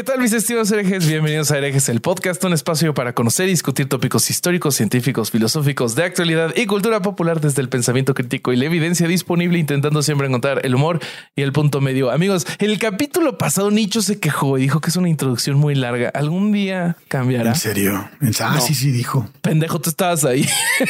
[0.00, 1.06] ¿Qué tal mis estimados herejes?
[1.06, 5.94] Bienvenidos a Herejes, el podcast, un espacio para conocer y discutir tópicos históricos, científicos, filosóficos,
[5.94, 10.26] de actualidad y cultura popular desde el pensamiento crítico y la evidencia disponible, intentando siempre
[10.26, 11.00] encontrar el humor
[11.36, 12.10] y el punto medio.
[12.10, 16.08] Amigos, el capítulo pasado Nicho se quejó y dijo que es una introducción muy larga.
[16.14, 17.50] ¿Algún día cambiará?
[17.50, 18.08] ¿En serio?
[18.40, 19.28] Ah, sí, sí, dijo.
[19.42, 20.48] Pendejo, tú estabas ahí.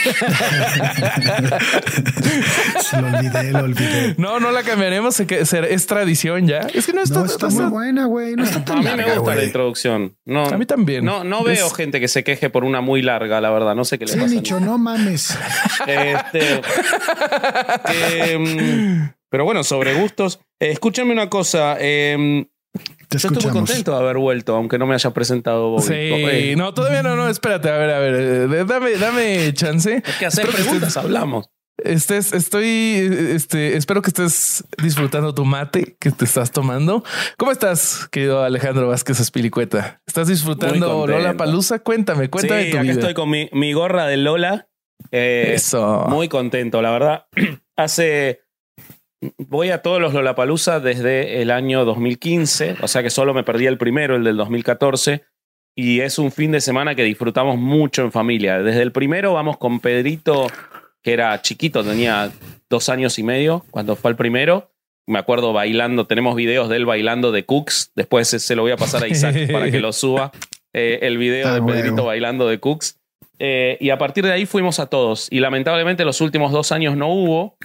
[2.93, 4.15] lo olvidé, lo olvidé.
[4.19, 5.19] No, no la cambiaremos.
[5.19, 6.61] Es tradición ya.
[6.73, 8.37] Es que no está, no, está muy buena, güey.
[8.37, 10.17] No está tan me gusta la introducción.
[10.25, 11.05] No, a mí también.
[11.05, 13.75] No, no veo gente que se queje por una muy larga, la verdad.
[13.75, 14.35] No sé qué le Sí, pasa.
[14.35, 15.37] Nicho, no mames.
[15.87, 16.61] Este,
[18.39, 20.41] mm, pero bueno, sobre gustos.
[20.61, 21.77] eh, escúchame una cosa.
[21.81, 22.47] eh,
[23.09, 23.69] Te yo estoy muy escuchamos.
[23.69, 25.83] contento de haber vuelto, aunque no me haya presentado Bobby.
[25.83, 30.03] Sí, Eh, no, todavía no, no, espérate, a ver, a ver, eh, dame, dame chance.
[30.05, 31.47] Es que hacer preguntas hablamos.
[31.85, 37.05] Estés, estoy, este, espero que estés disfrutando tu mate que te estás tomando.
[37.37, 40.01] ¿Cómo estás, querido Alejandro Vázquez Espilicueta?
[40.07, 41.07] ¿Estás disfrutando.
[41.07, 41.79] Lola Palusa?
[41.81, 42.93] Cuéntame, cuéntame sí, tu acá vida.
[42.95, 44.69] estoy con mi, mi gorra de Lola.
[45.11, 46.07] Eh, Eso.
[46.09, 47.27] Muy contento, la verdad.
[47.77, 48.43] Hace.
[49.39, 53.67] Voy a todos los Lollapalooza desde el año 2015, o sea que solo me perdí
[53.67, 55.25] el primero, el del 2014.
[55.77, 58.61] Y es un fin de semana que disfrutamos mucho en familia.
[58.63, 60.47] Desde el primero vamos con Pedrito,
[61.03, 62.31] que era chiquito, tenía
[62.69, 64.71] dos años y medio cuando fue el primero.
[65.07, 67.93] Me acuerdo bailando, tenemos videos de él bailando de Cooks.
[67.97, 70.31] Después se lo voy a pasar a Isaac para que lo suba.
[70.73, 71.63] eh, el video Ah, de.
[71.63, 72.99] Pedrito bailando de Cooks.
[73.39, 75.27] Eh, y a partir de ahí fuimos a todos.
[75.31, 77.57] Y lamentablemente los últimos dos años no hubo.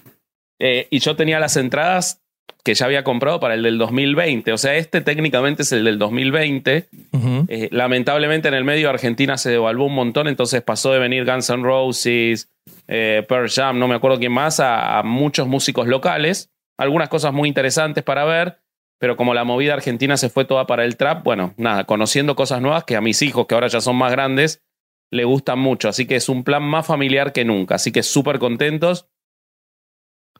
[0.60, 2.22] Eh, y yo tenía las entradas
[2.64, 4.52] que ya había comprado para el del 2020.
[4.52, 6.88] O sea, este técnicamente es el del 2020.
[7.12, 7.46] Ujú.
[7.48, 11.50] Eh, lamentablemente en el medio Argentina se devaluó un montón, entonces pasó de venir Guns
[11.50, 12.50] N' Roses,
[12.88, 16.50] eh, Pearl Jam, no me acuerdo quién más, a, a muchos músicos locales.
[16.78, 18.58] Algunas cosas muy interesantes para ver,
[19.00, 22.62] pero como la movida argentina se fue toda para el trap, bueno, nada, conociendo cosas
[22.62, 24.64] nuevas que a mis hijos, que ahora ya son más grandes,
[25.12, 25.90] le gustan mucho.
[25.90, 27.76] Así que es un plan más familiar que nunca.
[27.76, 29.08] Así que súper contentos.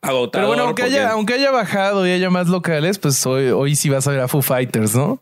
[0.02, 0.32] Agotador.
[0.32, 3.76] Pero bueno, aunque porque- haya, aunque haya bajado y haya más locales, pues hoy, hoy
[3.76, 5.22] sí vas a ver a Foo Fighters, ¿no?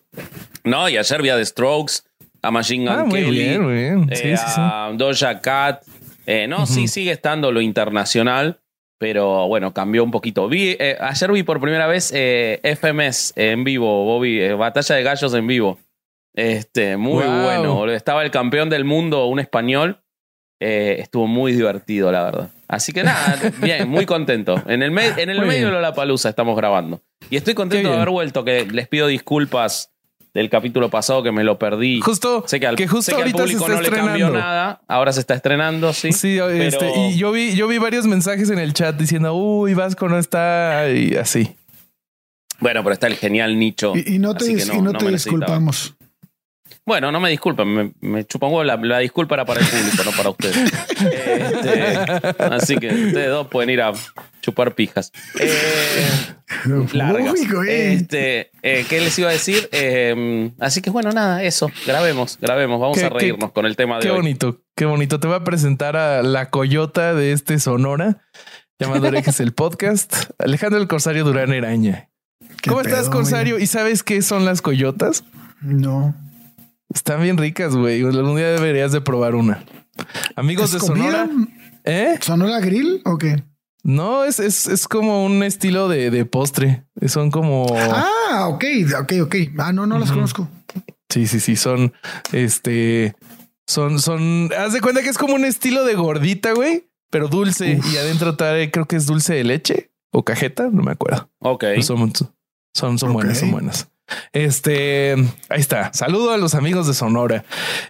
[0.64, 1.94] No, y a The Strokes,
[2.42, 3.40] a Machine Gun Ah, muy Kelly.
[3.40, 4.08] bien, muy bien.
[4.12, 5.84] eh, Sí, sí, a Doja Cat.
[6.26, 8.60] Eh, no, sí, sigue estando lo internacional,
[8.98, 10.48] pero bueno, cambió un poquito.
[10.48, 15.48] Vi, eh, ayer vi por primera vez FMS en vivo, Bobby, Batalla de Gallos en
[15.48, 15.80] vivo.
[16.36, 17.44] Este, muy Wow.
[17.44, 17.92] bueno.
[17.92, 20.00] Estaba el campeón del mundo, un español.
[20.66, 22.50] Eh, estuvo muy divertido, la verdad.
[22.70, 24.62] Así que nada, bien, muy contento.
[24.66, 25.74] En el, me- en el Muy medio bien.
[25.76, 27.02] de la palusa estamos grabando.
[27.30, 29.90] Y estoy contento de haber vuelto, que les pido disculpas
[30.34, 32.00] del capítulo pasado que me lo perdí.
[32.00, 33.90] Justo, Sé que al, que justo sé que al ahorita se público está no le
[33.90, 34.40] cambió estrenando.
[34.40, 34.82] nada.
[34.88, 36.14] Ahora se está estrenando, sí.
[36.14, 39.74] Sí, este, Pero- y yo vi, yo vi varios mensajes en el chat diciendo, uy,
[39.74, 41.56] Vasco no está y así.
[42.60, 43.94] Bueno, pero está el genial nicho.
[43.96, 45.96] Y, y no te, y no te disculpamos.
[46.86, 48.64] Bueno, no me disculpen, me, me chupa un huevo.
[48.66, 50.72] La, la disculpa era para el público, no para ustedes.
[51.00, 53.94] Este, así que ustedes dos pueden ir a
[54.42, 55.12] chupar pijas.
[55.40, 56.06] Eh,
[56.94, 57.34] largas.
[57.50, 57.94] Güey.
[57.94, 59.70] Este, eh, ¿Qué les iba a decir?
[59.72, 61.72] Eh, así que bueno, nada, eso.
[61.86, 62.80] Grabemos, grabemos.
[62.82, 64.18] Vamos Qué- a reírnos con el tema de Qué hoy.
[64.18, 65.20] bonito, qué bonito.
[65.20, 68.18] Te voy a presentar a la coyota de este Sonora,
[68.80, 72.10] llamado Orejes el podcast, Alejandro el Corsario Durán Eraña.
[72.62, 73.58] ¿Qué ¿Cómo estás, Corsario?
[73.60, 75.24] ¿Y sabes qué son las coyotas?
[75.62, 76.14] No.
[76.94, 78.04] Están bien ricas, güey.
[78.04, 79.64] Algún día deberías de probar una.
[80.36, 80.80] Amigos de.
[80.80, 81.30] Sonora,
[81.84, 82.18] ¿eh?
[82.22, 83.44] ¿Sonora grill o qué?
[83.84, 86.86] No, es, es, es como un estilo de, de postre.
[87.08, 87.66] Son como...
[87.78, 88.64] Ah, ok,
[89.02, 89.36] ok, ok.
[89.58, 90.48] Ah, no, no las conozco.
[91.10, 91.94] Sí, sí, sí, son
[92.32, 93.16] este
[93.68, 97.78] son son haz de cuenta que es como un estilo de gordita, güey, pero dulce
[97.78, 97.94] Uf.
[97.94, 101.30] y adentro trae creo que es dulce de leche o cajeta, no me acuerdo.
[101.40, 101.60] Ok.
[101.62, 102.12] Pero Son
[102.74, 103.90] son son buenas, son buenas.
[104.34, 105.14] Este,
[105.50, 105.92] ahí está.
[105.94, 107.44] Saludo a los amigos de Sonora.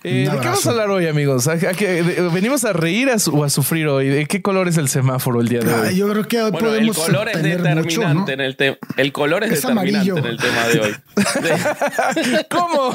[0.04, 1.48] Eh, ¿De qué vamos a hablar hoy, amigos?
[1.48, 4.08] ¿A- a qué- de- ¿Venimos a reír a su- o a sufrir hoy?
[4.10, 5.96] ¿De qué color es el semáforo el día de Ah, hoy?
[5.96, 8.28] yo creo que hoy Bueno, el podemos color es tener determinante mucho, ¿no?
[8.30, 8.78] en el tema.
[8.98, 10.18] El color es, Es determinante amarillo.
[10.18, 10.96] en el tema de hoy.
[11.42, 12.94] De- ¿Cómo?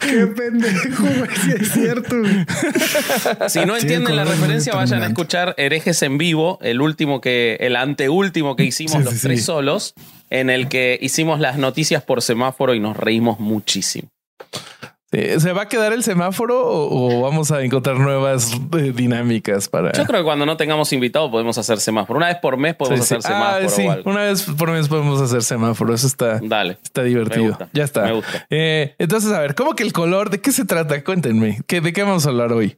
[0.00, 1.06] Qué pendejo,
[1.44, 2.16] sí es cierto.
[3.48, 7.76] si no entienden la referencia, vayan a escuchar Herejes en vivo, el último que, el
[7.76, 9.44] anteúltimo que hicimos Sí, los sí, tres sí.
[9.46, 9.94] solos.
[10.30, 14.08] En el que hicimos las noticias por semáforo y nos reímos muchísimo.
[15.12, 19.92] ¿Se va a quedar el semáforo o, o vamos a encontrar nuevas eh, dinámicas para?
[19.92, 22.18] Yo creo que cuando no tengamos invitados podemos hacer semáforo.
[22.18, 23.14] Una vez por mes podemos Sí, sí.
[23.14, 24.10] hacer semáforo Ah, sí, o algo.
[24.10, 25.94] una vez por mes podemos hacer semáforo.
[25.94, 26.76] Eso está, Dale.
[26.82, 27.46] está Me divertido.
[27.46, 28.02] gusta, Ya está.
[28.02, 28.46] me gusta.
[28.50, 30.28] Eh, entonces, a ver, ¿cómo que el color?
[30.28, 31.02] ¿De qué se trata?
[31.02, 31.60] Cuéntenme.
[31.66, 32.76] ¿Qué, ¿De qué vamos a hablar hoy?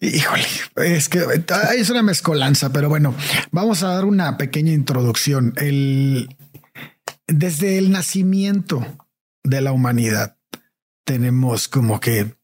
[0.00, 0.44] Híjole,
[0.76, 1.24] es que
[1.76, 3.14] es una mezcolanza, pero bueno,
[3.50, 5.54] vamos a dar una pequeña introducción.
[7.26, 8.84] Desde el nacimiento
[9.42, 10.36] de la humanidad
[11.04, 12.34] tenemos como que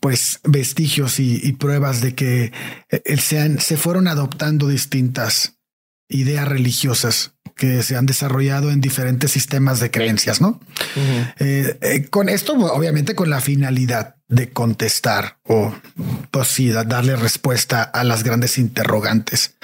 [0.00, 2.52] pues vestigios y, y pruebas de que
[2.88, 5.58] eh, se, han- se fueron adoptando distintas
[6.08, 10.60] ideas religiosas que se han desarrollado en diferentes sistemas de creencias, ¿no?
[11.38, 15.74] Eh, eh, con esto, obviamente, con la finalidad de contestar o,
[16.30, 19.54] pues sí, da- darle respuesta a las grandes interrogantes.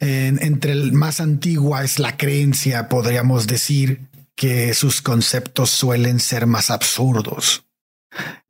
[0.00, 4.00] En- entre el más antigua es la creencia, podríamos decir
[4.36, 7.64] que sus conceptos suelen ser más absurdos.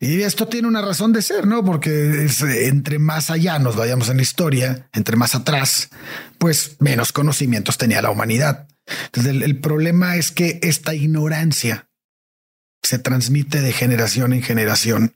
[0.01, 1.65] Y esto tiene una razón de ser, ¿no?
[1.65, 5.91] Porque es, entre más allá nos vayamos en la historia, entre más atrás,
[6.39, 8.69] pues menos conocimientos tenía la humanidad.
[9.07, 11.89] Entonces el, problema es que esta ignorancia
[12.83, 15.15] se transmite de generación en generación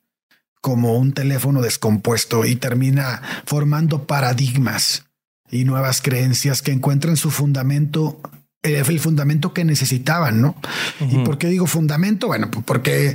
[0.60, 5.06] como un teléfono descompuesto y termina formando paradigmas
[5.50, 8.20] y nuevas creencias que encuentran su fundamento,
[8.62, 10.54] el fundamento que necesitaban, ¿no?
[11.00, 12.28] ¿Y por qué digo fundamento?
[12.28, 13.14] Bueno, pues porque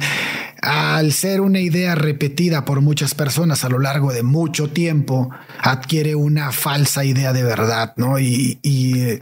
[0.61, 5.29] al ser una idea repetida por muchas personas a lo largo de mucho tiempo,
[5.59, 8.19] adquiere una falsa idea de verdad, ¿no?
[8.19, 9.19] Y, y,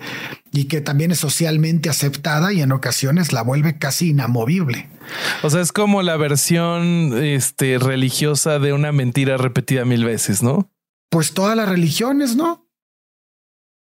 [0.51, 4.89] y que también es socialmente aceptada y en ocasiones la vuelve casi inamovible.
[5.44, 10.72] O sea, es como la versión este, religiosa de una mentira repetida mil veces, ¿no?
[11.10, 12.68] Pues todas las religiones, ¿no?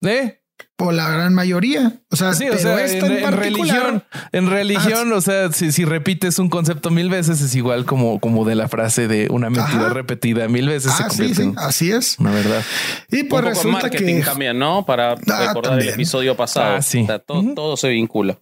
[0.03, 0.40] ¿Eh?
[0.79, 2.01] O la gran mayoría.
[2.11, 5.21] O sea, Sí, o pero sea, esta en, en, en particular- religión, en religión, o
[5.21, 9.07] sea, si, si repites un concepto mil veces es igual como, como de la frase
[9.07, 9.89] de una mentira Ajá.
[9.95, 12.17] repetida mil veces se Ah, convierte sí, en así es.
[12.19, 12.62] una verdad.
[13.11, 14.87] Y pues Un poco resulta marketing que también, ¿no?
[14.87, 16.77] Para recordar el episodio pasado.
[16.77, 17.03] Ah, sí.
[17.03, 18.39] O sea, todo, todo se vincula.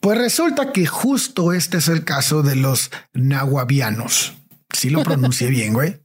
[0.00, 4.34] Pues resulta que justo este es el caso de los nahuavianos.
[4.72, 5.96] Sí lo pronuncié bien, güey.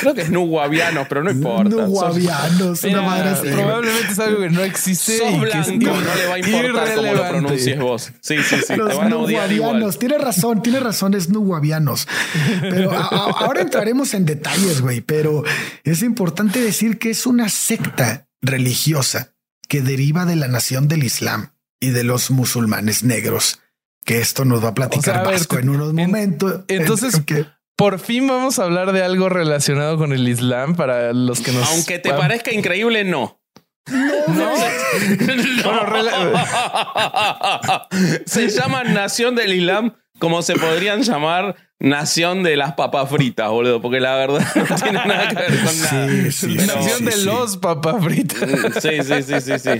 [0.00, 1.76] Creo que es nuguaviano, pero no importa.
[1.76, 3.48] Nahuavianos, una madre así.
[3.48, 6.38] probablemente es algo que no existe Sos y que blanco, es no le va a
[6.38, 8.12] importar cómo lo pronuncies vos.
[8.20, 8.76] Sí, sí, sí.
[8.76, 9.68] Los te van a odiar igual.
[9.74, 9.98] nuguavianos.
[9.98, 12.08] Tiene razón, tiene razón, es nuguavianos.
[12.60, 15.00] Pero a- a- ahora entraremos en detalles, güey.
[15.00, 15.44] Pero
[15.84, 19.32] es importante decir que es una secta religiosa
[19.68, 23.60] que deriva de la nación del Islam y de los musulmanes negros.
[24.04, 26.60] Que esto nos va a platicar O sea, a ver, Vasco en unos en- momentos.
[26.68, 27.32] entonces- Ok.
[27.76, 31.68] Por fin vamos a hablar de algo relacionado con el Islam para los que nos.
[31.70, 33.40] Aunque te parezca increíble, no.
[33.88, 34.50] No.
[38.26, 43.82] Se llama Nación del Islam como se podrían llamar Nación de las papas fritas, boludo,
[43.82, 44.40] porque la verdad
[44.70, 46.08] no tiene nada que ver con nada.
[46.08, 47.24] Sí, sí, Pero- Nación sí, de sí.
[47.26, 48.38] los papas fritas.
[48.80, 49.70] Sí, sí, sí, sí, sí.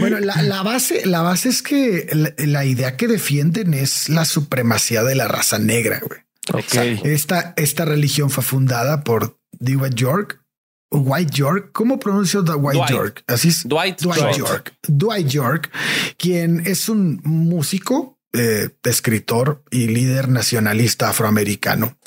[0.00, 4.24] Bueno, la, la base, la base es que la, la idea que defienden es la
[4.24, 6.00] supremacía de la raza negra.
[6.04, 6.25] güey.
[6.52, 6.74] Ok.
[7.04, 10.42] Esta, esta religión fue fundada por Dwight York.
[10.88, 11.70] o White York.
[11.72, 12.90] ¿Cómo pronuncio Dwight, Dwight.
[12.90, 13.24] York?
[13.26, 13.66] Así es.
[13.68, 14.36] Dwight, Dwight Dwight.
[14.36, 14.74] York.
[14.86, 15.70] Dwight York,
[16.16, 21.98] quien es un músico, eh, escritor y líder nacionalista afroamericano.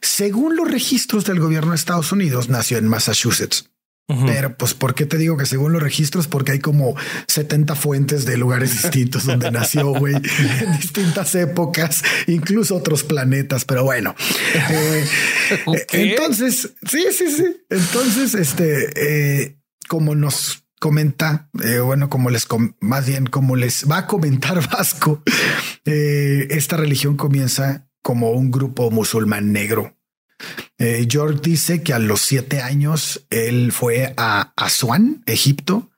[0.00, 3.70] Según los registros del gobierno de Estados Unidos, nació en Massachusetts.
[4.26, 6.28] Pero pues, ¿por qué te digo que según los registros?
[6.28, 6.96] Porque hay como
[7.26, 13.66] 70 fuentes de lugares distintos donde nació, güey, en distintas épocas, incluso otros planetas.
[13.66, 14.14] Pero bueno,
[14.54, 17.44] Eh, entonces, sí, sí, sí.
[17.68, 23.90] Entonces, este, eh, como nos comenta, eh, bueno, como les, com- más bien como les
[23.90, 25.22] va a comentar Vasco,
[25.84, 29.97] esta religión comienza como un grupo musulmán negro.
[30.78, 35.90] Eh, George dice que a los siete años él fue a Asuán, Egipto,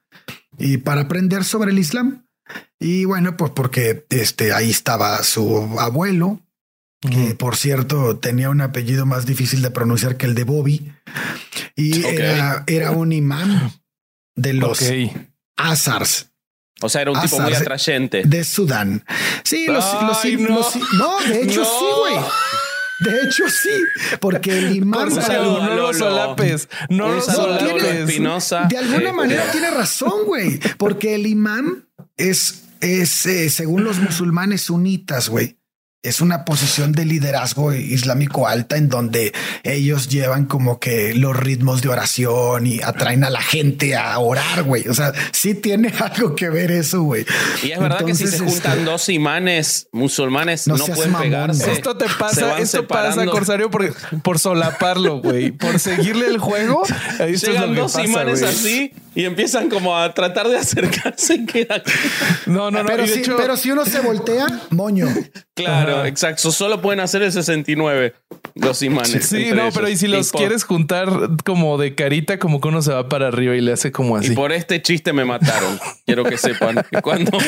[0.58, 2.26] y para aprender sobre el Islam.
[2.78, 6.40] Y bueno, pues porque este ahí estaba su abuelo,
[7.00, 10.92] que por cierto tenía un apellido más difícil de pronunciar que el de Bobby,
[11.76, 13.72] y era, era un imán
[14.36, 15.16] de los Ok.
[15.56, 16.30] Azars
[16.82, 18.22] O sea, era un tipo muy atrayente.
[18.24, 19.04] de Sudán.
[19.44, 20.48] Sí, los, los- Ay, no.
[20.56, 21.66] los- no, de hecho No.
[21.66, 22.14] sí, güey.
[23.00, 23.70] De hecho sí,
[24.20, 25.94] porque el imán Un saludo no lo Lolo.
[25.98, 26.68] solapes.
[26.88, 27.94] No Un lo saludo a Lolo solapes.
[28.08, 28.66] Espinosa.
[28.68, 33.98] De alguna Eh, manera tiene razón, güey, porque el imán es, es eh, según los
[33.98, 35.56] musulmanes sunitas, güey.
[36.02, 41.82] Es una posición de liderazgo islámico alta en donde ellos llevan como que los ritmos
[41.82, 44.88] de oración y atraen a la gente a orar, güey.
[44.88, 47.26] O sea, sí tiene algo que ver eso, güey.
[47.62, 51.70] Y es verdad que si se juntan este, dos imanes musulmanes no, pueden pegarse.
[51.70, 55.50] Esto te pasa, esto pasa, Corsario, por, por solaparlo, güey.
[55.52, 56.82] Por seguirle el juego.
[57.18, 61.82] Llegan dos imanes así y empiezan como a tratar de acercarse y quedan.
[62.46, 62.88] No, no, no.
[62.88, 65.06] Pero, si, pero si uno se voltea, moño.
[65.54, 66.50] Claro, exacto.
[66.50, 68.14] Solo pueden hacer el 69
[68.54, 69.26] los imanes.
[69.26, 71.08] Sí, no, pero y si los quieres juntar
[71.44, 74.32] como de carita, como que uno se va para arriba y le hace como así.
[74.32, 75.78] Y por este chiste me mataron.
[76.06, 77.30] Quiero que sepan que cuando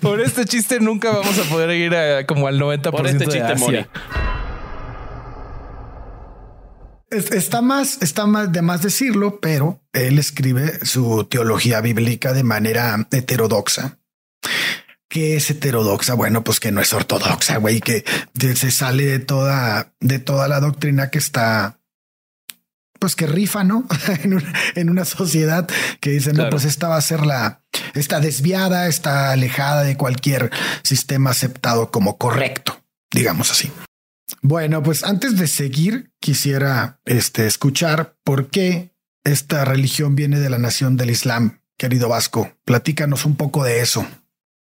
[0.00, 3.40] Por este chiste nunca vamos a poder ir a, como al 90% por este chiste
[3.40, 3.88] de Asia.
[7.10, 13.06] Está más, está más de más decirlo, pero él escribe su teología bíblica de manera
[13.10, 13.98] heterodoxa.
[15.12, 16.14] ¿Qué es heterodoxa?
[16.14, 18.02] Bueno, pues que no es ortodoxa, güey, que
[18.54, 21.78] se sale de toda, de toda la doctrina que está,
[22.98, 23.86] pues que rifa, ¿no?
[24.74, 25.68] en, una, sociedad
[26.00, 30.50] que dice, no, pues esta va a ser la, está desviada, está alejada de cualquier
[30.82, 33.70] sistema aceptado como correcto, digamos así.
[34.40, 40.56] Bueno, pues antes de seguir, quisiera este, escuchar por qué esta religión viene de la
[40.56, 41.60] nación del Islam.
[41.76, 44.06] Querido Vasco, platícanos un poco de eso.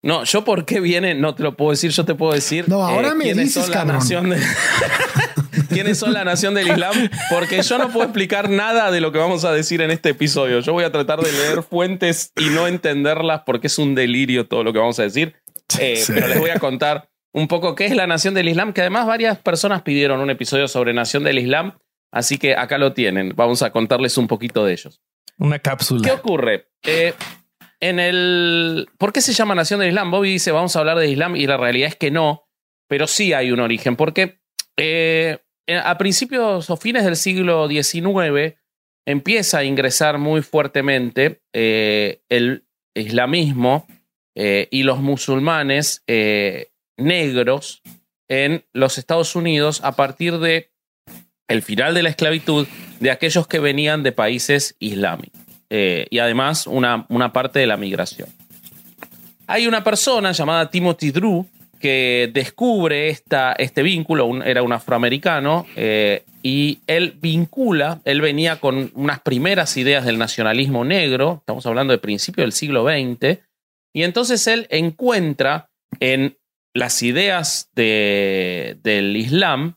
[0.03, 2.67] No, yo por qué viene, no te lo puedo decir, yo te puedo decir.
[2.67, 4.41] No, ahora eh, me dices, son la nación de...
[5.69, 7.09] ¿Quiénes son la nación del Islam?
[7.29, 10.59] Porque yo no puedo explicar nada de lo que vamos a decir en este episodio.
[10.59, 14.63] Yo voy a tratar de leer fuentes y no entenderlas porque es un delirio todo
[14.63, 15.35] lo que vamos a decir.
[15.79, 18.81] Eh, pero les voy a contar un poco qué es la Nación del Islam, que
[18.81, 21.77] además varias personas pidieron un episodio sobre Nación del Islam,
[22.11, 23.33] así que acá lo tienen.
[23.35, 25.01] Vamos a contarles un poquito de ellos.
[25.37, 26.01] Una cápsula.
[26.03, 26.67] ¿Qué ocurre?
[26.83, 27.13] Eh,
[27.81, 28.87] en el.
[28.97, 30.11] ¿Por qué se llama Nación del Islam?
[30.11, 32.47] Bobby dice, vamos a hablar de Islam, y la realidad es que no,
[32.87, 34.39] pero sí hay un origen, porque
[34.77, 35.39] eh,
[35.83, 38.55] a principios o fines del siglo XIX
[39.05, 43.87] empieza a ingresar muy fuertemente eh, el islamismo
[44.33, 46.05] y los musulmanes
[46.97, 47.81] negros
[48.29, 50.71] en los Estados Unidos a partir de
[51.49, 52.65] el final de la esclavitud
[53.01, 55.40] de aquellos que venían de países islámicos
[55.73, 58.27] eh, y además una, una, parte de la migración.
[59.47, 61.47] Hay una persona llamada Timothy Drew
[61.79, 68.91] que descubre esta, este vínculo, era un afroamericano, eh, y él vincula, él venía con
[68.95, 73.39] unas primeras ideas del nacionalismo negro, estamos hablando de principio del siglo XX,
[73.93, 75.69] y entonces él encuentra
[76.01, 76.37] en
[76.73, 79.75] las ideas de, del Islam,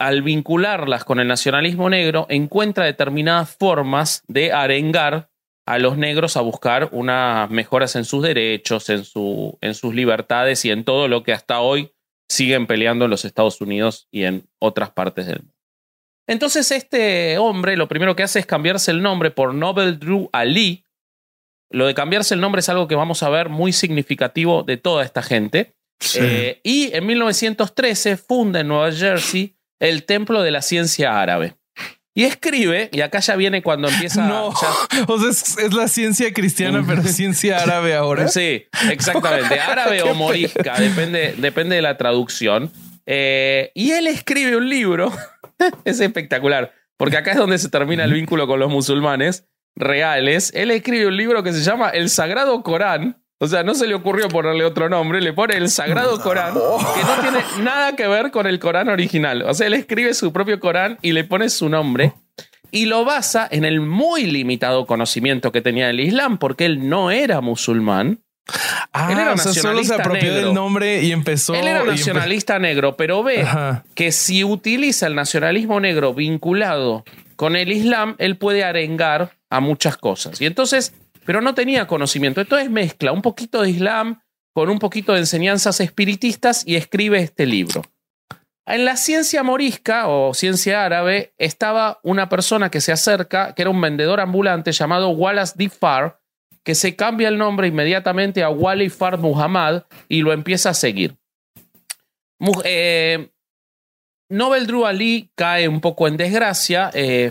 [0.00, 5.30] al vincularlas con el nacionalismo negro, encuentra determinadas formas de arengar
[5.66, 10.64] a los negros a buscar unas mejoras en sus derechos, en, su, en sus libertades
[10.64, 11.92] y en todo lo que hasta hoy
[12.28, 15.54] siguen peleando en los Estados Unidos y en otras partes del mundo.
[16.26, 20.84] Entonces este hombre lo primero que hace es cambiarse el nombre por Nobel Drew Ali,
[21.70, 25.04] lo de cambiarse el nombre es algo que vamos a ver muy significativo de toda
[25.04, 25.74] esta gente.
[26.14, 31.56] Eh, y en 1913 funda en Nueva Jersey el Templo de la Ciencia Árabe.
[32.14, 34.22] Y escribe, y acá ya viene cuando empieza.
[34.28, 34.70] No, o sea,
[35.30, 38.26] es, la ciencia cristiana, pero ciencia árabe ahora.
[38.26, 39.60] Sí, exactamente.
[39.60, 42.72] Árabe o morisca, depende, depende de la traducción.
[43.06, 45.12] Eh, y él escribe un libro,
[45.84, 50.70] es espectacular, porque acá es donde se termina el vínculo con los musulmanes reales, él
[50.72, 53.22] escribe un libro que se llama El Sagrado Corán.
[53.40, 57.04] O sea, no se le ocurrió ponerle otro nombre, le pone el Sagrado Corán, que
[57.04, 59.42] no tiene nada que ver con el Corán original.
[59.42, 62.14] O sea, él escribe su propio Corán y le pone su nombre
[62.70, 67.10] y lo basa en el muy limitado conocimiento que tenía del Islam, porque él no
[67.10, 68.20] era musulmán.
[68.92, 71.54] Ah, él era o sea, solo se apropió del nombre y empezó.
[71.54, 73.46] Él era nacionalista negro, pero ve
[73.94, 77.04] que si utiliza el nacionalismo negro vinculado
[77.36, 80.40] con el Islam, él puede arengar a muchas cosas.
[80.40, 80.94] Y entonces,
[81.28, 82.40] pero no tenía conocimiento.
[82.40, 84.22] Entonces mezcla un poquito de Islam
[84.54, 87.82] con un poquito de enseñanzas espiritistas y escribe este libro.
[88.64, 93.70] En la ciencia morisca o ciencia árabe estaba una persona que se acerca, que era
[93.70, 95.68] un vendedor ambulante llamado Wallace D.
[95.68, 96.18] Farr,
[96.64, 101.14] que se cambia el nombre inmediatamente a Wali Farr Muhammad y lo empieza a seguir.
[102.64, 103.28] Eh,
[104.30, 107.30] Nobel Drew Ali cae un poco en desgracia, eh,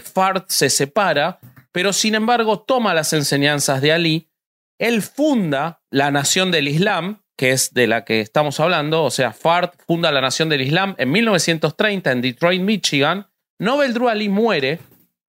[0.49, 1.39] se separa,
[1.77, 4.31] pero sin embargo toma las enseñanzas de Ali.
[4.79, 9.31] Él funda la Nación del Islam, que es de la que estamos hablando, o sea,
[9.31, 13.27] Fard funda la Nación del Islam en 1930 en Detroit, Michigan.
[13.59, 14.79] Nobel Drew Ali muere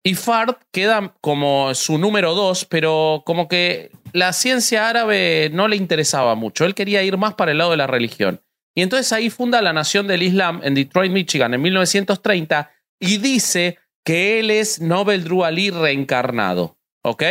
[0.02, 5.76] y Fard queda como su número dos, pero como que la ciencia árabe no le
[5.76, 6.64] interesaba mucho.
[6.64, 8.40] Él quería ir más para el lado de la religión.
[8.74, 13.76] Y entonces ahí funda la Nación del Islam en Detroit, Michigan, en 1930, y dice
[14.08, 16.78] que él es Nobel Drew Ali reencarnado.
[17.04, 17.24] ¿Ok?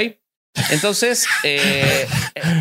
[0.69, 2.05] Entonces eh,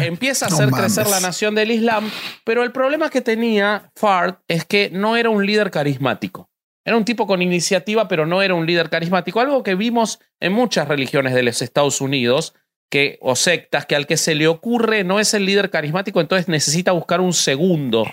[0.01, 2.11] empieza a hacer crecer la nación del Islam,
[2.43, 6.49] pero el problema que tenía Fard es que no era un líder carismático.
[6.83, 9.39] Era un tipo con iniciativa, pero no era un líder carismático.
[9.39, 12.55] Algo que vimos en muchas religiones de los Estados Unidos,
[12.91, 16.49] que, o sectas, que al que se le ocurre no es el líder carismático, entonces
[16.49, 18.07] necesita buscar un segundo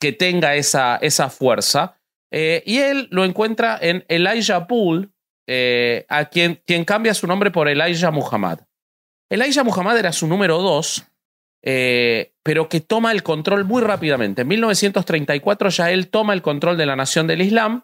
[0.00, 1.96] que tenga esa, esa fuerza.
[2.30, 5.08] Eh, y él lo encuentra en Elijah Poole,
[5.52, 8.60] eh, a quien, cambia su nombre por Elijah Muhammad.
[9.28, 11.02] Elijah Muhammad era su número dos,
[11.60, 14.42] eh, pero que toma el control muy rápidamente.
[14.42, 17.82] En 1934 ya él toma el control de la nación del Islam.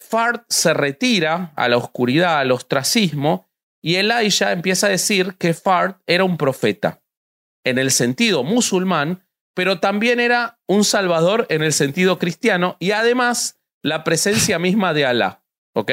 [0.00, 3.50] Fard se retira a la oscuridad, al ostracismo,
[3.82, 7.02] y Elijah empieza a decir que Fard era un profeta,
[7.64, 13.60] en el sentido musulmán, pero también era un salvador en el sentido cristiano, y además
[13.82, 15.42] la presencia misma de Alá.
[15.74, 15.92] ¿Ok?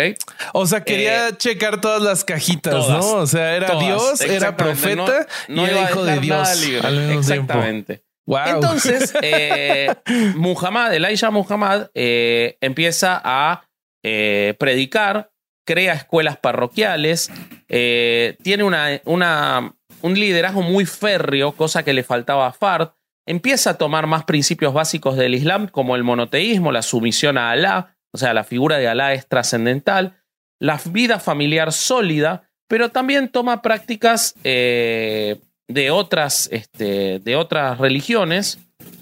[0.54, 3.18] O sea, quería eh, checar todas las cajitas, ¿no?
[3.18, 6.66] O sea, era Dios, era profeta y era hijo de Dios.
[7.12, 8.04] exactamente.
[8.28, 9.94] Entonces, eh,
[10.36, 13.68] Muhammad, Elijah Muhammad, eh, empieza a
[14.02, 15.32] predicar,
[15.66, 17.32] crea escuelas parroquiales,
[17.68, 22.90] tiene una, una, un liderazgo muy férreo, cosa que le faltaba a Fard.
[23.28, 27.95] Empieza a tomar más principios básicos del Islam, como el monoteísmo, la sumisión a Alá,
[28.16, 30.24] o sea, la figura de Alá es trascendental,
[30.58, 38.58] la vida familiar sólida, pero también toma prácticas eh, de, otras, este, de otras religiones.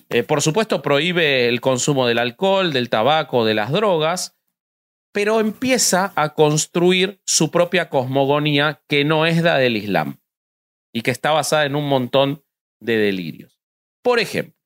[0.10, 4.36] Eh, por supuesto, prohíbe el consumo del alcohol, del tabaco, de las drogas,
[5.14, 10.18] pero empieza a construir su propia cosmogonía que no es la del Islam
[10.92, 12.44] y que está basada en un montón
[12.82, 13.62] de delirios.
[14.02, 14.60] Por ejemplo,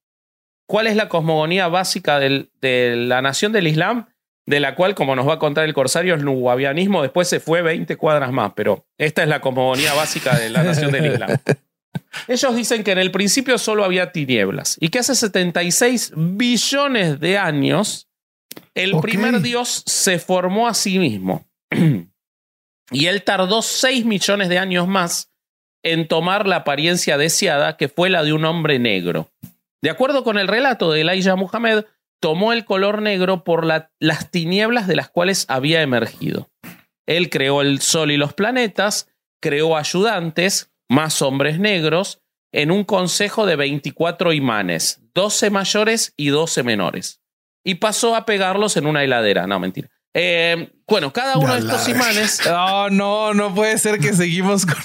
[0.69, 4.07] ¿cuál es la cosmogonía básica de la nación del Islam?
[4.47, 7.61] De la cual, como nos va a contar el corsario, el nuwabianismo después se fue
[7.61, 11.37] 20 cuadras más, pero esta es la cosmogonía básica de la nación del Islam.
[12.27, 17.37] Ellos dicen que en el principio solo había tinieblas y que hace 76 billones de
[17.37, 18.07] años
[18.73, 21.45] el primer Dios se formó a sí mismo.
[22.91, 25.29] y él tardó 6 millones de años más
[25.83, 29.29] en tomar la apariencia deseada que fue la de un hombre negro.
[29.81, 31.85] De acuerdo con el relato de Elijah Muhammad,
[32.19, 36.49] tomó el color negro por las tinieblas de las cuales había emergido.
[37.05, 39.09] Él creó el sol y los planetas,
[39.41, 46.63] creó ayudantes, más hombres negros, en un consejo de 24 imanes, 12 mayores y 12
[46.63, 47.21] menores.
[47.63, 49.45] Y pasó a pegarlos en una heladera.
[49.47, 49.89] No, mentira.
[50.13, 52.41] Eh, bueno, cada uno de estos imanes.
[52.45, 54.75] No, no, no puede ser que seguimos con.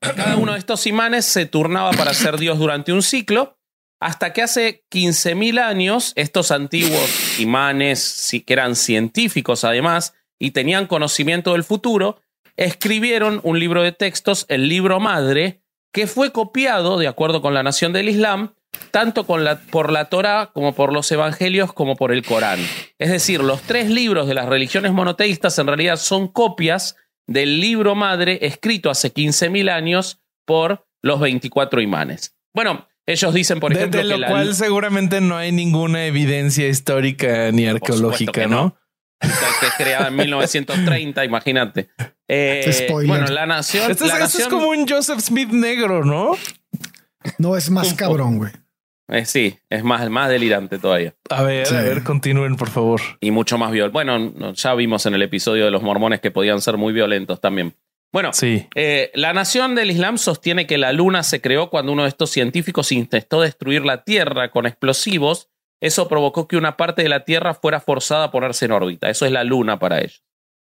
[0.00, 3.58] cada uno de estos imanes se turnaba para ser Dios durante un ciclo
[4.02, 11.52] hasta que hace 15.000 años estos antiguos imanes, que eran científicos además, y tenían conocimiento
[11.52, 12.20] del futuro,
[12.56, 15.62] escribieron un libro de textos, el libro madre,
[15.92, 18.54] que fue copiado, de acuerdo con la nación del Islam,
[18.90, 19.40] tanto por
[19.92, 22.58] la Torah como por los evangelios como por el Corán.
[22.98, 26.96] Es decir, los tres libros de las religiones monoteístas en realidad son copias
[27.28, 32.36] del libro madre escrito hace 15.000 años por los 24 imanes.
[32.52, 37.66] Bueno, ellos dicen, por ejemplo, de, lo cual seguramente no hay ninguna evidencia histórica ni
[37.66, 38.76] arqueológica, ¿no?
[39.20, 41.90] Que es creada en 1930, imagínate.
[42.28, 43.90] Eh, bueno, la nación.
[43.90, 46.36] Esto, es, como un Joseph Smith negro, ¿no?
[47.38, 48.52] No es más cabrón, güey.
[49.08, 51.14] Eh, sí, es más, más delirante todavía.
[51.28, 53.00] A ver, a ver, continúen, por favor.
[53.20, 53.92] Y mucho más violento.
[53.92, 57.74] Bueno, ya vimos en el episodio de los mormones que podían ser muy violentos también.
[58.12, 58.68] Bueno, sí.
[58.74, 62.30] Eh, la nación del Islam sostiene que la luna se creó cuando uno de estos
[62.30, 65.48] científicos intentó destruir la Tierra con explosivos.
[65.80, 69.08] Eso provocó que una parte de la Tierra fuera forzada a ponerse en órbita.
[69.08, 70.22] Eso es la luna para ellos.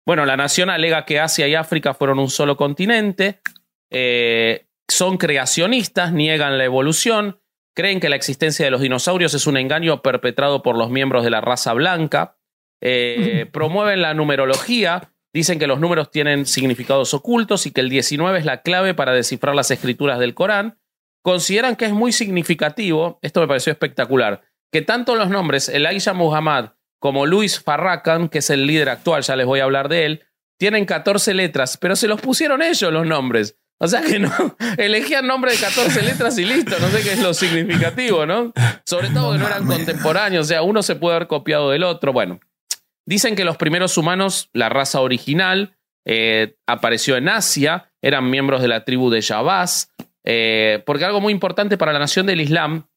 [0.06, 3.41] Bueno, la nación alega que Asia y África fueron un solo continente.
[3.89, 7.39] Eh, son creacionistas, niegan la evolución,
[7.75, 11.30] creen que la existencia de los dinosaurios es un engaño perpetrado por los miembros de
[11.30, 12.38] la raza blanca.
[12.82, 18.39] Eh, promueven la numerología, Dicen que los números tienen significados ocultos y que el 19
[18.39, 20.79] es la clave para descifrar las escrituras del Corán.
[21.21, 26.71] Consideran que es muy significativo, esto me pareció espectacular, que tanto los nombres Elijah Muhammad
[26.99, 30.25] como Luis Farrakhan, que es el líder actual, ya les voy a hablar de él,
[30.57, 33.57] tienen 14 letras, pero se los pusieron ellos los nombres.
[33.79, 34.31] O sea que no,
[34.77, 38.51] elegían nombre de 14 letras y listo, no sé qué es lo significativo, ¿no?
[38.85, 42.11] Sobre todo que no eran contemporáneos, o sea, uno se puede haber copiado del otro,
[42.11, 42.39] bueno.
[43.05, 48.67] Dicen que los primeros humanos, la raza original, eh, apareció en Asia, eran miembros de
[48.67, 49.93] la tribu de Yabás.
[50.25, 52.88] Eh, porque algo muy importante para la nación del Islam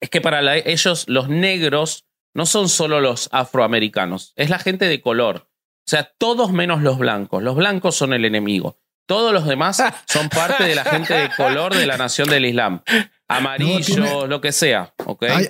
[0.00, 5.00] es que para ellos los negros no son solo los afroamericanos, es la gente de
[5.00, 5.48] color.
[5.86, 7.42] O sea, todos menos los blancos.
[7.42, 8.78] Los blancos son el enemigo.
[9.06, 12.82] Todos los demás son parte de la gente de color de la nación del Islam.
[13.28, 14.94] Amarillo, lo que sea.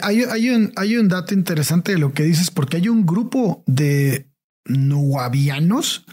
[0.03, 4.29] Hay, un, hay un dato interesante de lo que dices, porque hay un grupo de
[4.65, 6.05] nuavianos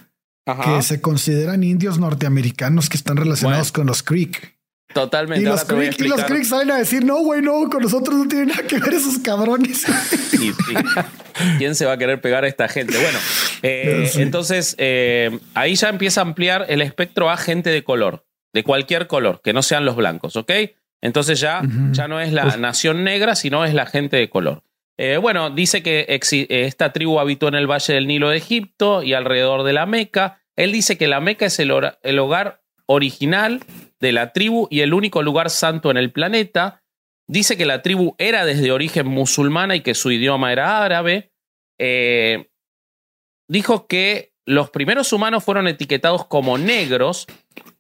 [0.46, 4.56] que se consideran indios norteamericanos que están relacionados con los Creek.
[4.94, 5.44] Totalmente.
[5.44, 8.80] Y los, Creek, salen a decir, no, güey, no, con nosotros no tienen nada que
[8.80, 9.86] ver esos cabrones.
[11.58, 12.98] ¿Quién se va a querer pegar a esta gente?
[12.98, 13.20] Bueno,
[13.62, 18.64] eh, entonces eh, ahí ya empieza a ampliar el espectro a gente de color, de
[18.64, 20.52] cualquier color, que no sean los blancos, ¿ok?
[21.06, 24.64] Entonces ya, ya no es la pues nación negra, sino es la gente de color.
[24.98, 26.06] Eh, bueno, dice que
[26.50, 30.42] esta tribu habitó en el Valle del Nilo de Egipto y alrededor de la Meca.
[30.56, 33.62] Él dice que la Meca es el, el hogar original
[34.00, 36.82] de la tribu y el único lugar santo en el planeta.
[37.28, 41.32] Dice que la tribu era desde origen musulmana y que su idioma era árabe.
[41.78, 42.50] Eh,
[43.48, 47.28] dijo que los primeros humanos fueron etiquetados como negros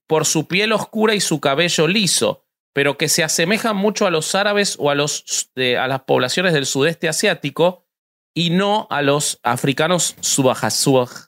[0.06, 2.45] por su piel oscura y su cabello liso,
[2.76, 6.66] pero que se asemejan mucho a los árabes o a, los, a las poblaciones del
[6.66, 7.86] sudeste asiático
[8.34, 10.54] y no a los africanos sub,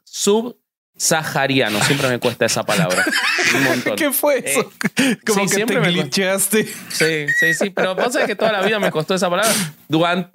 [0.04, 0.60] sub,
[0.98, 1.82] sahariano.
[1.84, 3.02] Siempre me cuesta esa palabra.
[3.56, 3.96] Un montón.
[3.96, 4.70] ¿Qué fue eso?
[4.98, 6.66] Eh, Como que te glitchaste.
[6.90, 7.70] Sí, sí, sí.
[7.70, 9.54] Pero pasa que toda la vida me costó esa palabra.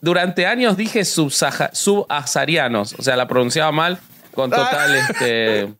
[0.01, 2.94] Durante, años dije subsaharianos.
[2.94, 4.01] O sea, la pronunciaba mal
[4.33, 4.96] con total.
[4.96, 5.09] Ah.
[5.11, 5.75] este,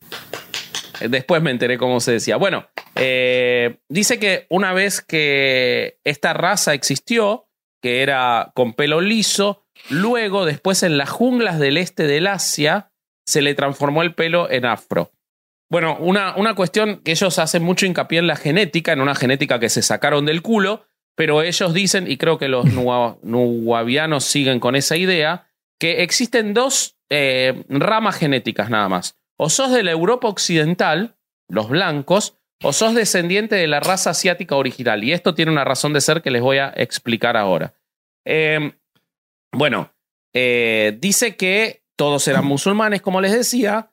[1.09, 2.37] después me enteré cómo se decía.
[2.37, 7.47] Bueno, eh, dice que una vez que esta raza existió,
[7.81, 12.91] que era con pelo liso, luego, después en las junglas del este del Asia,
[13.25, 15.11] se le transformó el pelo en afro.
[15.69, 19.59] Bueno, una, una cuestión que ellos hacen mucho hincapié en la genética, en una genética
[19.59, 22.65] que se sacaron del culo, pero ellos dicen, y creo que los
[23.23, 25.47] nuavianos siguen con esa idea,
[25.79, 29.17] que existen dos eh, ramas genéticas nada más.
[29.37, 31.17] O sos de la Europa occidental,
[31.49, 35.03] los blancos, o sos descendiente de la raza asiática original.
[35.03, 37.73] Y esto tiene una razón de ser que les voy a explicar ahora.
[38.25, 38.73] Eh,
[39.51, 39.91] bueno,
[40.33, 43.91] eh, dice que todos eran musulmanes, como les decía,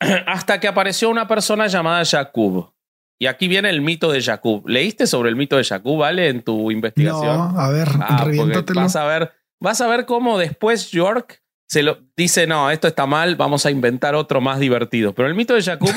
[0.26, 2.72] hasta que apareció una persona llamada Jacob.
[3.18, 4.66] Y aquí viene el mito de Jacob.
[4.68, 7.54] ¿Leíste sobre el mito de Jacob, vale, en tu investigación?
[7.54, 8.26] No, a ver, ah,
[8.74, 13.06] vas a ver, vas a ver cómo después York se lo dice, no, esto está
[13.06, 15.14] mal, vamos a inventar otro más divertido.
[15.14, 15.94] Pero el mito de Jacob,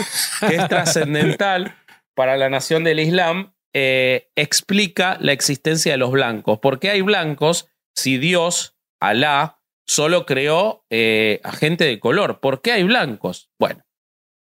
[0.48, 1.76] que es trascendental
[2.18, 6.58] para la nación del Islam, eh, explica la existencia de los blancos.
[6.58, 12.40] ¿Por qué hay blancos si Dios, Alá, solo creó eh, a gente de color.
[12.40, 13.52] ¿Por qué hay blancos?
[13.60, 13.84] Bueno,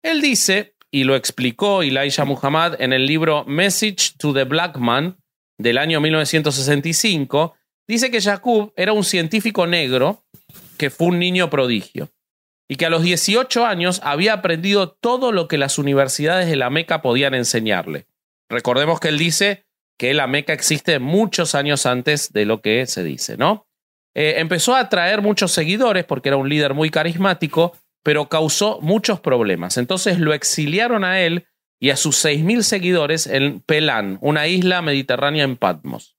[0.04, 5.18] él dice, y lo explicó Elijah Muhammad en el libro Message to the Black Man
[5.58, 7.56] del año 1965,
[7.88, 10.24] dice que Jacob era un científico negro
[10.78, 12.12] que fue un niño prodigio
[12.68, 16.70] y que a los 18 años había aprendido todo lo que las universidades de la
[16.70, 18.06] Meca podían enseñarle.
[18.48, 19.66] Recordemos que él dice
[19.98, 23.66] que la Meca existe muchos años antes de lo que se dice, ¿no?
[24.14, 29.20] Eh, empezó a atraer muchos seguidores porque era un líder muy carismático, pero causó muchos
[29.20, 29.76] problemas.
[29.76, 31.46] Entonces lo exiliaron a él
[31.78, 36.16] y a sus 6.000 seguidores en Pelán, una isla mediterránea en Patmos.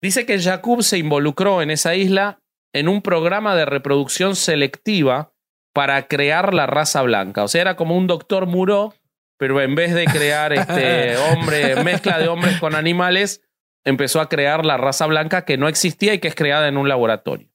[0.00, 2.40] Dice que Jacob se involucró en esa isla
[2.72, 5.32] en un programa de reproducción selectiva
[5.76, 7.44] para crear la raza blanca.
[7.44, 8.94] O sea, era como un doctor muro,
[9.36, 13.42] pero en vez de crear este hombre, mezcla de hombres con animales,
[13.84, 16.88] empezó a crear la raza blanca que no existía y que es creada en un
[16.88, 17.50] laboratorio.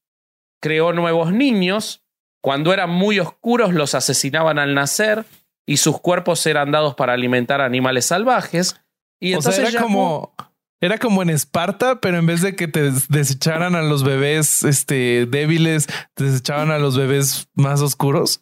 [0.61, 2.03] Creó nuevos niños,
[2.41, 5.25] cuando eran muy oscuros los asesinaban al nacer
[5.65, 8.79] y sus cuerpos eran dados para alimentar animales salvajes.
[9.19, 10.35] Y entonces era como
[10.81, 15.27] era como en Esparta, pero en vez de que te desecharan a los bebés este,
[15.27, 18.41] débiles, te desechaban a los bebés más oscuros.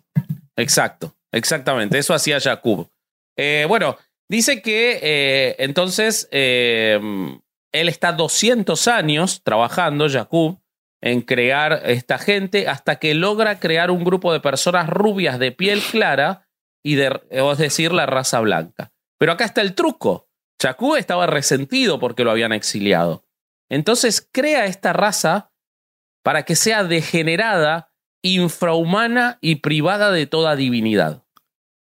[0.56, 1.98] Exacto, exactamente.
[1.98, 2.90] Eso hacía Jacob.
[3.38, 3.98] Eh, bueno,
[4.30, 7.00] dice que eh, entonces eh,
[7.74, 10.60] él está 200 años trabajando, Jacob,
[11.02, 15.82] en crear esta gente hasta que logra crear un grupo de personas rubias de piel
[15.82, 16.48] clara
[16.84, 18.92] y de, es decir, la raza blanca.
[19.18, 20.29] Pero acá está el truco.
[20.62, 23.26] Jacob estaba resentido porque lo habían exiliado.
[23.70, 25.52] Entonces crea esta raza
[26.24, 27.92] para que sea degenerada,
[28.22, 31.24] infrahumana y privada de toda divinidad.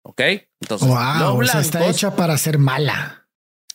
[0.04, 0.22] ¿Ok?
[0.62, 3.28] Entonces, wow, está hecha para ser mala.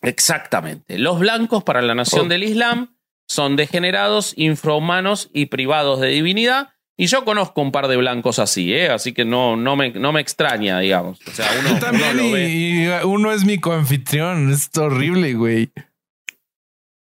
[0.02, 0.98] Exactamente.
[0.98, 2.28] Los blancos para la nación oh.
[2.28, 2.96] del Islam
[3.28, 6.70] son degenerados, infrahumanos y privados de divinidad.
[7.00, 8.90] Y yo conozco un par de blancos así, ¿eh?
[8.90, 11.18] así que no, no, me, no me extraña, digamos.
[11.26, 14.52] O sea, uno, también, Y, uno es mi coanfitrión.
[14.52, 15.70] Es horrible, güey.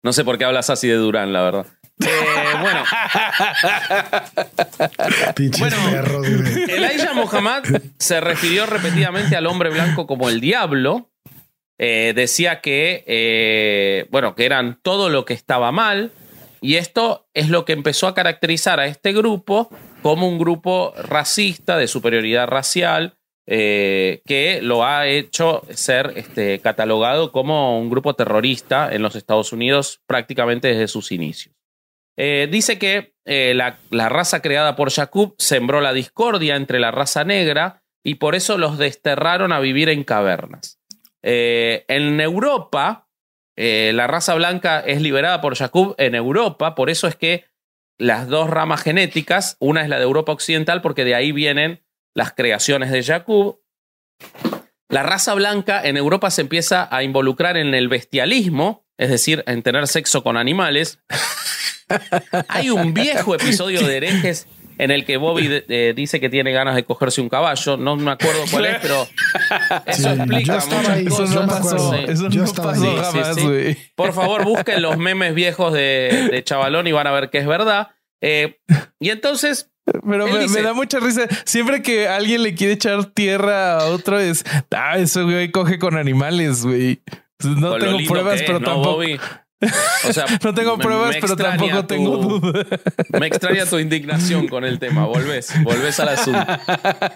[0.04, 1.66] No sé por qué hablas así de Durán, la verdad.
[2.06, 2.08] Eh,
[2.62, 2.84] bueno,
[5.36, 5.78] Pinches Bueno.
[5.90, 6.28] perros.
[6.28, 7.64] Elijah Muhammad
[7.98, 11.10] se refirió repetidamente al hombre blanco como el diablo.
[11.80, 16.12] Eh, decía que, eh, bueno, que eran todo lo que estaba mal.
[16.62, 19.70] Y esto es lo que empezó a caracterizar a este grupo
[20.02, 23.18] como un grupo racista, de superioridad racial,
[23.52, 29.52] eh, que lo ha hecho ser este, catalogado como un grupo terrorista en los Estados
[29.52, 31.56] Unidos prácticamente desde sus inicios.
[32.16, 36.92] Eh, dice que eh, la, la raza creada por Jacob sembró la discordia entre la
[36.92, 40.80] raza negra y por eso los desterraron a vivir en cavernas.
[41.22, 43.09] En Europa,
[43.62, 47.44] eh, la raza blanca es liberada por Jacob en Europa, por eso es que
[47.98, 51.84] las dos ramas genéticas, una es la de Europa Occidental, porque de ahí vienen
[52.16, 53.60] las creaciones de Jacob.
[54.88, 59.62] La raza blanca en Europa se empieza a involucrar en el bestialismo, es decir, en
[59.62, 61.00] tener sexo con animales.
[62.48, 64.48] Hay un viejo episodio de herejes
[64.80, 67.78] en el que Bobby eh, dice que tiene ganas de cogerse un caballo.
[67.78, 69.08] No me acuerdo cuál es, pero
[69.86, 71.36] eso Sí, explica muchas ahí, Eso cosas.
[71.36, 71.94] no pasó.
[71.94, 72.00] Sí.
[72.08, 73.42] Eso no pasó jamás, sí.
[73.44, 73.78] güey.
[73.96, 77.46] Por favor, busquen los memes viejos de, de Chavalón y van a ver que es
[77.46, 77.90] verdad.
[78.22, 78.58] Eh,
[79.00, 81.28] y entonces, Pero me, dice- me da mucha risa.
[81.46, 85.98] Siempre que alguien le quiere echar tierra a otro es, ah, eso güey coge con
[85.98, 87.02] animales, güey.
[87.44, 88.92] No tengo pruebas, es, pero ¿no, tampoco.
[88.98, 89.20] Bobby?
[90.08, 92.66] O sea, No tengo pruebas, pero tampoco tu- tengo duda.
[93.20, 95.06] Me extraña tu indignación con el tema.
[95.06, 96.46] Volvés, volvés al asunto.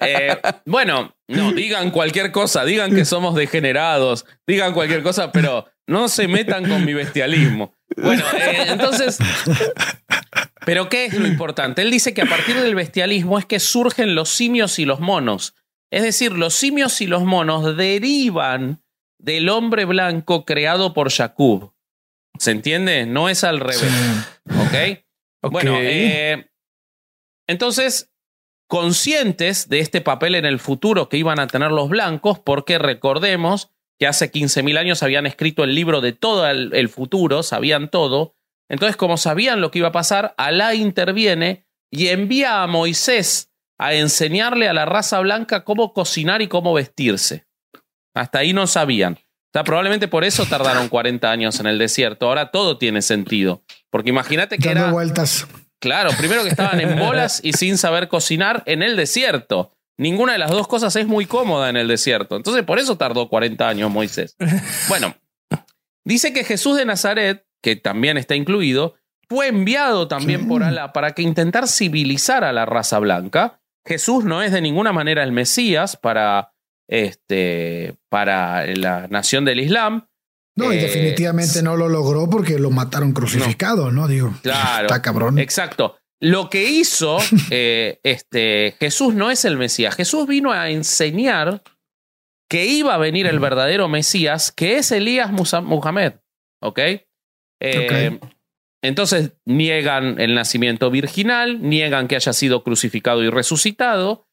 [0.01, 6.09] Eh, bueno, no, digan cualquier cosa, digan que somos degenerados, digan cualquier cosa, pero no
[6.09, 7.73] se metan con mi bestialismo.
[7.95, 9.17] Bueno, eh, entonces,
[10.65, 11.81] pero ¿qué es lo importante?
[11.81, 15.55] Él dice que a partir del bestialismo es que surgen los simios y los monos.
[15.91, 18.81] Es decir, los simios y los monos derivan
[19.19, 21.71] del hombre blanco creado por Jacob.
[22.37, 23.05] ¿Se entiende?
[23.05, 23.83] No es al revés.
[24.49, 25.05] ¿Ok?
[25.41, 25.51] Ok.
[25.51, 26.49] Bueno, eh,
[27.47, 28.11] entonces,
[28.67, 33.71] conscientes de este papel en el futuro que iban a tener los blancos, porque recordemos
[33.99, 38.35] que hace 15.000 años habían escrito el libro de todo el, el futuro, sabían todo.
[38.69, 43.93] Entonces, como sabían lo que iba a pasar, Alá interviene y envía a Moisés a
[43.93, 47.45] enseñarle a la raza blanca cómo cocinar y cómo vestirse.
[48.15, 49.19] Hasta ahí no sabían.
[49.53, 52.27] Sea, probablemente por eso tardaron 40 años en el desierto.
[52.27, 53.61] Ahora todo tiene sentido.
[53.91, 54.91] Porque imagínate que Dando era.
[54.91, 55.47] vueltas.
[55.79, 59.71] Claro, primero que estaban en bolas y sin saber cocinar en el desierto.
[59.97, 62.35] Ninguna de las dos cosas es muy cómoda en el desierto.
[62.35, 64.35] Entonces, por eso tardó 40 años Moisés.
[64.87, 65.15] Bueno,
[66.03, 68.95] dice que Jesús de Nazaret, que también está incluido,
[69.29, 73.59] fue enviado también por Alá para que intentar civilizar a la raza blanca.
[73.85, 76.52] Jesús no es de ninguna manera el Mesías para,
[76.93, 80.07] este, para la nación del Islam.
[80.55, 84.07] No, y Eh, definitivamente no lo logró porque lo mataron crucificado, ¿no?
[84.07, 84.85] Digo, Claro.
[84.85, 85.39] está cabrón.
[85.39, 85.97] Exacto.
[86.21, 87.17] Lo que hizo
[87.49, 89.95] eh, este, Jesús no es el Mesías.
[89.95, 91.63] Jesús vino a enseñar
[92.47, 96.13] que iba a venir el verdadero Mesías, que es Elías Muhammad.
[96.61, 96.79] ¿Ok?
[97.59, 98.19] Eh,
[98.83, 104.27] Entonces niegan el nacimiento virginal, niegan que haya sido crucificado y resucitado.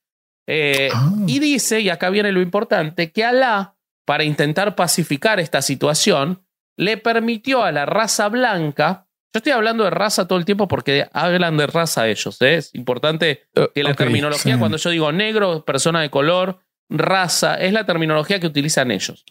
[0.50, 1.12] Eh, Ah.
[1.26, 6.44] y dice, y acá viene lo importante, que Alá, para intentar pacificar esta situación,
[6.76, 11.08] le permitió a la raza blanca, yo estoy hablando de raza todo el tiempo porque
[11.12, 12.56] hablan de raza ellos, ¿eh?
[12.56, 14.58] es importante que la terminología, sí.
[14.58, 16.58] cuando yo digo negro, persona de color,
[16.88, 19.24] raza, es la terminología que utilizan ellos.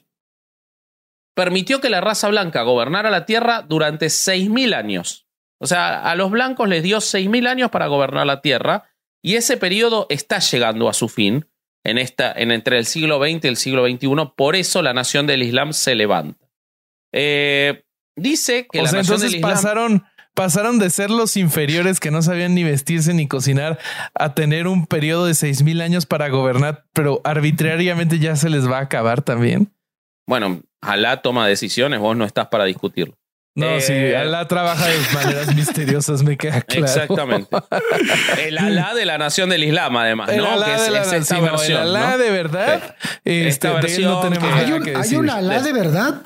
[1.36, 5.28] Permitió que la raza blanca gobernara la tierra durante 6.000 años.
[5.60, 8.89] O sea, a los blancos les dio 6.000 años para gobernar la tierra
[9.22, 11.46] y ese periodo está llegando a su fin
[11.84, 14.32] en esta, en entre el siglo XX y el siglo XXI.
[14.36, 16.50] Por eso la nación del Islam se levanta.
[17.12, 17.84] Eh,
[18.16, 19.54] dice que o la sea, nación entonces del Islam...
[19.54, 20.04] pasaron,
[20.34, 23.80] pasaron de ser los inferiores que no sabían ni vestirse ni cocinar
[24.14, 28.70] a tener un periodo de seis mil años para gobernar, pero arbitrariamente ya se les
[28.70, 29.74] va a acabar también.
[30.28, 33.19] Bueno, Alá toma decisiones, vos no estás para discutirlo.
[33.56, 36.86] No, Eh, sí, Alá trabaja de maneras misteriosas, me queda claro.
[36.86, 37.50] Exactamente.
[38.46, 40.52] El Alá de la nación del Islam, además, El ¿no?
[40.52, 41.72] Alá que es, de la es esta sí, no, versión.
[41.82, 42.18] el Alá ¿no?
[42.20, 42.96] de verdad.
[43.26, 45.18] Este, Esta de él no versión tenemos ¿Hay un, que hay decir.
[45.18, 46.22] un Alá de verdad?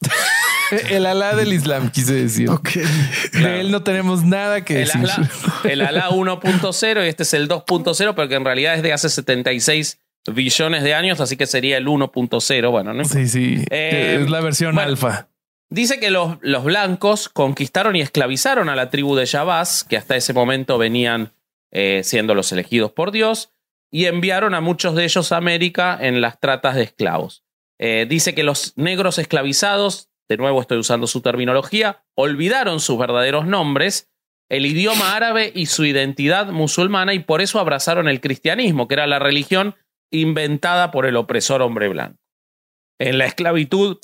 [0.90, 2.48] El Alá del Islam, quise decir.
[2.48, 2.70] Ok.
[3.32, 5.00] De él no tenemos nada que El decir.
[5.02, 5.30] Alá,
[5.64, 9.08] el Alá 1.0 y este es el 2.0, pero que en realidad es de hace
[9.08, 9.98] 76
[10.32, 12.70] billones de años, así que sería el 1.0.
[12.70, 13.04] Bueno, ¿no?
[13.04, 13.64] Sí, sí.
[13.70, 14.90] Eh, es la versión bueno.
[14.90, 15.26] alfa.
[15.70, 20.16] Dice que los, los blancos conquistaron y esclavizaron a la tribu de Yabás, que hasta
[20.16, 21.32] ese momento venían
[21.70, 23.52] eh, siendo los elegidos por Dios,
[23.92, 27.44] y enviaron a muchos de ellos a América en las tratas de esclavos.
[27.78, 33.46] Eh, dice que los negros esclavizados de nuevo estoy usando su terminología, olvidaron sus verdaderos
[33.46, 34.08] nombres,
[34.48, 39.08] el idioma árabe y su identidad musulmana y por eso abrazaron el cristianismo, que era
[39.08, 39.74] la religión
[40.12, 42.20] inventada por el opresor hombre blanco.
[43.00, 43.98] En la esclavitud,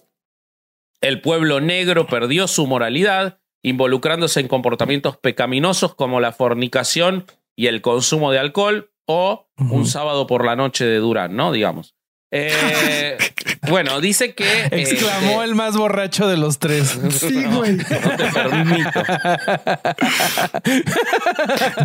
[1.01, 7.83] el pueblo negro perdió su moralidad, involucrándose en comportamientos pecaminosos como la fornicación y el
[7.83, 11.53] consumo de alcohol, o un sábado por la noche de Durán, ¿no?
[11.53, 11.95] Digamos.
[12.33, 13.17] Eh,
[13.69, 14.65] bueno, dice que.
[14.71, 16.99] Exclamó este, el más borracho de los tres.
[17.11, 17.77] Sí, güey.
[17.77, 19.03] No te permito.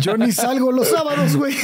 [0.00, 1.54] Yo ni salgo los sábados, güey.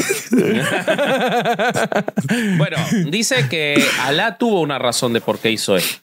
[2.57, 6.03] Bueno, dice que Alá tuvo una razón de por qué hizo esto.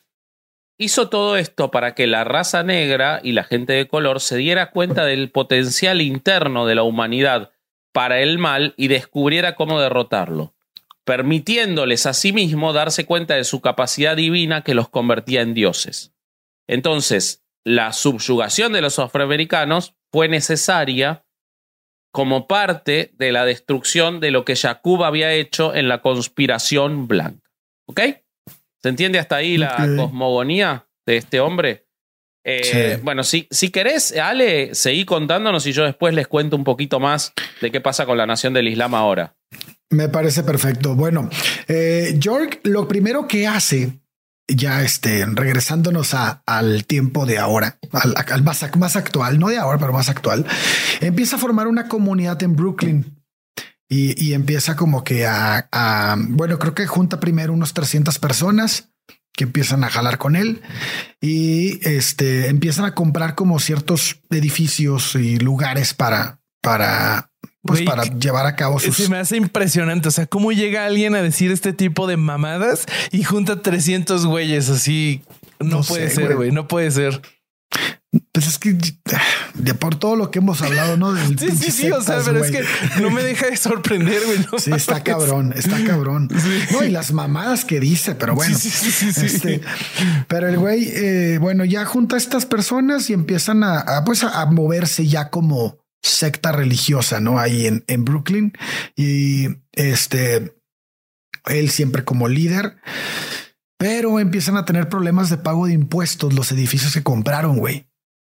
[0.77, 4.71] Hizo todo esto para que la raza negra y la gente de color se diera
[4.71, 7.51] cuenta del potencial interno de la humanidad
[7.93, 10.53] para el mal y descubriera cómo derrotarlo,
[11.05, 16.13] permitiéndoles asimismo darse cuenta de su capacidad divina que los convertía en dioses.
[16.67, 21.25] Entonces, la subyugación de los afroamericanos fue necesaria
[22.11, 27.49] como parte de la destrucción de lo que Jacob había hecho en la conspiración blanca.
[27.87, 28.01] ¿Ok?
[28.85, 31.87] ¿Se entiende hasta ahí la cosmogonía de este hombre?
[32.45, 32.61] Eh,
[32.97, 33.01] Sí.
[33.03, 37.33] Bueno, si, si querés, Ale, seguí contándonos y yo después les cuento un poquito más
[37.61, 39.35] de qué pasa con la nación del Islam ahora.
[39.89, 40.93] Me parece perfecto.
[40.93, 41.31] Bueno,
[41.67, 43.99] eh, York lo primero que hace,
[44.47, 49.47] ya este, regresándonos a- al tiempo de ahora, al, al más, ac- más actual, no
[49.47, 50.45] de ahora, pero más actual,
[51.01, 53.24] empieza a formar una comunidad en Brooklyn.
[53.89, 58.89] Y, y empieza como que a, a- bueno, creo que junta primero unos 300 personas
[59.33, 60.61] que empiezan a jalar con él
[61.21, 68.11] y este empiezan a comprar como ciertos edificios y lugares para, para, pues para que-
[68.19, 70.07] llevar a cabo sus, Se me hace impresionante.
[70.07, 74.69] O sea, cómo llega alguien a decir este tipo de mamadas y junta 300 güeyes
[74.69, 75.21] así.
[75.59, 76.51] No, No puede sé, ser, güey.
[76.51, 77.21] No puede ser.
[78.35, 78.77] Pues es que
[79.53, 81.13] de por todo lo que hemos hablado, ¿no?
[81.13, 81.89] Del Sí, sí, sí.
[81.89, 82.65] O sea, pero es que
[83.01, 84.39] no me deja de sorprender, güey.
[84.51, 85.03] No Sí, está mames.
[85.05, 86.27] cabrón, está cabrón.
[86.37, 86.73] Sí.
[86.73, 88.57] No, y las mamadas que dice, pero bueno.
[88.57, 89.35] Sí, sí, sí, sí, sí.
[89.37, 89.61] Este,
[90.27, 94.25] pero el güey, eh, bueno, ya junta a estas personas y empiezan a, a, pues
[94.25, 97.39] a, a moverse ya como secta religiosa, ¿no?
[97.39, 98.51] Ahí en, en Brooklyn.
[98.97, 100.57] Y este,
[101.45, 102.75] él siempre como líder.
[103.77, 107.87] Pero empiezan a tener problemas de pago de impuestos los edificios que compraron, güey.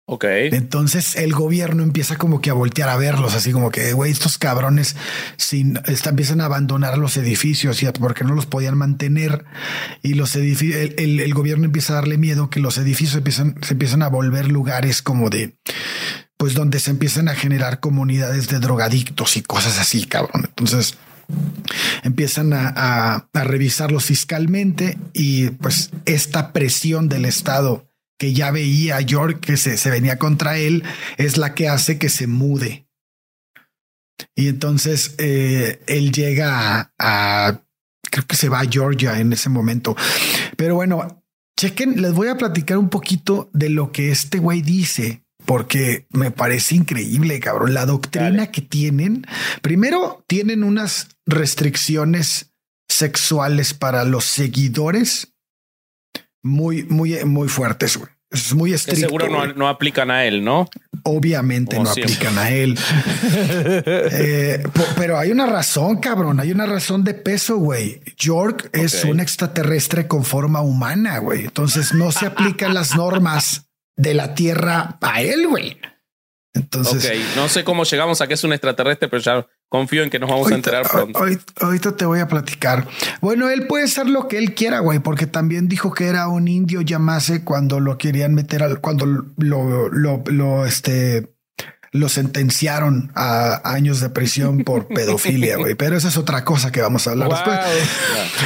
[0.09, 0.25] Ok.
[0.25, 4.39] Entonces el gobierno empieza como que a voltear a verlos, así como que, güey, estos
[4.39, 4.95] cabrones
[5.37, 9.45] sin, está- empiezan a abandonar los edificios a- porque no los podían mantener
[10.03, 14.03] y los edificios, el, gobierno empieza a darle miedo que los edificios empiezan, se empiezan
[14.05, 15.57] a volver lugares como de,
[16.37, 20.45] pues donde se empiezan a generar comunidades de drogadictos y cosas así, cabrón.
[20.47, 20.95] Entonces
[22.05, 27.86] empiezan a- a revisarlos fiscalmente y pues esta presión del Estado
[28.19, 30.83] que ya veía a York que se, se venía contra él
[31.17, 32.89] es la que hace que se mude.
[34.35, 37.63] Y entonces eh, él llega a, a-
[38.11, 39.95] creo que se va a Georgia en ese momento.
[40.57, 41.23] Pero bueno,
[41.59, 46.31] chequen, les voy a platicar un poquito de lo que este güey dice, porque me
[46.31, 47.75] parece increíble, cabrón.
[47.75, 48.51] La doctrina Dale.
[48.51, 49.27] que tienen,
[49.61, 52.53] primero tienen unas restricciones
[52.89, 55.35] sexuales para los seguidores
[56.43, 57.97] muy, muy, muy fuertes.
[57.97, 58.11] güey.
[58.31, 59.01] Es muy Que estricto.
[59.03, 60.69] seguro no, no aplican a él, ¿no?
[61.05, 62.15] Obviamente Como no siempre.
[62.15, 62.77] aplican a él.
[63.39, 64.63] Eh,
[64.97, 66.41] pero hay una razón, cabrón.
[66.41, 68.01] Hay una razón de peso, güey.
[68.17, 71.45] York es un extraterrestre con forma humana, güey.
[71.45, 75.79] Entonces no se aplican las normas de la Tierra a él, güey.
[76.57, 77.37] Entonces, ok.
[77.37, 80.31] No sé cómo llegamos a que es un extraterrestre, pero ya confío en que nos
[80.31, 81.19] vamos a enterar pronto.
[81.19, 82.87] ahorita- ahorita te voy a platicar.
[83.21, 86.49] Bueno, él puede ser lo que él quiera, güey, porque también dijo que era un
[86.49, 91.29] indio llamase cuando lo querían meter al, cuando lo, lo, lo, este,
[91.97, 95.75] lo sentenciaron a años de prisión por pedofilia, güey.
[95.75, 97.37] Pero esa es otra cosa que vamos a hablar Wow.
[97.37, 97.59] después.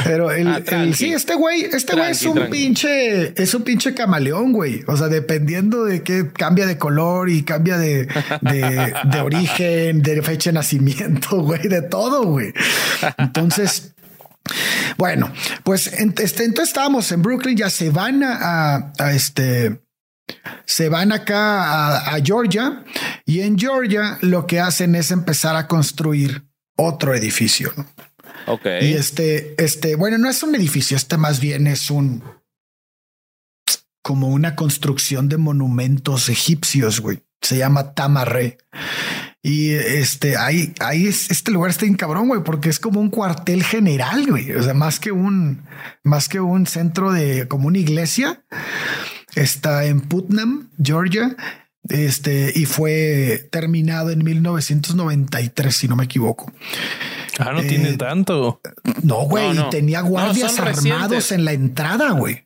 [0.03, 2.51] Pero el, Ah, el- sí, este güey, este güey es un tranqui.
[2.51, 4.83] pinche, es un pinche camaleón, güey.
[4.87, 8.07] O sea, dependiendo de qué cambia de color y cambia de,
[8.41, 12.53] de, de origen, de fecha de nacimiento, güey, de todo, güey.
[13.17, 13.93] Entonces,
[14.97, 15.31] bueno,
[15.63, 19.79] pues este, entonces estábamos en Brooklyn, ya se van a, a- a este,
[20.65, 22.83] se van acá a, a Georgia
[23.25, 26.43] y en Georgia lo que hacen es empezar a construir
[26.75, 27.73] otro edificio.
[27.77, 27.85] ¿no?
[28.47, 28.65] Ok.
[28.81, 32.23] Y este, este, bueno, no es un edificio, este más bien es un
[34.01, 37.21] como una construcción de monumentos egipcios, güey.
[37.41, 38.57] Se llama Tamarre.
[39.43, 43.09] Y este, ahí, ahí es, este lugar está en cabrón, güey, porque es como un
[43.09, 44.51] cuartel general, güey.
[44.51, 45.63] O sea, más que un,
[46.03, 48.43] más que un centro de, como una iglesia.
[49.35, 51.35] Está en Putnam, Georgia,
[51.89, 56.51] este, y fue terminado en 1993, si no me equivoco.
[57.39, 58.61] Ah, no tiene Eh, tanto.
[59.03, 59.69] No, güey, No, no.
[59.69, 61.31] tenía guardias armados recientes.
[61.31, 62.45] en la entrada, güey.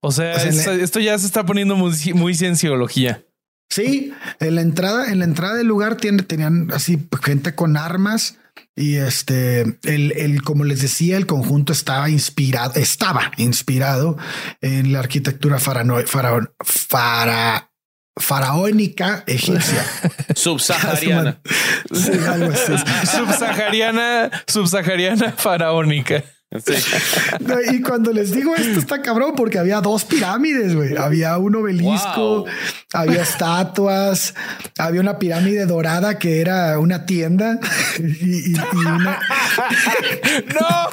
[0.00, 3.22] O sea, o sea, es- le- esto ya se está poniendo muy, muy cienciología.
[3.70, 8.36] Sí, en la entrada, en la entrada del lugar tiene, tenían así gente con armas
[8.76, 14.16] y este, el, el, como les decía, el conjunto estaba inspirado, estaba inspirado
[14.60, 17.70] en la arquitectura farano- faraón- fara-
[18.16, 19.84] faraónica egipcia.
[20.34, 21.40] Subsahariana.
[21.92, 22.72] Sí, algo así.
[23.06, 26.24] subsahariana, subsahariana faraónica.
[26.64, 26.74] Sí.
[27.40, 30.96] No, Y cuando les digo esto está cabrón porque había dos pirámides, güey.
[30.96, 32.46] Había un obelisco, Wow.
[32.92, 34.34] había estatuas,
[34.78, 37.58] había una pirámide dorada que era una tienda
[37.98, 39.18] y, y- y una,
[40.54, 40.88] No,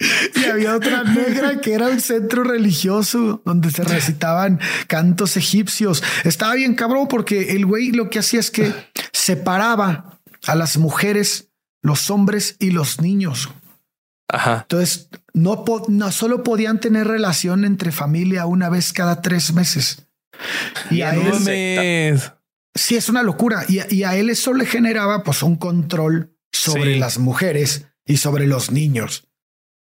[0.36, 6.02] y había otra negra que era un centro religioso donde se recitaban cantos egipcios.
[6.24, 8.72] Estaba bien cabrón porque el güey lo que hacía es que
[9.12, 10.17] separaba
[10.48, 11.50] a las mujeres,
[11.82, 13.48] los hombres y los niños.
[14.30, 14.60] Ajá.
[14.62, 20.06] Entonces, no, po- no solo podían tener relación entre familia una vez cada tres meses.
[20.90, 22.20] Y a él,
[22.74, 23.64] sí, es una locura.
[23.68, 26.98] Y, a- y a él eso le generaba pues un control sobre Sí.
[26.98, 29.27] las mujeres y sobre los niños.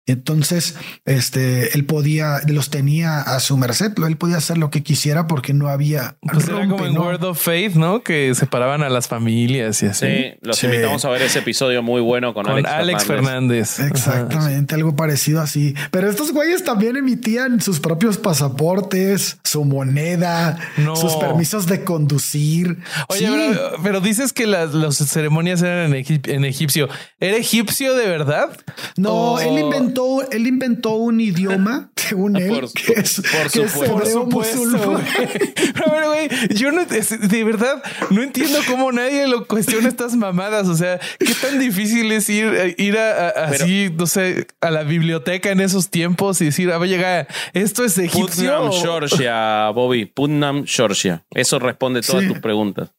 [0.07, 0.75] Entonces,
[1.05, 5.53] este, él podía, los tenía a su merced, él podía hacer lo que quisiera porque
[5.53, 7.01] no había Pues era como rompe, en ¿no?
[7.01, 8.03] Word of Faith, ¿no?
[8.03, 10.05] Que separaban a las familias y así.
[10.05, 10.67] Sí, los Sí.
[10.67, 13.75] invitamos a ver ese episodio muy bueno con, Con Alex, Fernández.
[13.75, 13.79] Fernández.
[13.79, 13.87] Ajá.
[13.87, 15.73] Exactamente, algo parecido así.
[15.91, 20.95] Pero estos güeyes también emitían sus propios pasaportes, su moneda, No.
[20.95, 22.77] sus permisos de conducir.
[23.09, 23.33] Oye, Sí.
[23.51, 26.89] pero, pero dices que las, las ceremonias eran en, egip- en egipcio.
[27.19, 28.49] ¿Era egipcio de verdad?
[28.97, 29.94] no, él inventó,
[30.31, 34.29] él inventó un idioma, según él, Por que es, por que es supuesto.
[34.29, 35.01] Por supuesto.
[35.73, 40.67] Pero, bueno, güey, yo no, de verdad, no entiendo cómo nadie lo cuestiona estas mamadas.
[40.67, 44.71] O sea, qué tan difícil es ir, ir a, a- Pero- así, no sé, a
[44.71, 48.55] la biblioteca en esos tiempos y decir, a ver, llega, esto es egipcio.
[48.57, 50.05] Putnam, Georgia, Bobby.
[50.05, 51.25] Putnam, Georgia.
[51.31, 52.29] Eso responde todas Sí.
[52.29, 52.91] tus preguntas.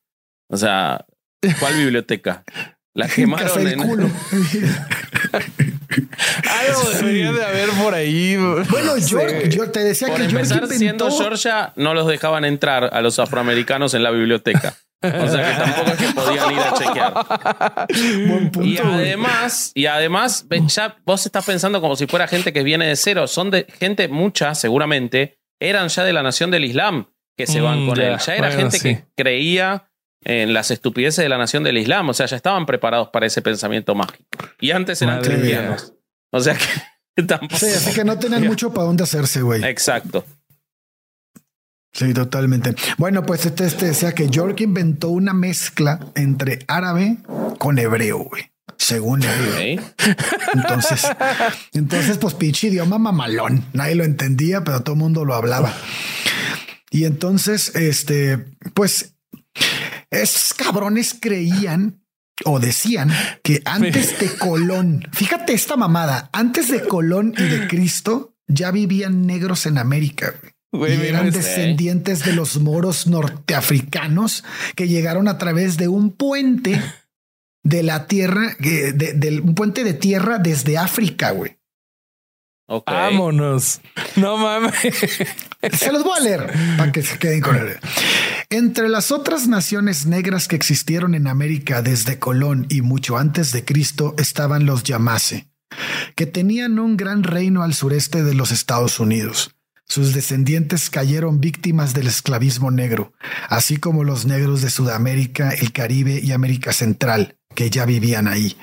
[0.48, 1.04] O sea,
[1.60, 2.44] ¿cuál biblioteca?
[2.94, 3.78] La quemaron el en...
[3.88, 4.10] culo.
[6.66, 8.36] Algo debería de haber por ahí.
[8.36, 9.48] bueno, yo, Sí.
[9.50, 11.10] yo te decía Por que George empezar, siendo inventó.
[11.10, 14.74] Georgia, no los dejaban entrar a los afroamericanos en la biblioteca.
[15.02, 17.86] O sea que tampoco es que podían ir a chequear.
[18.28, 22.62] Buen punto, Y además, y además, ya vos estás pensando como si fuera gente que
[22.62, 23.26] viene de cero.
[23.26, 27.06] Son de gente, muchas seguramente, eran ya de la nación del Islam
[27.36, 28.16] que se van Mm, con él.
[28.18, 28.82] Ya era Bueno, gente sí.
[28.96, 29.90] que creía
[30.24, 32.08] en las estupideces de la nación del Islam.
[32.08, 34.24] O sea, ya estaban preparados para ese pensamiento mágico.
[34.60, 35.92] Y antes eran Madre cristianos.
[36.30, 36.56] O sea
[37.14, 37.56] que tampoco.
[37.56, 39.64] Sí, así que no tenían mucho para dónde hacerse, güey.
[39.64, 40.24] Exacto.
[41.92, 42.74] Sí, totalmente.
[42.98, 47.16] Bueno, pues este, este decía que York inventó una mezcla entre árabe
[47.58, 48.50] con hebreo, güey.
[48.76, 49.80] Según él.
[50.52, 51.08] Entonces,
[51.72, 53.64] entonces, pues pinche idioma mamalón.
[53.72, 55.72] Nadie lo entendía, pero todo el mundo lo hablaba.
[56.90, 58.38] Y entonces, este,
[58.74, 59.14] pues,
[60.10, 62.02] esos cabrones creían
[62.44, 63.10] o decían
[63.42, 69.26] que antes de Colón, fíjate esta mamada, antes de Colón y de Cristo, ya vivían
[69.26, 70.34] negros en América.
[70.40, 70.52] güey.
[70.94, 76.80] Y eran descendientes de los moros norteafricanos que llegaron a través de un puente
[77.64, 81.56] de la tierra, de, del- un puente de tierra desde África, güey.
[82.86, 83.80] Vámonos.
[84.16, 84.74] No mames.
[85.72, 87.78] Se los voy a leer para que se queden con él.
[88.50, 93.64] Entre las otras naciones negras que existieron en América desde Colón y mucho antes de
[93.64, 95.48] Cristo estaban los Yamase,
[96.14, 99.50] que tenían un gran reino al sureste de los Estados Unidos.
[99.88, 103.12] Sus descendientes cayeron víctimas del esclavismo negro,
[103.48, 108.56] así como los negros de Sudamérica, el Caribe y América Central, que ya vivían ahí.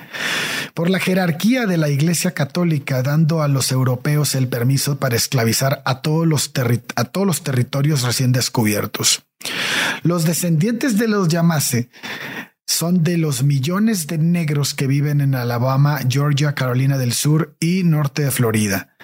[0.72, 5.82] Por la jerarquía de la Iglesia Católica, dando a los europeos el permiso para esclavizar
[5.84, 6.50] a todos los,
[6.96, 9.24] a todos los territorios recién descubiertos.
[10.02, 11.90] Los descendientes de los Yamase
[12.66, 17.84] son de los millones de negros que viven en Alabama, Georgia, Carolina del Sur y
[17.84, 18.96] norte de Florida.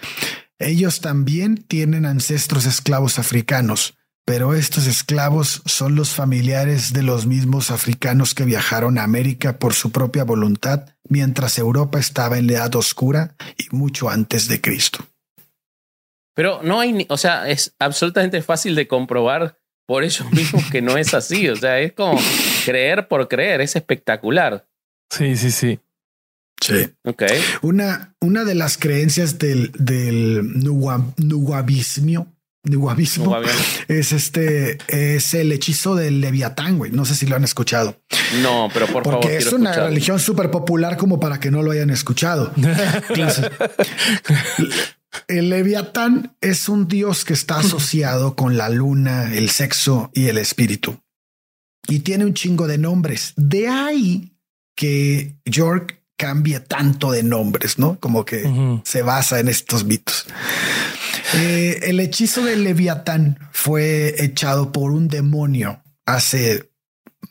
[0.59, 3.99] Ellos también tienen ancestros esclavos africanos,
[4.31, 9.75] pero estos esclavos son los familiares de los mismos africanos que viajaron a América por
[9.75, 15.05] su propia voluntad mientras Europa estaba en la Edad Oscura y mucho antes de Cristo.
[16.37, 20.81] Pero no hay, ni- o sea, es absolutamente fácil de comprobar por ellos mismos que
[20.81, 21.49] no es así.
[21.49, 22.17] O sea, es como
[22.65, 24.69] creer por creer, es espectacular.
[25.11, 25.81] Sí, sí, sí.
[26.63, 26.89] Sí.
[27.05, 27.25] Ok.
[27.63, 31.15] Una, una de las creencias del, del nuwa-
[32.65, 33.59] nuwabismo Nuwabiano.
[33.89, 36.91] es este, es el hechizo del Leviatán, güey.
[36.93, 38.01] No sé si lo han escuchado.
[38.43, 39.89] No, pero por favor, Porque es quiero una escuchar.
[39.89, 42.53] religión súper popular como para que no lo hayan escuchado.
[45.27, 50.39] El Leviatán es un dios que está asociado con la luna, el sexo y el
[50.39, 51.01] espíritu.
[51.89, 53.33] Y tiene un chingo de nombres.
[53.37, 54.33] De ahí
[54.77, 57.99] que York cambie tanto de nombres, ¿no?
[57.99, 60.27] Como que se basa en estos mitos.
[61.35, 66.71] Eh, el hechizo del Leviatán fue echado por un demonio hace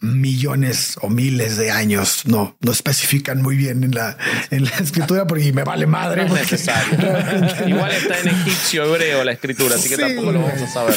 [0.02, 2.26] millones o miles de años.
[2.26, 4.18] No, no especifican muy bien en la,
[4.52, 6.26] en la escritura porque me vale madre.
[6.26, 6.97] No es necesario.
[7.68, 10.95] Igual está en egipcio hebreo la escritura, así que Sí, tampoco lo vamos a saber.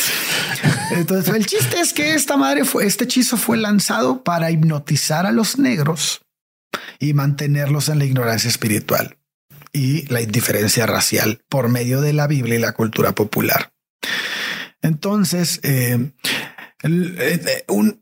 [0.92, 5.32] Entonces, el chiste es que esta madre fue, este hechizo fue lanzado para hipnotizar a
[5.32, 6.20] los negros
[7.00, 9.16] y mantenerlos en la ignorancia espiritual
[9.72, 13.72] y la indiferencia racial por medio de la Biblia y la cultura popular.
[14.82, 16.12] Entonces, eh,
[16.82, 17.98] eh, eh, un,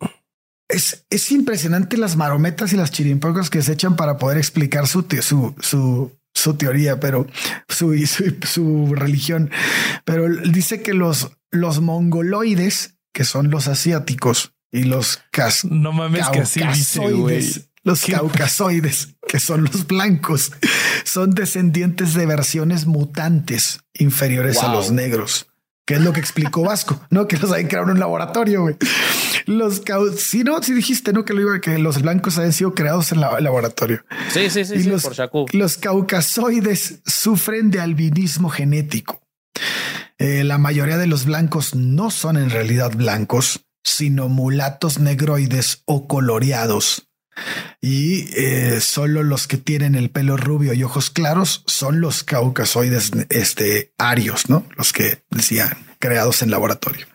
[0.69, 5.07] es, es impresionante las marometas y las chirimpocas que se echan para poder explicar su,
[5.21, 7.27] su, su, su teoría, pero
[7.69, 9.51] su, su, su religión.
[10.05, 16.29] Pero dice que los, los mongoloides, que son los asiáticos, y los cas No mames
[16.29, 17.45] que así dice, güey.
[17.83, 18.13] Los ¿Qué?
[18.13, 20.53] caucasoides, que son los blancos,
[21.05, 25.47] son descendientes de versiones mutantes inferiores a los negros.
[25.87, 28.63] Que es lo que explicó Vasco, no que los hayan creado en un laboratorio.
[28.63, 28.77] güey.
[29.47, 29.83] Los
[30.19, 33.21] si no, si dijiste no que lo iba que los blancos habían sido creados en
[33.21, 34.05] la- laboratorio.
[34.33, 35.53] Sí, sí, sí, Y sí, los- por.
[35.55, 39.21] Los caucasoides sufren de albinismo genético.
[40.19, 46.07] Eh, la mayoría de los blancos no son en realidad blancos, sino mulatos negroides o
[46.07, 47.09] coloreados.
[47.81, 53.13] Y eh, solo los que tienen el pelo rubio y ojos claros son los caucasoides
[53.29, 54.67] este, arios, ¿no?
[54.77, 57.07] Los que decían creados en laboratorio.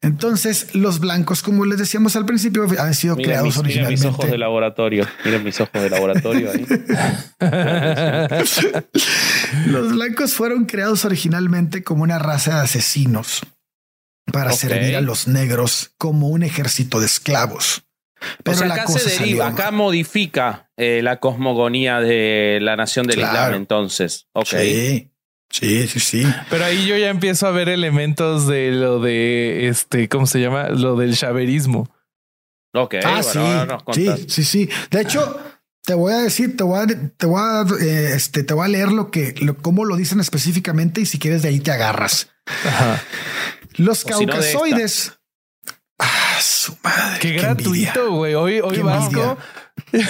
[0.00, 4.00] Entonces, los blancos, como les decíamos al principio, han sido Mira creados mis, mira mis
[4.00, 4.08] originalmente.
[4.08, 5.06] ojos de laboratorio.
[5.24, 6.66] Miren mis ojos de laboratorio ahí.
[9.66, 13.42] Los blancos fueron creados originalmente como una raza de asesinos
[14.32, 17.84] para servir a los negros como un ejército de esclavos.
[18.42, 22.76] Pero o sea, la acá se deriva, salió acá modifica eh, la cosmogonía de la
[22.76, 23.32] nación del Claro.
[23.34, 24.26] Islam, entonces.
[24.32, 24.48] Ok.
[24.48, 25.10] Sí,
[25.50, 26.26] sí, sí, sí.
[26.50, 30.68] Pero ahí yo ya empiezo a ver elementos de lo de este, ¿cómo se llama?
[30.70, 31.90] Lo del chaverismo.
[32.74, 34.70] Ok, ah, bueno, sí, sí, sí, sí.
[34.90, 35.38] De hecho,
[35.84, 38.68] te voy a decir, te voy a, te voy a, eh, este, te voy a
[38.68, 42.30] leer lo que, lo, cómo lo dicen específicamente y si quieres de ahí te agarras.
[42.64, 43.02] Ajá.
[43.76, 45.18] Los O caucasoides.
[45.98, 47.18] Ah, su madre.
[47.20, 47.42] Qué, envidia.
[47.92, 48.34] gratuito, güey.
[48.34, 49.38] Hoy, hoy Qué Vasco.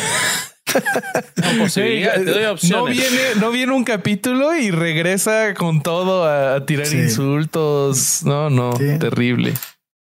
[1.37, 6.65] No, te doy no viene, no viene un capítulo y regresa con todo a, a
[6.67, 6.97] tirar Sí.
[6.99, 8.23] insultos.
[8.25, 8.99] No, no, Sí.
[8.99, 9.53] terrible.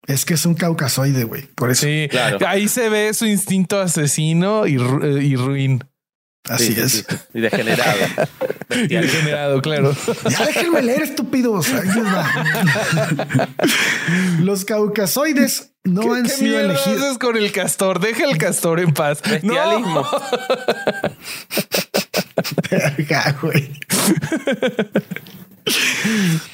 [0.05, 1.43] Es que es un caucasoide, güey.
[1.55, 1.87] Por eso.
[1.87, 2.37] Sí, Claro.
[2.47, 5.83] ahí se ve su instinto asesino y, ru- y ruin.
[6.49, 6.91] Así Sí, sí, es.
[6.91, 7.15] sí, sí.
[7.35, 7.99] Y degenerado.
[8.71, 9.95] Y degenerado, claro.
[10.29, 11.67] Ya déjenme leer, estúpidos.
[14.39, 17.01] Los caucasoides no han ¿Qué sido elegidos.
[17.03, 17.99] haces con el castor?
[17.99, 19.21] Deja el castor en paz.
[19.21, 20.01] Bestialismo.
[20.01, 20.07] No.
[22.71, 23.71] Verga, güey.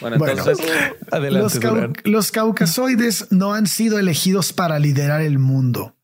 [0.01, 0.39] Bueno, Bueno.
[0.39, 0.65] entonces.
[1.11, 1.93] Adelante, Los, cau- Durán.
[2.03, 5.94] los caucasoides no han sido elegidos para liderar el mundo.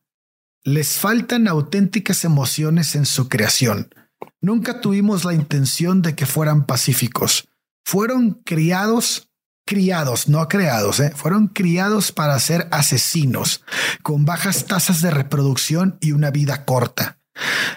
[0.64, 3.92] Les faltan auténticas emociones en su creación.
[4.40, 7.48] Nunca tuvimos la intención de que fueran pacíficos.
[7.84, 9.28] Fueron criados,
[9.66, 11.12] criados, no creados, ¿eh?
[11.16, 13.64] fueron criados para ser asesinos,
[14.04, 17.18] con bajas tasas de reproducción y una vida corta.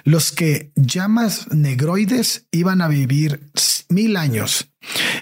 [0.04, 3.50] Los que llamas negroides iban a vivir
[3.90, 4.70] mil años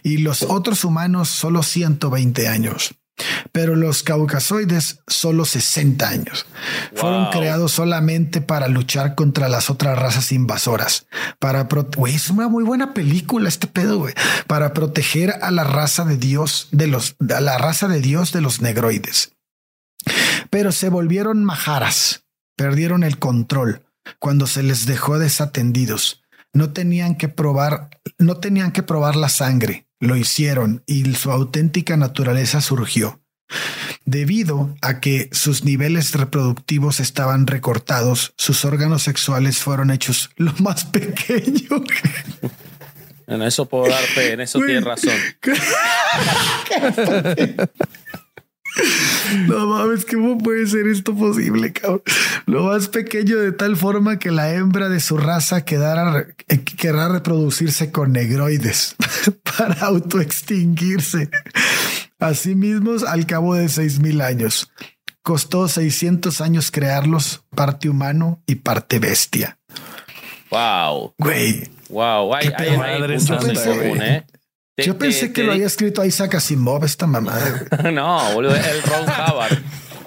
[0.04, 2.94] y los otros humanos solo 120 años.
[3.52, 6.46] Pero los caucasoides solo 60 años.
[6.96, 11.06] Fueron creados solamente para luchar contra las otras razas invasoras.
[11.40, 14.08] Para Güey, es una muy buena película este pedo.
[14.48, 18.42] Para proteger a la raza de Dios de los a la raza de Dios de
[18.42, 19.34] los negroides.
[20.50, 23.84] Pero se volvieron majaras, perdieron el control
[24.20, 26.24] cuando se les dejó desatendidos.
[26.54, 29.88] No tenían que probar, no tenían que probar la sangre.
[30.04, 33.22] Lo hicieron y su auténtica naturaleza surgió.
[34.04, 40.84] Debido a que sus niveles reproductivos estaban recortados, sus órganos sexuales fueron hechos lo más
[40.92, 41.82] pequeño.
[43.28, 45.16] En eso puedo dar fe, en eso tienes razón.
[49.48, 52.02] No mames, ¿cómo puede ser esto posible, cabrón?
[52.46, 57.10] Lo más pequeño de tal forma que la hembra de su raza quedara, eh, querrá
[57.10, 58.96] reproducirse con negroides
[59.58, 61.30] para autoextinguirse.
[62.20, 64.72] Asimismo, al cabo de seis mil años.
[65.22, 69.58] Costó 600 años crearlos, parte humano y parte bestia.
[70.50, 71.14] Wow.
[71.18, 71.64] Güey,
[71.94, 72.34] Wow.
[72.34, 74.02] Hay, Qué hay, hay puntos en común.
[74.02, 74.26] ¿eh?
[74.76, 77.68] Te- yo pensé te que lo había escrito Isaac Asimov, esta mamada.
[77.82, 77.94] güey.
[77.94, 79.58] No, boludo, el Ron Hubbard.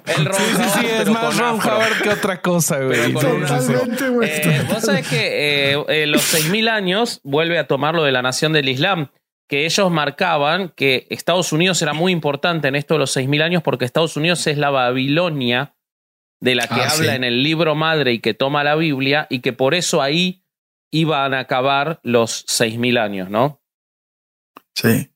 [0.06, 1.76] El Ron Sí, sí, Hubbard, sí, es más Ron afro.
[1.76, 3.12] Hubbard que otra cosa, güey.
[3.12, 4.28] Totalmente, güey.
[4.30, 8.22] Eh, Vos sabés que eh, eh, los 6.000 años vuelve a tomar lo de la
[8.22, 9.08] nación del Islam,
[9.48, 13.62] que ellos marcaban que Estados Unidos era muy importante en esto de los 6.000 años
[13.62, 15.74] porque Estados Unidos es la Babilonia
[16.40, 17.16] de la que Ah, habla sí.
[17.16, 20.42] en el libro madre y que toma la Biblia y que por eso ahí
[20.92, 23.60] iban a acabar los 6.000 años, ¿no?
[24.76, 25.10] Sí.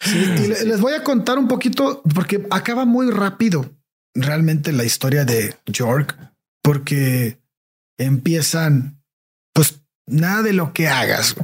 [0.00, 3.70] Sí, y le- les voy a contar un poquito porque acaba muy rápido
[4.14, 6.16] realmente la historia de York,
[6.62, 7.38] porque
[7.98, 9.00] empiezan,
[9.54, 11.34] pues nada de lo que hagas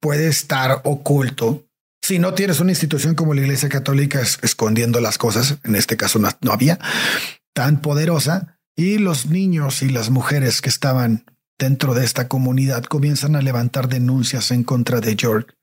[0.00, 1.64] puede estar oculto.
[2.04, 5.96] Si no tienes una institución como la Iglesia Católica es- escondiendo las cosas, en este
[5.96, 6.78] caso no, no había,
[7.54, 11.24] tan poderosa, y los niños y las mujeres que estaban
[11.58, 15.54] dentro de esta comunidad comienzan a levantar denuncias en contra de York.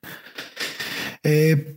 [1.22, 1.76] Eh,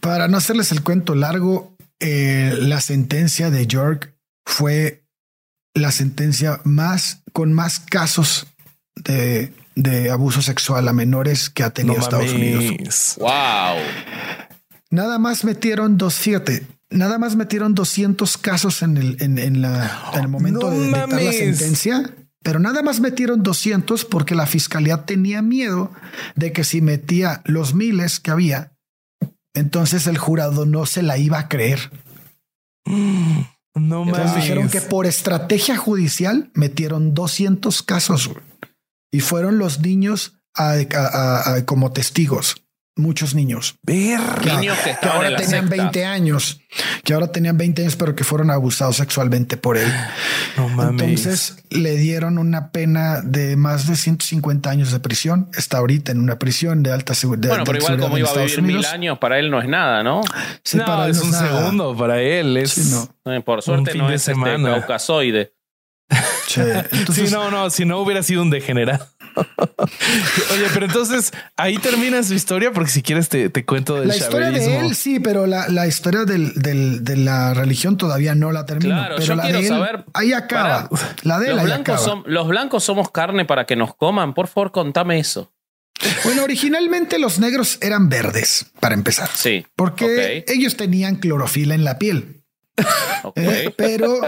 [0.00, 4.14] para no hacerles el cuento largo, eh, la sentencia de York
[4.44, 5.04] fue
[5.74, 8.46] la sentencia más con más casos
[8.94, 13.16] de, de abuso sexual a menores que ha tenido No Estados Unidos.
[13.18, 13.78] ¡Wow!
[14.90, 20.10] Nada más metieron dos, fíjate, nada más metieron 200 casos en el, en, en la,
[20.14, 24.46] en el momento No de dictar la sentencia, pero nada más metieron 200 porque la
[24.46, 25.90] fiscalía tenía miedo
[26.36, 28.73] de que si metía los miles que había,
[29.54, 31.90] entonces el jurado no se la iba a creer.
[33.76, 34.34] No mames.
[34.36, 38.30] dijeron que por estrategia judicial metieron 200 casos
[39.12, 42.63] y fueron los niños a- a- a- como testigos,
[42.96, 43.76] muchos niños.
[43.82, 44.58] Verga.
[44.60, 45.76] Niños que ahora tenían secta.
[45.76, 46.60] 20 años,
[47.02, 49.92] que ahora tenían 20 años, pero que fueron abusados sexualmente por él.
[50.56, 51.02] No mames.
[51.02, 55.50] Entonces le dieron una pena de más de 150 años de prisión.
[55.56, 57.48] Está ahorita en una prisión de alta seguridad.
[57.50, 60.20] Bueno, pero igual como iba a vivir mil años, para él no es nada, ¿no?
[60.62, 61.58] Sí, no, para él es no un nada.
[61.60, 62.56] segundo para él.
[62.56, 62.90] Es Sí,
[63.24, 63.44] no.
[63.44, 64.72] Por suerte no es este semana.
[64.80, 65.52] caucasoide.
[66.56, 69.06] Entonces, sí, no, no, si no hubiera sido un degenerado.
[70.52, 74.16] Oye, pero entonces ahí termina su historia, porque si quieres te, te cuento del la
[74.16, 78.52] historia de él, sí, pero la, la historia del, del- de la religión todavía no
[78.52, 78.94] la termino.
[78.94, 80.88] Claro, pero yo la quiero de él, saber- Ahí acaba.
[81.22, 82.22] La de él Los ahí blancos, acaba.
[82.26, 84.34] los blancos somos carne para que nos coman.
[84.34, 85.52] Por favor, contame eso.
[86.24, 89.28] Bueno, originalmente los negros eran verdes, para empezar.
[89.32, 89.64] Sí.
[89.76, 92.42] Porque ellos tenían clorofila en la piel.
[93.36, 93.72] ¿eh?
[93.76, 94.20] Pero,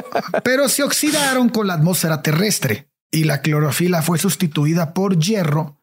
[0.44, 5.80] pero se oxidaron con la atmósfera terrestre y la clorofila fue sustituida por hierro,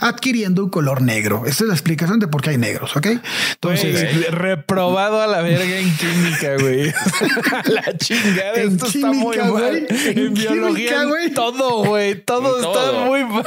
[0.00, 1.44] adquiriendo un color negro.
[1.46, 3.06] Esa es la explicación de por qué hay negros, ¿ok?
[3.52, 6.90] Entonces, reprobado a la verga en química, güey.
[6.90, 8.54] A la chingada.
[8.54, 9.52] En Esto está muy química, mal.
[9.52, 9.86] güey.
[10.06, 11.30] En, En biología, química, güey.
[11.30, 12.14] todo, güey.
[12.22, 13.44] Todo está muy mal.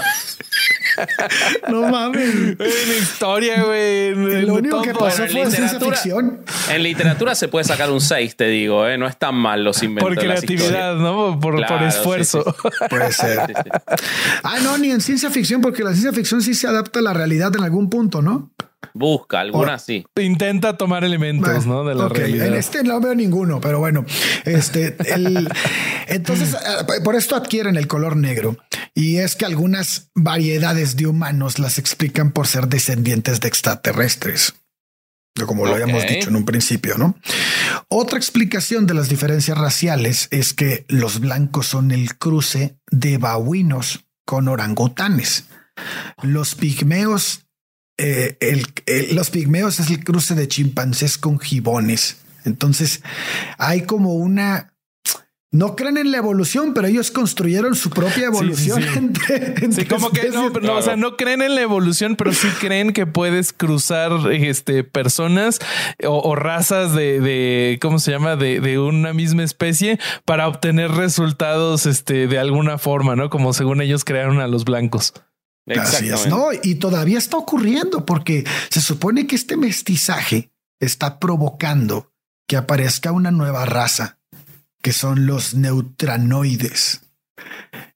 [1.69, 2.29] no mames.
[2.59, 4.13] En historia, güey.
[4.45, 6.41] Lo único que pasó fue ciencia ficción.
[6.69, 8.97] En literatura se puede sacar un 6, te digo, ¿eh?
[8.97, 10.13] No es tan mal los inventos.
[10.13, 11.39] Por creatividad, ¿no?
[11.39, 12.55] Por, Claro, por esfuerzo.
[12.61, 13.39] sí, Puede ser.
[13.47, 13.53] sí.
[14.43, 17.13] Ah, no, ni en ciencia ficción, porque la ciencia ficción sí se adapta a la
[17.13, 18.51] realidad en algún punto, ¿no?
[18.93, 20.05] Busca, algunas sí.
[20.19, 21.83] Intenta tomar elementos, ¿no?
[21.83, 22.47] De la realidad.
[22.47, 24.05] En este no veo ninguno, pero bueno,
[24.45, 25.49] este, el-
[26.07, 28.57] entonces eh, por esto adquieren el color negro
[28.95, 34.55] y es que algunas variedades de humanos las explican por ser descendientes de extraterrestres.
[35.45, 37.15] Como lo habíamos dicho en un principio, ¿no?
[37.87, 44.05] Otra explicación de las diferencias raciales es que los blancos son el cruce de babuinos
[44.25, 45.45] con orangutanes.
[46.21, 47.45] Los pigmeos
[47.97, 52.17] eh, el- el- los pigmeos es el cruce de chimpancés con gibones.
[52.45, 53.01] Entonces
[53.57, 54.73] hay como una.
[55.51, 58.83] No creen en la evolución, pero ellos construyeron su propia evolución.
[58.83, 58.97] sí, sí.
[58.99, 62.47] entre- entre Sí, como que no, o sea, no creen en la evolución, pero sí
[62.61, 65.57] creen que puedes cruzar este personas
[66.05, 70.91] o, o razas de, de cómo se llama de, de una misma especie para obtener
[70.91, 75.13] resultados este de alguna forma, no como según ellos crearon a los blancos.
[75.77, 82.11] Así es, no, y todavía está ocurriendo porque se supone que este mestizaje está provocando
[82.47, 84.19] que aparezca una nueva raza
[84.81, 87.01] que son los neutranoides.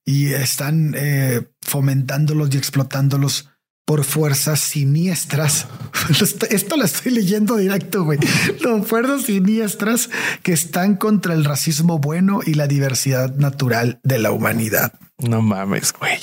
[0.05, 3.49] Y están eh, fomentándolos y explotándolos
[3.86, 5.67] por fuerzas siniestras.
[6.49, 8.19] Esto lo estoy leyendo directo, güey.
[8.61, 10.09] Los fuerzas siniestras
[10.41, 14.93] que están contra el racismo bueno y la diversidad natural de la humanidad.
[15.19, 16.17] No mames, güey.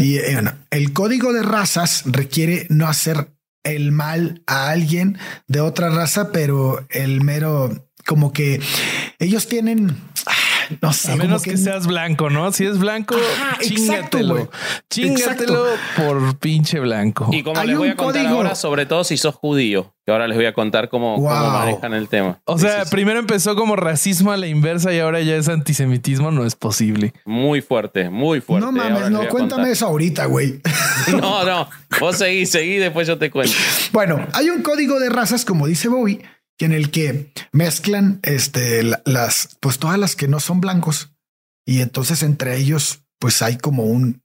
[0.00, 3.32] Y eh, bueno, el código de razas requiere no hacer
[3.64, 8.60] el mal a alguien de otra raza, pero el mero como que
[9.18, 9.96] ellos tienen
[10.80, 11.12] no sé.
[11.12, 12.52] A menos que, seas blanco, ¿no?
[12.52, 13.16] Si es blanco,
[13.60, 14.50] chingatelo.
[14.90, 15.64] Chingatelo
[15.96, 17.28] por pinche blanco.
[17.32, 20.36] Y como les voy a contar ahora, sobre todo si sos judío, que ahora les
[20.36, 22.40] voy a contar cómo, manejan el tema.
[22.44, 26.44] O sea, primero empezó como racismo a la inversa y ahora ya es antisemitismo, no
[26.44, 27.12] es posible.
[27.24, 28.66] Muy fuerte, muy fuerte.
[28.66, 30.60] No mames, no, cuéntame eso ahorita, güey.
[31.20, 33.52] No, no, vos seguí, seguí, después yo te cuento.
[33.92, 36.22] Bueno, hay un código de razas, como dice Bobby,
[36.64, 41.10] en el que mezclan este, las, pues todas las que no son blancos
[41.66, 44.22] y entonces entre ellos pues hay como un,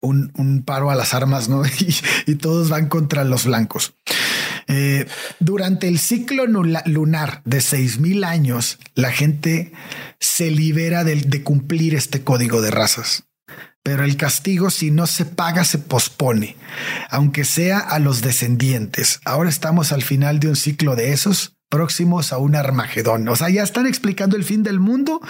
[0.00, 1.62] un, paro a las armas, ¿no?
[2.26, 3.94] Y, todos van contra los blancos.
[4.68, 5.06] Eh,
[5.38, 9.72] durante el ciclo lunar de seis mil años, la gente
[10.18, 13.26] se libera de cumplir este código de razas
[13.86, 16.56] pero el castigo si no se paga se pospone,
[17.08, 19.20] aunque sea a los descendientes.
[19.24, 23.28] Ahora estamos al final de un ciclo de esos próximos a un Armagedón.
[23.28, 25.20] O sea, ya están explicando el fin del mundo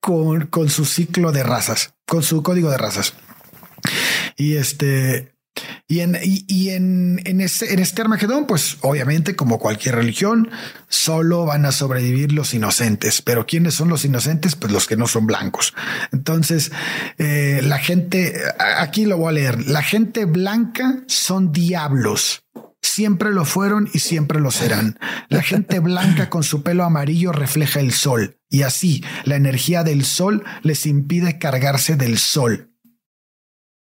[0.00, 3.14] con, con su ciclo de razas, con su código de razas.
[4.36, 5.36] Y este,
[5.88, 10.50] y en, y, en, en, este Armagedón, pues obviamente, como cualquier religión,
[10.88, 13.22] solo van a sobrevivir los inocentes.
[13.22, 14.56] Pero ¿quiénes son los inocentes?
[14.56, 15.74] Pues los que no son blancos.
[16.12, 16.72] Entonces,
[17.18, 22.42] eh, la gente, aquí lo voy a leer, la gente blanca son diablos
[22.86, 24.98] siempre lo fueron y siempre lo serán.
[25.28, 30.04] La gente blanca con su pelo amarillo refleja el sol y así la energía del
[30.04, 32.72] sol les impide cargarse del sol.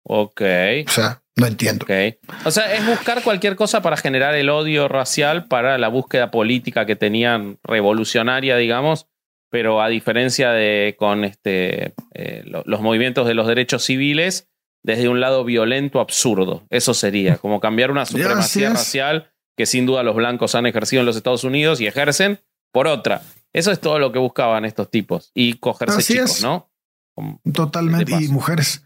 [0.04, 0.42] Ok.
[0.88, 1.84] O sea, no entiendo.
[1.84, 2.18] Okay.
[2.46, 6.86] O sea, es buscar cualquier cosa para generar el odio racial para la búsqueda política
[6.86, 9.08] que tenían revolucionaria, digamos,
[9.50, 14.50] pero a diferencia de con este, eh, los movimientos de los derechos civiles,
[14.84, 16.64] desde un lado violento, absurdo.
[16.70, 21.06] Eso sería, como cambiar una supremacía racial que sin duda los blancos han ejercido en
[21.06, 22.40] los Estados Unidos y ejercen
[22.72, 23.24] por otra.
[23.54, 25.32] Eso es todo lo que buscaban estos tipos.
[25.34, 26.70] Y cogerse chicos, ¿no?
[27.52, 28.14] Totalmente.
[28.22, 28.84] Y mujeres.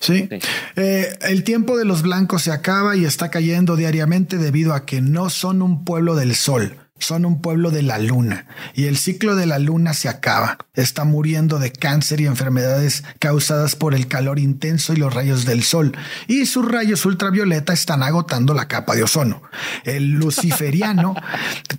[0.00, 0.28] Sí.
[0.74, 5.00] Eh, el tiempo de los blancos se acaba y está cayendo diariamente debido a que
[5.00, 9.36] no son un pueblo del sol son un pueblo de la luna y el ciclo
[9.36, 10.58] de la luna se acaba.
[10.74, 15.62] Está muriendo de cáncer y enfermedades causadas por el calor intenso y los rayos del
[15.62, 15.96] sol
[16.26, 19.42] y sus rayos ultravioleta están agotando la capa de ozono.
[19.84, 21.14] El luciferiano,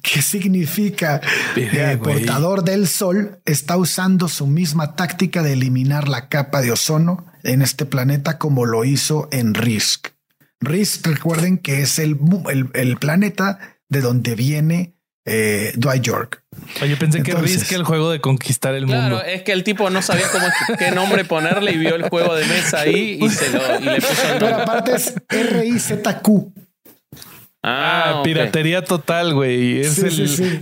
[0.01, 1.21] que significa
[1.55, 7.25] eh, portador del sol, está usando su misma táctica de eliminar la capa de ozono
[7.43, 10.09] en este planeta como lo hizo en Risk.
[10.61, 12.19] Risk, recuerden que es el,
[12.73, 14.98] el planeta de donde viene
[15.31, 16.43] eh, Dwight York.
[16.81, 19.17] Oye, pensé que Risk el juego de conquistar el mundo.
[19.17, 20.47] Claro, es que el tipo no sabía cómo
[20.79, 24.01] qué nombre ponerle y vio el juego de mesa ahí y se lo y le
[24.01, 26.53] puso el Pero aparte es R-I-Z-Q.
[27.61, 29.81] Ah, ah piratería total, güey.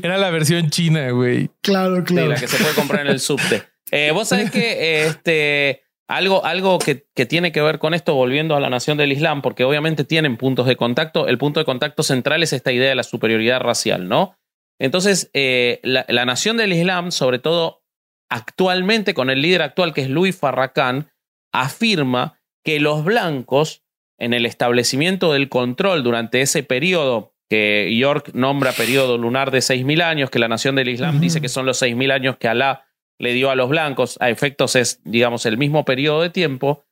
[0.04, 1.50] Era la versión china, güey.
[1.62, 2.30] Claro, claro.
[2.30, 3.64] la que se puede comprar en el subte.
[3.92, 8.56] Eh, Vos sabés que este algo, algo que, que, tiene que ver con esto, volviendo
[8.56, 11.28] a la nación del Islam, porque obviamente tienen puntos de contacto.
[11.28, 14.36] El punto de contacto central es esta idea de la superioridad racial, ¿no?
[14.80, 17.84] Entonces, eh, la, nación del Islam, sobre todo
[18.30, 21.12] actualmente con el líder actual que es Louis Farrakhan,
[21.52, 23.84] afirma que los blancos,
[24.20, 30.02] en el establecimiento del control durante ese periodo que York nombra periodo lunar de 6.000
[30.02, 32.88] años, que la nación del Islam dice que son los 6.000 años que Alá
[33.20, 36.84] le dio a los blancos, a efectos es, digamos, el mismo periodo de tiempo,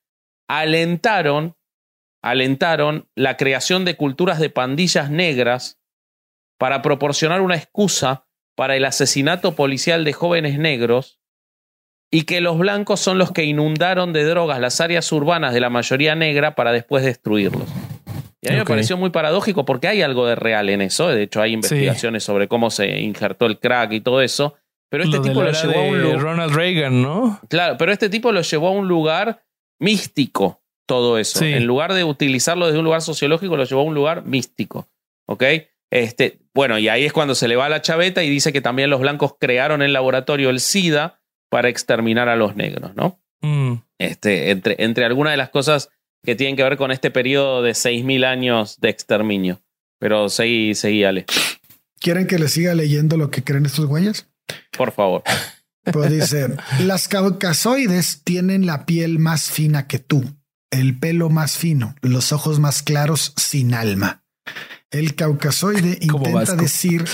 [0.48, 1.56] alentaron,
[2.24, 5.80] alentaron la creación de culturas de pandillas negras
[6.58, 8.26] para proporcionar una excusa
[8.56, 11.20] para el asesinato policial de jóvenes negros
[12.12, 15.70] y que los blancos son los que inundaron de drogas las áreas urbanas de la
[15.70, 17.68] mayoría negra para después destruirlos.
[18.42, 21.08] Y a mí me pareció muy paradójico porque hay algo de real en eso.
[21.08, 24.56] De hecho, hay investigaciones sobre cómo se injertó el crack y todo eso.
[24.90, 26.20] Pero este tipo lo llevó a un lugar.
[26.20, 27.42] Ronald Reagan, ¿no?
[27.50, 29.44] Claro, pero este tipo lo llevó a un lugar
[29.80, 31.44] místico, todo eso.
[31.44, 34.88] En lugar de utilizarlo desde un lugar sociológico, lo llevó a un lugar místico.
[35.28, 35.44] ¿Ok?
[35.90, 38.90] Este, bueno, y ahí es cuando se le va la chaveta y dice que también
[38.90, 43.20] los blancos crearon en laboratorio el SIDA para exterminar a los negros, ¿no?
[43.42, 43.74] Mm.
[44.00, 45.90] Este, entre, entre algunas de las cosas
[46.24, 49.62] que tienen que ver con este periodo de 6.000 años de exterminio.
[50.00, 51.26] Pero seguí, seguí, Ale.
[52.00, 54.30] ¿Quieren que les siga leyendo lo que creen estos güeyes?
[54.78, 55.24] Por favor.
[55.92, 60.24] Pues dice, las caucasoides tienen la piel más fina que tú,
[60.72, 64.24] el pelo más fino, los ojos más claros, sin alma.
[64.92, 67.06] El caucasoide intenta decir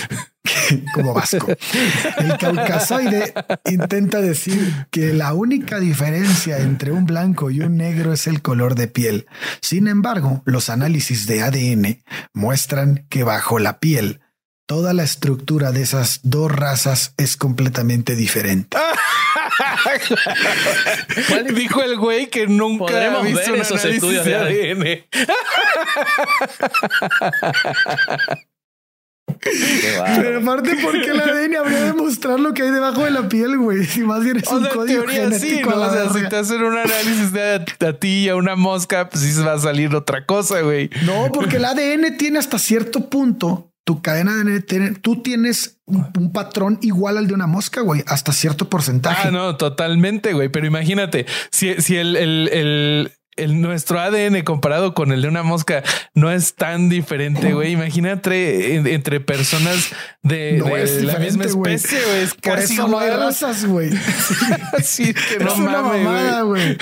[0.42, 1.46] que, como vasco,
[2.18, 3.34] el caucasoide
[3.66, 8.74] intenta decir que la única diferencia entre un blanco y un negro es el color
[8.74, 9.26] de piel.
[9.60, 12.02] Sin embargo, los análisis de ADN
[12.34, 14.20] muestran que bajo la piel
[14.66, 18.76] toda la estructura de esas dos razas es completamente diferente.
[21.54, 25.04] Dijo el güey que nunca ha visto esos estudios de ADN.
[29.40, 33.28] Pero aparte, ¿por qué el ADN habría de mostrar lo que hay debajo de la
[33.28, 33.84] piel, güey?
[33.84, 35.46] Si más bien es un código genético.
[35.46, 35.80] Sí, ¿no?
[35.80, 39.24] O sea, si te hacen un análisis de a ti y a una mosca, pues
[39.24, 40.90] sí se va a salir otra cosa, güey.
[41.04, 46.32] No, porque el ADN tiene hasta cierto punto tu cadena de ADN, tú tienes un,
[46.32, 49.28] patrón igual al de una mosca, güey, hasta cierto porcentaje.
[49.28, 50.48] Ah, no, totalmente, güey.
[50.48, 55.42] Pero imagínate, si, si el, el, el el, nuestro ADN comparado con el de una
[55.42, 55.82] mosca
[56.14, 57.72] no es tan diferente, güey.
[57.72, 59.90] Imagínate entre personas
[60.22, 60.58] de,
[61.02, 62.22] la misma especie, güey.
[62.22, 63.90] Es Por casi eso no hay razas, güey.
[64.82, 66.76] sí, que no es una mamada, güey.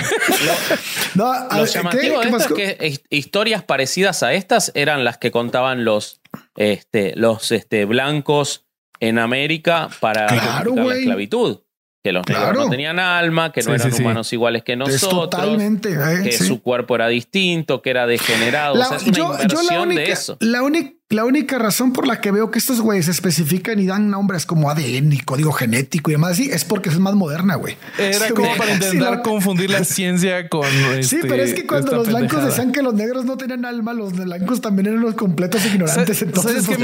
[1.15, 5.85] no, lo llamativo de esto es que historias parecidas a estas eran las que contaban
[5.85, 6.21] los,
[6.55, 8.65] este, los este, blancos
[8.99, 11.59] en América para la esclavitud
[12.03, 16.23] que los negros no tenían alma, que no eran humanos iguales que nosotros, totalmente, eh,
[16.23, 18.73] que su cuerpo era distinto, que era degenerado.
[18.73, 20.37] o sea, es una yo, inversión de eso.
[20.39, 24.09] La única la única razón por la que veo que estos güeyes especifican y dan
[24.09, 27.77] nombres como ADN y código genético y demás así es porque es más moderna, güey.
[27.97, 30.65] Era como para intentar confundir la ciencia con.
[31.01, 34.13] sí, pero es que cuando los blancos decían que los negros no tenían alma, los
[34.13, 36.21] blancos también eran los completos ignorantes.
[36.21, 36.77] Entonces, que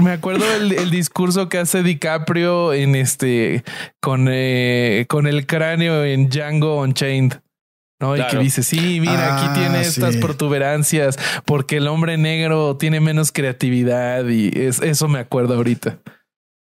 [0.00, 3.62] me, acuerdo el, discurso que hace DiCaprio en este
[4.00, 7.34] con, eh, con el cráneo en Django Unchained.
[8.00, 8.16] ¿No?
[8.16, 13.00] Y que dice, sí, mira, aquí ah, tiene estas protuberancias porque el hombre negro tiene
[13.00, 15.98] menos creatividad y es, eso me acuerdo ahorita.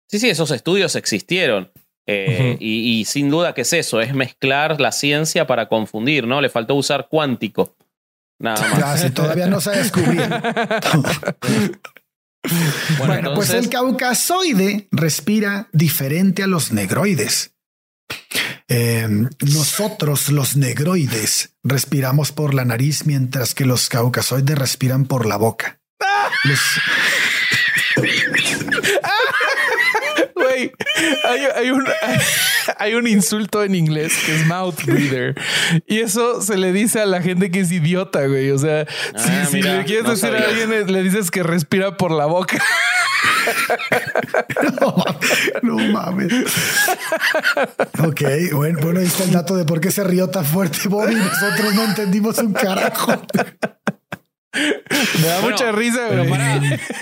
[0.10, 1.72] Sí, sí, esos estudios existieron.
[2.06, 6.42] Eh, y, sin duda que es eso, es mezclar la ciencia para confundir, ¿no?
[6.42, 7.78] Le faltó usar cuántico.
[8.40, 9.14] Nada más.
[9.14, 10.36] todavía no se ha descubierto.
[13.00, 17.54] bueno, pues el caucasoide respira diferente a los negroides.
[18.76, 19.08] Eh,
[19.54, 25.80] nosotros, los negroides, respiramos por la nariz, mientras que los caucasoides respiran por la boca.
[31.56, 31.86] hay, un,
[32.80, 35.36] hay, un, insulto en inglés que es mouth breather
[35.88, 38.50] y eso se le dice a la gente que es idiota, güey.
[38.50, 42.26] O sea, si, ah, le quieres decir a alguien, le dices que respira por la
[42.26, 42.58] boca.
[45.64, 46.34] no, mames.
[48.06, 48.22] Ok,
[48.54, 51.16] bueno, bueno, ahí está el dato de por qué se rió tan fuerte Bobby.
[51.16, 53.14] Nosotros no entendimos un carajo.
[54.54, 56.26] Me da mucha risa, pero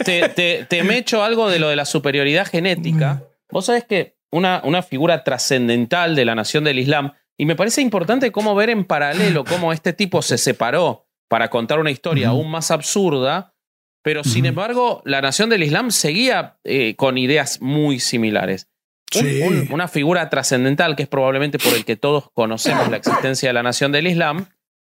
[0.06, 3.24] te, te, te me echo algo de lo de la superioridad genética.
[3.50, 7.82] Vos sabés que una, una figura trascendental de la nación del Islam, y me parece
[7.82, 12.50] importante cómo ver en paralelo cómo este tipo se separó para contar una historia aún
[12.50, 13.54] más absurda
[14.04, 18.68] pero sin embargo, la nación del Islam seguía eh, con ideas muy similares.
[19.70, 23.64] una figura trascendental que es probablemente por el que todos conocemos la existencia de la
[23.64, 24.48] nación del Islam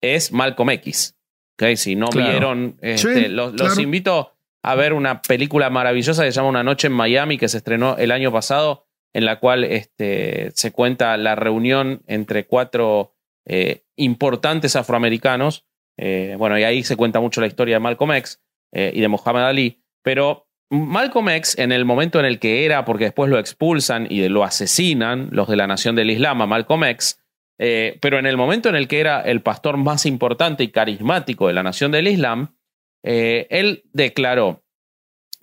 [0.01, 1.17] es Malcolm X.
[1.55, 1.77] ¿Okay?
[1.77, 4.33] Si no vieron, este, los, invito
[4.63, 7.97] a ver una película maravillosa que se llama Una noche en Miami que se estrenó
[7.97, 14.77] el año pasado, en la cual este, se cuenta la reunión entre cuatro eh, importantes
[14.77, 15.67] afroamericanos.
[15.97, 18.41] Eh, bueno, y ahí se cuenta mucho la historia de Malcolm X.
[18.73, 22.87] Eh, y de Muhammad Ali, pero Malcolm X, en el momento en el que era,
[22.87, 26.85] porque después lo expulsan y lo asesinan los de la Nación del Islam a Malcolm
[26.85, 27.23] X,
[27.59, 31.47] eh, pero en el momento en el que era el pastor más importante y carismático
[31.47, 32.57] de la Nación del Islam,
[33.03, 34.65] eh, él declaró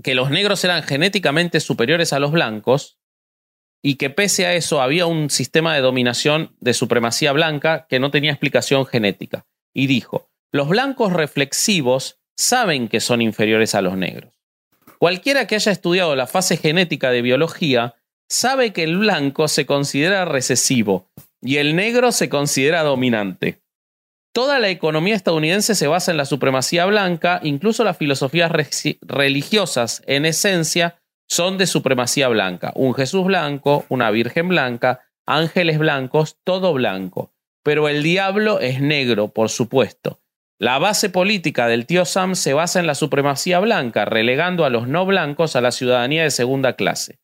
[0.04, 3.00] que los negros eran genéticamente superiores a los blancos
[3.84, 8.12] y que pese a eso había un sistema de dominación de supremacía blanca que no
[8.12, 9.46] tenía explicación genética.
[9.74, 14.32] Y dijo, los blancos reflexivos saben que son inferiores a los negros.
[14.98, 17.96] Cualquiera que haya estudiado la fase genética de biología
[18.30, 21.10] sabe que el blanco se considera recesivo
[21.42, 23.62] y el negro se considera dominante.
[24.34, 28.52] Toda la economía estadounidense se basa en la supremacía blanca, incluso las filosofías
[29.02, 32.72] religiosas, en esencia, son de supremacía blanca.
[32.76, 37.34] Un Jesús blanco, una Virgen blanca, ángeles blancos, todo blanco.
[37.64, 40.22] Pero el diablo es negro, por supuesto.
[40.60, 44.88] La base política del tío Sam se basa en la supremacía blanca, relegando a los
[44.90, 47.20] no blancos a la ciudadanía de segunda clase.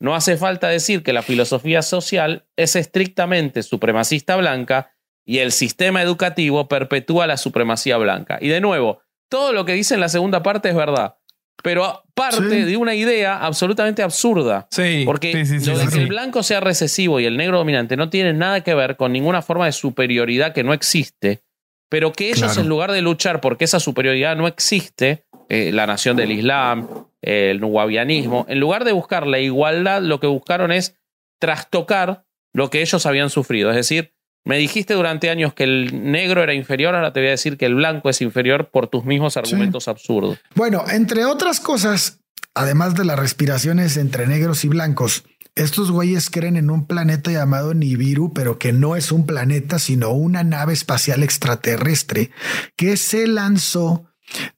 [0.00, 4.92] No hace falta decir que la filosofía social es estrictamente supremacista blanca
[5.24, 8.38] y el sistema educativo perpetúa la supremacía blanca.
[8.40, 11.16] Y de nuevo, todo lo que dice en la segunda parte es verdad,
[11.62, 12.62] pero parte Sí.
[12.62, 14.66] de una idea absolutamente absurda.
[14.72, 15.04] Sí.
[15.06, 17.96] Porque sí, sí, sí, lo de que el blanco sea recesivo y el negro dominante
[17.96, 21.42] no tiene nada que ver con ninguna forma de superioridad que no existe,
[21.90, 22.60] pero que ellos Claro.
[22.62, 26.88] en lugar de luchar porque esa superioridad no existe, eh, la nación del Islam,
[27.20, 30.94] eh, el nuwabianismo, en lugar de buscar la igualdad, lo que buscaron es
[31.40, 32.24] trastocar
[32.54, 33.70] lo que ellos habían sufrido.
[33.70, 34.12] Es decir,
[34.44, 37.66] me dijiste durante años que el negro era inferior, ahora te voy a decir que
[37.66, 40.38] el blanco es inferior por tus mismos argumentos absurdos.
[40.54, 42.20] Bueno, entre otras cosas,
[42.54, 45.24] además de las respiraciones entre negros y blancos,
[45.62, 50.10] estos güeyes creen en un planeta llamado Nibiru, pero que no es un planeta, sino
[50.10, 52.30] una nave espacial extraterrestre
[52.76, 54.06] que se lanzó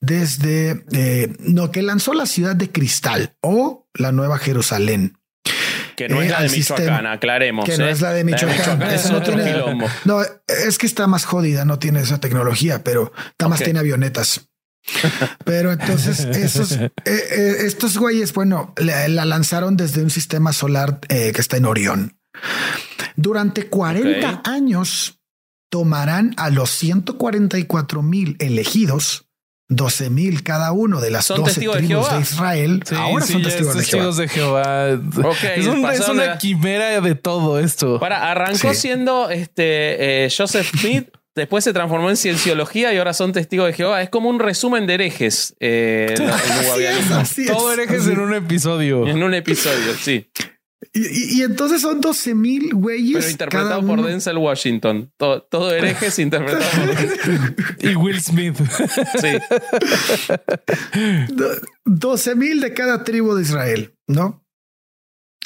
[0.01, 5.19] desde, eh, no, que lanzó la ciudad de Cristal o la Nueva Jerusalén.
[5.97, 7.65] Que no Eh, es la de al sistema- Michoacán, aclaremos.
[7.67, 7.91] Que no ¿eh?
[7.91, 8.83] es la de Michoacán.
[8.93, 9.87] es no otro tiene- quilombo.
[10.05, 14.49] No, es que está más jodida, no tiene esa tecnología, pero nada más tiene avionetas.
[15.45, 20.99] Pero entonces esos, eh, eh, estos güeyes, bueno, la, la lanzaron desde un sistema solar
[21.09, 22.19] eh, que está en Orión.
[23.17, 24.49] Durante 40 Ok.
[24.49, 25.21] años
[25.71, 29.27] tomarán a los 144 mil elegidos,
[29.69, 32.21] 12 mil cada uno de las ¿Son 12 testigos de tribus de, Jehová?
[32.21, 32.83] Israel.
[32.87, 34.17] Sí, Ahora sí, son testigos, es de Jehová.
[34.17, 35.29] de Jehová.
[35.31, 37.99] Ok, es, un- es pasaron una de- quimera de todo esto.
[38.01, 38.81] Para, arrancó Sí.
[38.81, 43.73] siendo este, eh, Joseph Smith, después se transformó en cienciología y ahora son testigos de
[43.73, 44.03] Jehová.
[44.03, 49.07] Es como un resumen de herejes eh, Así es, así todo herejes en un episodio.
[49.07, 50.29] En un episodio, sí.
[50.95, 53.17] Y, y- y entonces son 12 mil güeyes.
[53.19, 54.09] Pero interpretado cada por uno.
[54.09, 55.11] Denzel Washington.
[55.17, 56.65] Todo, todo herejes interpretado
[57.79, 58.57] por Y Will Smith.
[59.21, 59.39] Sí.
[61.29, 64.45] Do- 12 mil de cada tribu de Israel, ¿no?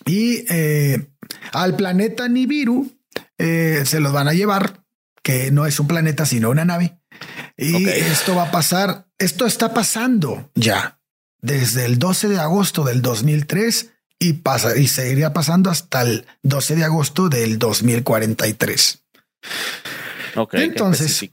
[0.05, 1.07] Y eh,
[1.53, 2.91] al planeta Nibiru
[3.39, 4.85] eh, se los van a llevar,
[5.27, 7.01] que no es un planeta, sino una nave.
[7.57, 11.01] Y esto va a pasar, esto está pasando ya
[11.43, 16.77] desde el 12 de agosto del 2003 y pasa y seguiría pasando hasta el 12
[16.77, 19.03] de agosto del 2043.
[20.37, 20.55] Ok.
[20.55, 21.29] Entonces-.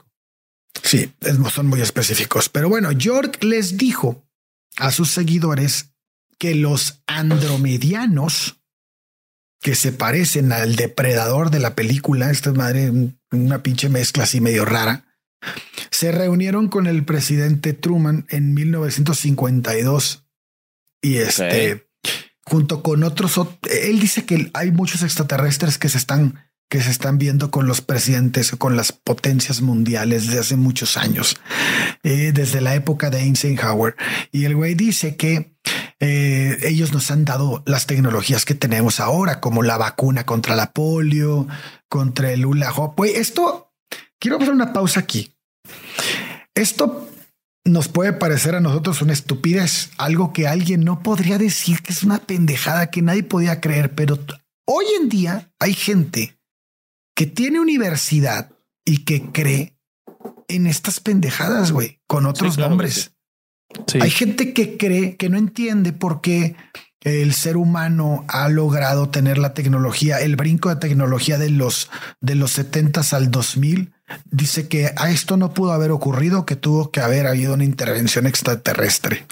[0.82, 2.48] Sí, es- son muy específicos.
[2.48, 4.24] Pero bueno, York les dijo
[4.76, 5.90] a sus seguidores
[6.36, 8.56] que los andromedianos,
[9.62, 14.24] que se parecen al depredador de la película, esta es madre, un- una pinche mezcla
[14.24, 15.04] así medio rara,
[15.90, 20.26] se reunieron con el presidente Truman en 1952
[21.02, 21.86] y este,
[22.44, 26.90] junto con otros, ot- él dice que hay muchos extraterrestres que se están que se
[26.90, 31.36] están viendo con los presidentes con las potencias mundiales de hace muchos años,
[32.02, 33.94] eh, desde la época de Eisenhower.
[34.32, 35.54] Y el güey dice que
[36.04, 40.72] eh, ellos nos han dado las tecnologías que tenemos ahora, como la vacuna contra la
[40.72, 41.46] polio,
[41.88, 42.94] contra el hula hoop.
[42.96, 43.72] Güey, esto
[44.18, 45.34] quiero hacer una pausa aquí.
[46.54, 47.08] Esto
[47.64, 52.02] nos puede parecer a nosotros una estupidez, algo que alguien no podría decir que es
[52.02, 54.18] una pendejada que nadie podía creer, pero
[54.66, 56.38] hoy en día hay gente
[57.16, 58.52] que tiene universidad
[58.84, 59.78] y que cree
[60.48, 63.13] en estas pendejadas, güey, con otros claro nombres.
[63.86, 63.98] Sí.
[64.00, 66.56] Hay gente que cree que no entiende por qué
[67.04, 71.90] el ser humano ha logrado tener la tecnología, el brinco de tecnología de los
[72.20, 73.92] de los 70 al 2000.
[74.30, 78.26] Dice que a esto no pudo haber ocurrido, que tuvo que haber habido una intervención
[78.26, 79.26] extraterrestre.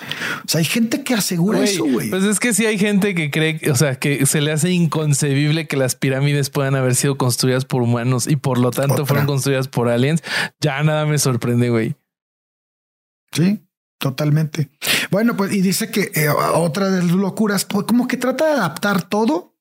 [0.44, 2.08] O sea, hay gente que asegura eso, güey.
[2.10, 5.66] Pues es que sí hay gente que cree, o sea, que se le hace inconcebible
[5.66, 9.06] que las pirámides puedan haber sido construidas por humanos y por lo tanto Otra.
[9.06, 10.22] fueron construidas por aliens.
[10.60, 11.94] Ya nada me sorprende, güey.
[13.32, 13.60] Sí,
[14.02, 14.68] totalmente.
[15.12, 18.52] Bueno, pues y dice que eh, otra de las locuras, pues como que trata de
[18.54, 19.54] adaptar todo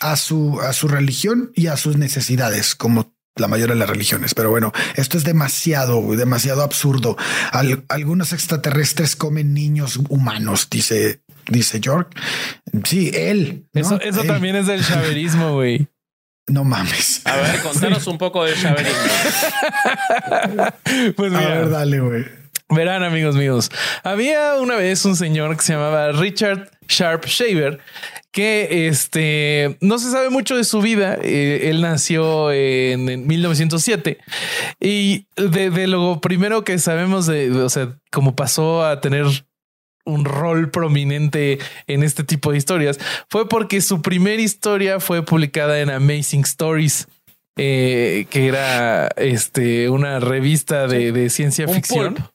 [0.00, 4.34] a su a su religión y a sus necesidades, como la mayoría de las religiones.
[4.34, 7.16] Pero bueno, esto es demasiado, demasiado absurdo.
[7.52, 12.18] Al- algunos extraterrestres comen niños humanos, dice dice York.
[12.84, 13.68] Sí, él.
[13.72, 13.80] ¿no?
[13.80, 14.26] Eso, eso Él.
[14.26, 15.86] también es del chaverismo, güey.
[16.50, 17.20] No mames.
[17.26, 18.98] A ver, contanos un poco del chaverismo.
[21.16, 22.24] Pues A mira, ver, dale, güey.
[22.70, 23.70] Verán, amigos míos,
[24.04, 27.78] había una vez un señor que se llamaba Richard Sharp Shaver
[28.30, 31.18] que este no se sabe mucho de su vida.
[31.22, 34.18] Eh, él nació en, en 1907
[34.80, 39.24] y de, de lo primero que sabemos de, de- o sea, cómo pasó a tener
[40.04, 42.98] un rol prominente en este tipo de historias
[43.30, 47.08] fue porque su primera historia fue publicada en Amazing Stories.
[47.56, 52.14] eh, que era este una revista de, de ciencia ficción.
[52.14, 52.26] pulp.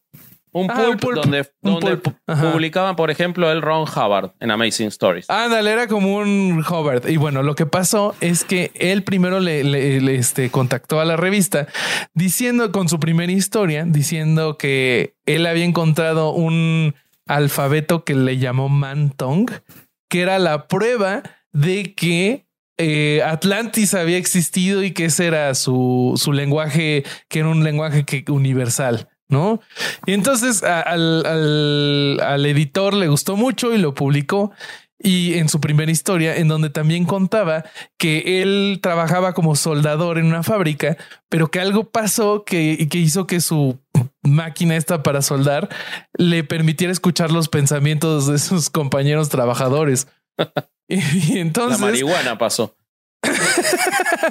[0.53, 2.15] Un Ajá, pulp, donde, un donde pulp.
[2.53, 5.29] publicaban, por ejemplo, el Ron Hubbard en Amazing Stories.
[5.29, 7.09] Ándale, era como un Hobart.
[7.09, 11.05] Y bueno, lo que pasó es que él primero le, le- le, este, contactó a
[11.05, 11.67] la revista
[12.13, 16.93] diciendo con su primera historia, diciendo que él había encontrado un
[17.27, 19.49] alfabeto que le llamó Mantong,
[20.09, 22.45] que era la prueba de que
[22.77, 28.03] eh, Atlantis había existido y que ese era su, su lenguaje, que era un lenguaje
[28.03, 29.09] que, universal.
[29.29, 29.61] ¿No?
[30.05, 34.51] Y entonces a- al, al- al editor le gustó mucho y lo publicó.
[35.05, 37.65] Y en su primera historia, en donde también contaba
[37.97, 40.95] que él trabajaba como soldador en una fábrica,
[41.27, 43.79] pero que algo pasó que, que hizo que su
[44.21, 45.67] máquina esta para soldar
[46.13, 50.07] le permitiera escuchar los pensamientos de sus compañeros trabajadores.
[50.87, 52.73] y, y La entonces marihuana pasó.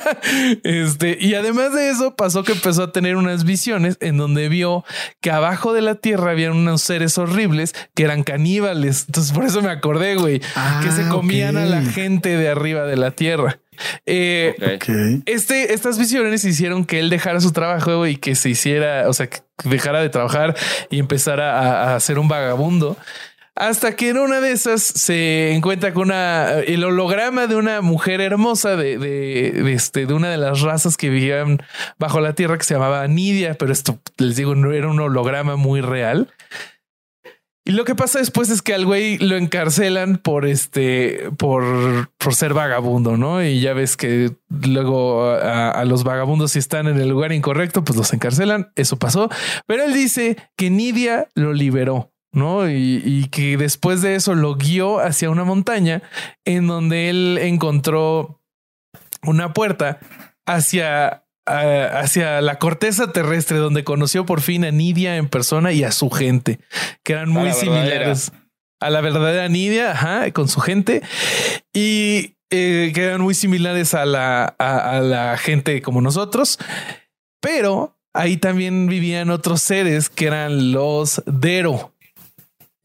[0.65, 4.85] este, y además de eso, pasó que empezó a tener unas visiones en donde vio
[5.21, 9.05] que abajo de la tierra había unos seres horribles que eran caníbales.
[9.07, 12.85] Entonces, por eso me acordé, güey, que se Ah, comían a la gente de arriba
[12.85, 13.59] de la tierra.
[14.07, 14.79] Eh,
[15.27, 19.29] este, estas visiones hicieron que él dejara su trabajo y que se hiciera, o sea,
[19.29, 20.55] que dejara de trabajar
[20.91, 22.97] y empezara a, a ser un vagabundo.
[23.55, 28.23] Hasta que en una de esas se encuentra con una, el holograma de una mujer
[28.23, 31.63] hermosa de, de, este, de una de las razas que vivían
[31.99, 35.57] bajo la tierra que se llamaba Nidia, pero esto les digo, no era un holograma
[35.57, 36.33] muy real.
[37.65, 42.35] Y lo que pasa después es que al güey lo encarcelan por este, por, por
[42.35, 43.45] ser vagabundo, ¿no?
[43.45, 47.97] Y ya ves que luego a los vagabundos si están en el lugar incorrecto, pues
[47.97, 48.73] los encarcelan.
[48.75, 49.29] Eso pasó.
[49.67, 52.12] Pero él dice que Nidia lo liberó.
[52.33, 52.69] ¿No?
[52.69, 56.03] Y, y que después de eso lo guió hacia una montaña
[56.45, 58.41] en donde él encontró
[59.23, 60.01] una puerta
[60.47, 65.93] hacia, hacia la corteza terrestre, donde conoció por fin a Nidia en persona y a
[65.93, 66.59] su gente,
[67.03, 68.33] que eran muy la similares
[68.81, 71.03] a la verdadera Nidia, ajá, con su gente
[71.73, 76.59] y eh, que eran muy similares a la, a, a la gente como nosotros,
[77.41, 81.95] pero ahí también vivían otros seres que eran los Dero.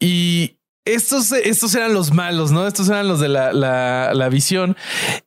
[0.00, 2.66] Y estos, estos eran los malos, ¿no?
[2.66, 4.76] Estos eran los de la, la, la visión.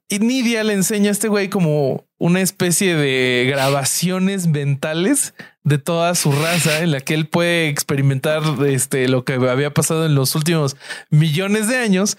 [0.09, 6.15] Y Nidia le enseña a este güey como una especie de grabaciones mentales de toda
[6.15, 10.35] su raza en la que él puede experimentar este, lo que había pasado en los
[10.35, 10.77] últimos
[11.09, 12.17] millones de años.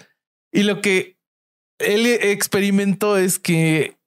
[0.51, 1.17] Y lo que
[1.79, 3.97] él experimentó es que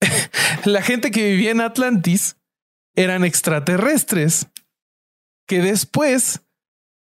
[0.64, 2.36] la gente que vivía en Atlantis
[2.94, 4.46] eran extraterrestres
[5.46, 6.42] que después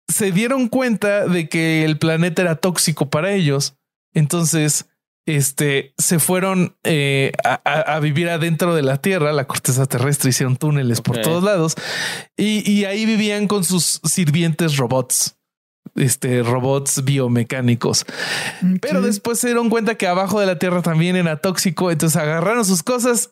[0.07, 3.77] se dieron cuenta de que el planeta era tóxico para ellos.
[4.13, 4.87] Entonces,
[5.27, 11.01] este, se fueron eh, a, vivir adentro de la Tierra, la corteza terrestre, hicieron túneles
[11.01, 11.75] por todos lados
[12.37, 15.37] y, y ahí vivían con sus sirvientes robots,
[15.95, 18.05] este, robots biomecánicos.
[18.81, 22.63] Pero después se dieron cuenta que abajo de la Tierra también era tóxico, entonces agarraron
[22.63, 23.31] sus cosas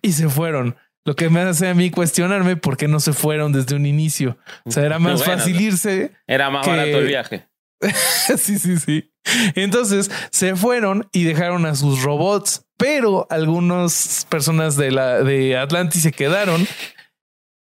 [0.00, 0.76] y se fueron.
[1.04, 4.38] Lo que me hace a mí cuestionarme por qué no se fueron desde un inicio.
[4.64, 7.48] O sea, era más Bueno, fácil irse Era más que- barato el viaje.
[8.38, 9.12] sí, sí, sí.
[9.56, 16.02] Entonces se fueron y dejaron a sus robots, pero algunas personas de la de Atlantis
[16.02, 16.66] se quedaron.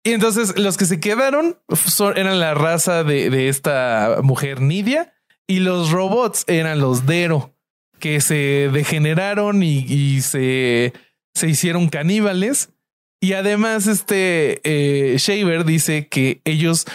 [0.05, 5.13] Y entonces los que se quedaron son- eran la raza de, de esta mujer Nidia
[5.47, 7.55] y los robots eran los Dero
[7.99, 10.91] que se degeneraron y, y se,
[11.33, 12.69] se hicieron caníbales.
[13.23, 16.85] Y además, este eh, Shaver dice que ellos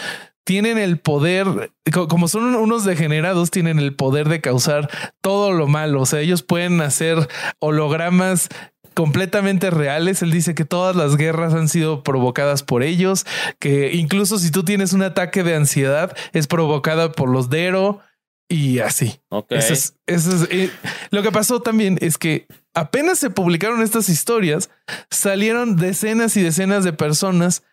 [0.43, 5.65] tienen el poder, co- como son unos degenerados, tienen el poder de causar todo lo
[5.67, 6.01] malo.
[6.01, 7.27] O sea, ellos pueden hacer
[7.57, 8.47] hologramas
[8.93, 10.21] completamente reales.
[10.21, 13.25] Él dice que todas las guerras han sido provocadas por ellos,
[13.59, 18.01] que incluso si tú tienes un ataque de ansiedad es provocada por los Dero
[18.49, 19.21] y así.
[19.29, 19.51] Ok.
[19.51, 20.71] Eso es, eso es, eh,
[21.11, 24.69] lo que pasó también es que apenas se publicaron estas historias,
[25.11, 27.63] salieron decenas y decenas de personas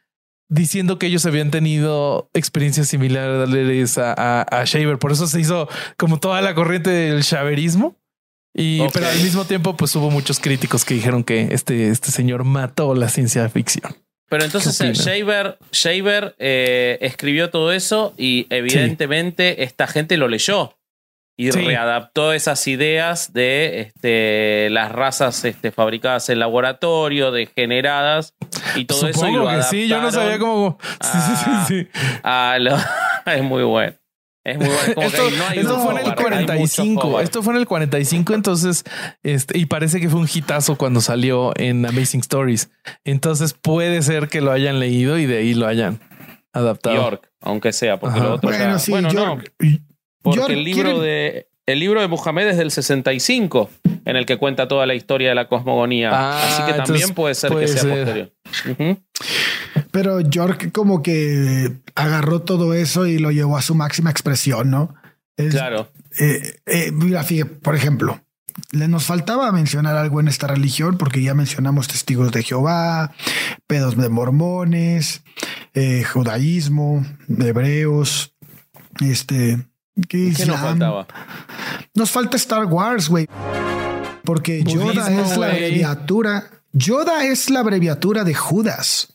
[0.49, 4.99] diciendo que ellos habían tenido experiencias similares a, a, a Shaver.
[4.99, 7.97] Por eso se hizo como toda la corriente del shaverismo.
[8.55, 12.45] Y pero al mismo tiempo, pues hubo muchos críticos que dijeron que este, este señor
[12.45, 13.97] mató la ciencia ficción.
[14.29, 14.93] Pero entonces ¿Qué eh?
[14.93, 20.77] Shaver, Shaver eh, escribió todo eso y evidentemente esta gente lo leyó
[21.39, 21.61] y Sí.
[21.61, 28.35] readaptó esas ideas de este, las razas este, fabricadas en laboratorio, degeneradas
[28.75, 29.09] y todo eso.
[29.11, 30.79] Y Supongo lo que sí, yo no sabía cómo.
[31.01, 31.89] Sí, sí, sí, sí.
[32.23, 32.77] a lo-
[33.27, 33.95] es muy bueno.
[34.47, 34.95] Es muy bueno.
[34.95, 37.09] Como Esto, no hay fue en el Howard, hay mucho 45.
[37.09, 37.25] Howard.
[37.25, 38.35] Esto fue en el 45.
[38.35, 38.85] Entonces,
[39.25, 42.71] este, y parece que fue un hitazo cuando salió en Amazing Stories.
[43.05, 45.99] Entonces puede ser que lo hayan leído y de ahí lo hayan
[46.53, 46.95] Adaptado.
[46.97, 48.29] York, aunque sea, porque Ajá.
[48.29, 49.53] lo otro Bueno, sí, bueno, no, York,
[50.23, 53.69] porque York el libro quiere- de el libro de Muhammad es del 65,
[54.05, 56.11] en el que cuenta toda la historia de la cosmogonía.
[56.13, 57.91] Ah, Así que también entonces puede ser puede que sea ser.
[57.99, 58.33] posterior.
[59.91, 64.95] Pero York como que agarró todo eso y lo llevó a su máxima expresión, ¿no?
[65.37, 65.91] Es- Claro.
[66.21, 68.21] eh, eh, mira, fíjate, por ejemplo,
[68.73, 73.13] le nos faltaba mencionar algo en esta religión porque ya mencionamos testigos de Jehová,
[73.67, 75.23] pedos de mormones,
[75.75, 78.35] eh, judaísmo, hebreos,
[79.01, 79.59] este,
[80.09, 81.07] ¿qué ¿Qué nos faltaba?
[81.95, 83.27] Nos falta Star Wars, güey.
[84.25, 86.51] Porque Yoda Budismo, es la abreviatura.
[86.79, 89.09] Yoda es la abreviatura de Judas.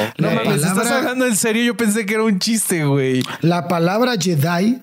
[0.00, 0.18] Ok.
[0.18, 1.62] No ¿estás palabra- hablando en serio?
[1.62, 3.22] Yo pensé que era un chiste, güey.
[3.40, 4.82] La palabra Jedi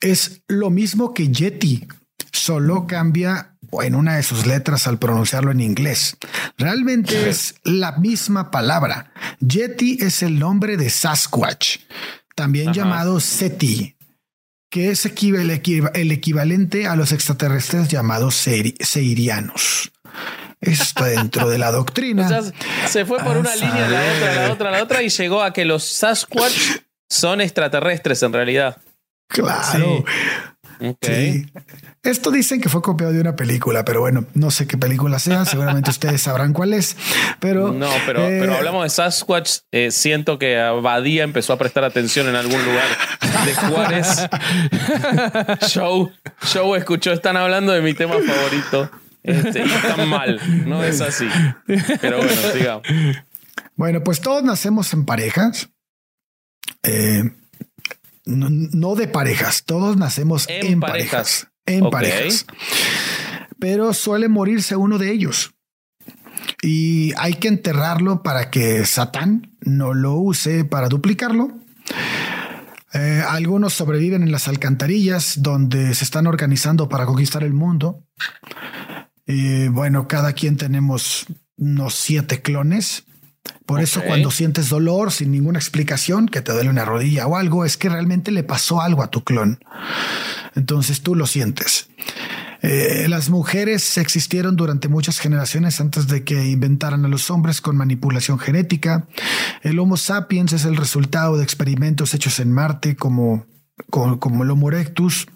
[0.00, 1.86] es lo mismo que Yeti,
[2.30, 6.16] solo cambia en una de sus letras al pronunciarlo en inglés.
[6.58, 9.12] Realmente es la misma palabra.
[9.40, 11.78] Yeti es el nombre de Sasquatch,
[12.36, 12.76] también Ajá.
[12.76, 13.96] llamado Seti,
[14.70, 19.90] que es el, equiva- el equivalente a los extraterrestres llamados seiri- seirianos.
[20.64, 22.26] Esto dentro de la doctrina.
[22.26, 22.52] O sea,
[22.88, 24.50] se fue por A una línea, la otra, la saber.
[24.50, 26.78] otra, la otra, y llegó a que los Sasquatch
[27.08, 28.78] son extraterrestres en realidad.
[29.28, 30.04] claro.
[31.00, 31.46] Sí.
[32.02, 35.44] Esto dicen que fue copiado de una película, pero bueno, no sé qué película sea.
[35.46, 36.96] Seguramente ustedes sabrán cuál es.
[37.38, 39.58] Pero No, pero, eh, pero hablamos de Sasquatch.
[39.72, 42.86] eh, siento que Abadía empezó a prestar atención en algún lugar
[43.46, 44.28] de Juárez.
[45.68, 46.10] Show,
[46.44, 48.90] Show escuchó, están hablando de mi tema favorito.
[49.24, 51.26] Este, y están mal, no es así.
[52.00, 52.82] Pero bueno, sigamos.
[53.74, 55.70] Bueno, pues todos nacemos en parejas.
[56.82, 57.24] Eh,
[58.26, 61.48] no, no de parejas, todos nacemos En en, parejas.
[61.64, 61.84] parejas.
[61.84, 62.46] En parejas.
[63.58, 65.54] Pero suele morirse uno de ellos.
[66.62, 71.48] Y hay que enterrarlo para que Satán no lo use para duplicarlo.
[72.92, 78.06] Eh, algunos sobreviven en las alcantarillas donde se están organizando para conquistar el mundo.
[79.26, 81.26] Y bueno, cada quien tenemos
[81.56, 83.04] unos siete clones.
[83.66, 87.64] Por eso cuando sientes dolor sin ninguna explicación, que te duele una rodilla o algo,
[87.64, 89.58] es que realmente le pasó algo a tu clon.
[90.54, 91.88] Entonces tú lo sientes.
[92.62, 97.76] Eh, las mujeres existieron durante muchas generaciones antes de que inventaran a los hombres con
[97.76, 99.06] manipulación genética.
[99.62, 103.46] El Homo sapiens es el resultado de experimentos hechos en Marte como,
[103.90, 105.26] como, como el Homo erectus.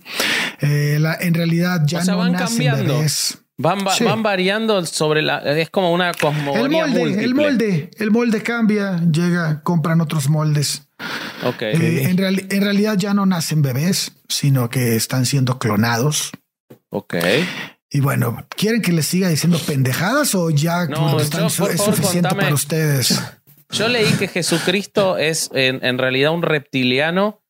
[0.60, 2.94] Eh, la- en realidad ya O sea, no van nacen cambiando.
[2.96, 3.38] bebés.
[3.60, 4.04] Van, va- Sí.
[4.04, 5.38] van variando sobre la.
[5.38, 7.24] Es como una El cosmogonía molde, múltiple.
[7.24, 10.88] el molde, el molde cambia, llega, compran otros moldes.
[11.44, 11.62] Ok.
[11.62, 16.30] Eh, en, real- en realidad ya no nacen bebés, sino que están siendo clonados.
[16.90, 17.16] ok.
[17.90, 22.28] Y bueno, ¿quieren que les siga diciendo pendejadas o ya No, están yo, es suficiente
[22.28, 22.42] contame.
[22.42, 23.18] para ustedes?
[23.70, 27.42] Yo leí que Jesucristo es en, en realidad un reptiliano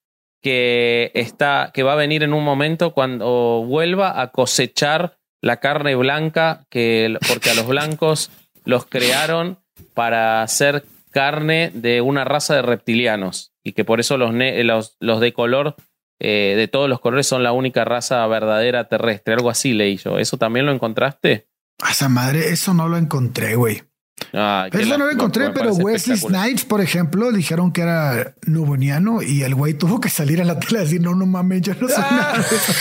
[0.43, 5.95] que está, que va a venir en un momento cuando vuelva a cosechar la carne
[5.95, 8.31] blanca, que, porque a los blancos
[8.65, 9.59] los crearon
[9.95, 14.97] para hacer carne de una raza de reptilianos y que por eso los, ne- los,
[15.01, 15.77] los de color,
[16.21, 19.35] eh, de todos los colores, son la única raza verdadera terrestre.
[19.35, 20.19] Algo así leí yo.
[20.19, 21.47] ¿Eso también lo encontraste?
[21.81, 23.83] A esa madre, eso no lo encontré, güey.
[24.31, 26.17] Qué Eso no lo lástima, encontré, pero Wesley.
[26.19, 30.59] Snipes, por ejemplo, dijeron que era nuboniano y el güey tuvo que salir a la
[30.59, 32.09] tele a decir, no, no mames, yo no soy Ah.
[32.11, 32.73] nada de eso".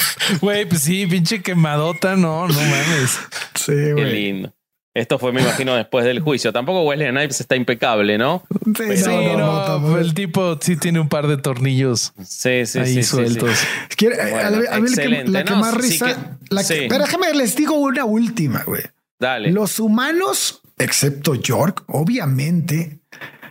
[0.42, 3.20] Güey, pues sí, pinche quemadota, no, no mames.
[3.56, 4.12] Sí, Qué güey.
[4.12, 4.54] lindo.
[4.94, 6.52] Esto fue, me imagino, después del juicio.
[6.52, 8.42] Tampoco Wesley Snipes está impecable, ¿no?
[8.76, 9.98] Sí, Sí, no, no, no, no, tampoco.
[10.00, 13.52] el tipo sí tiene un par de tornillos Sí, sí, ahí sí, sueltos.
[13.96, 14.08] sí.
[14.08, 16.16] A la- Bueno, a mí la que- la que No, más sí risa, que-
[16.50, 16.86] la que- sí.
[16.90, 18.82] pero déjame les digo una última, güey.
[19.20, 19.52] Dale.
[19.52, 23.02] Los humanos, excepto York, obviamente,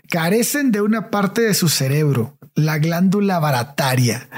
[0.09, 4.29] carecen de una parte de su cerebro, la glándula barataria,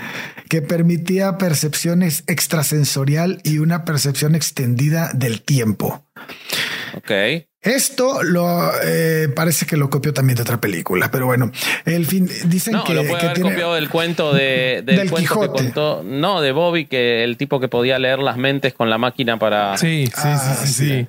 [0.49, 6.07] que permitía percepciones extrasensorial y una percepción extendida del tiempo.
[6.99, 7.11] Ok.
[7.61, 11.51] Esto lo eh, parece que lo copió también de otra película, pero bueno,
[11.85, 14.97] el fin dicen No, que, lo puede que haber tiene- copiado del cuento de, del,
[14.97, 15.47] Del cuento Quijote.
[15.59, 16.03] que contó.
[16.05, 19.77] No, de Bobby, que el tipo que podía leer las mentes con la máquina para.
[19.77, 21.07] Sí, sí, Ah, sí, sí, sí.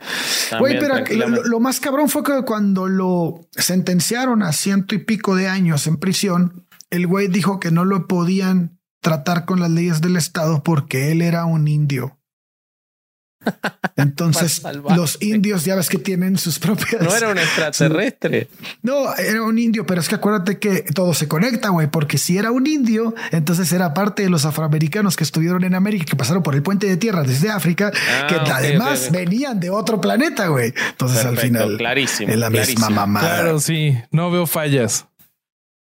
[0.50, 4.98] también, Güey, pero lo, lo más cabrón fue que cuando lo sentenciaron a ciento y
[4.98, 9.70] pico de años en prisión, el güey dijo que no lo podían tratar con las
[9.70, 12.19] leyes del Estado porque él era un indio.
[13.96, 14.62] Entonces,
[14.96, 17.02] los indios ya ves que tienen sus propias.
[17.02, 18.48] No era un extraterrestre.
[18.82, 22.38] No, era un indio, pero es que acuérdate que todo se conecta, güey, porque si
[22.38, 26.44] era un indio, entonces era parte de los afroamericanos que estuvieron en América, que pasaron
[26.44, 30.74] por el puente de tierra desde África, Ah, que además venían de otro planeta, güey.
[30.92, 33.36] Entonces al final clarísimo, es la misma mamada.
[33.36, 35.08] Claro, sí, no veo fallas.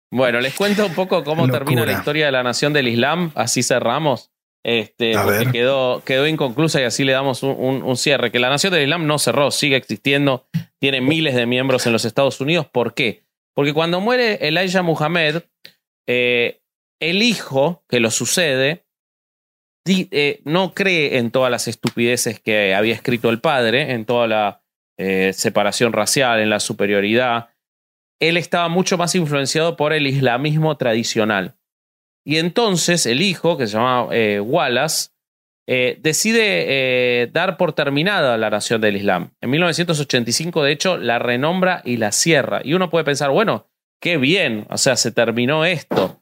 [0.10, 1.60] Bueno, les cuento un poco cómo Locura.
[1.60, 4.31] termina la historia de la nación del Islam, así cerramos.
[4.64, 5.52] Este, A porque ver.
[5.52, 8.32] quedó, quedó inconclusa y así le damos un, un- un cierre.
[8.32, 10.46] Que la nación del Islam no cerró, sigue existiendo,
[10.80, 12.68] tiene miles de miembros en los Estados Unidos.
[12.68, 13.24] ¿Por qué?
[13.56, 15.44] Porque cuando muere Elijah Muhammad,
[16.08, 16.62] eh,
[17.02, 18.86] el hijo que lo sucede
[19.86, 24.28] di- eh, no cree en todas las estupideces que había escrito el padre, en toda
[24.28, 24.64] la
[25.00, 27.50] eh, separación racial, en la superioridad.
[28.22, 31.56] Él estaba mucho más influenciado por el islamismo tradicional.
[32.24, 35.10] Y entonces el hijo, que se llama eh, Wallace,
[35.68, 36.42] eh, decide
[37.24, 39.32] eh, dar por terminada la nación del Islam.
[39.42, 42.62] En 1985, de hecho, la renombra y la cierra.
[42.64, 43.68] Y uno puede pensar, bueno,
[44.02, 46.22] qué bien, o sea, se terminó esto.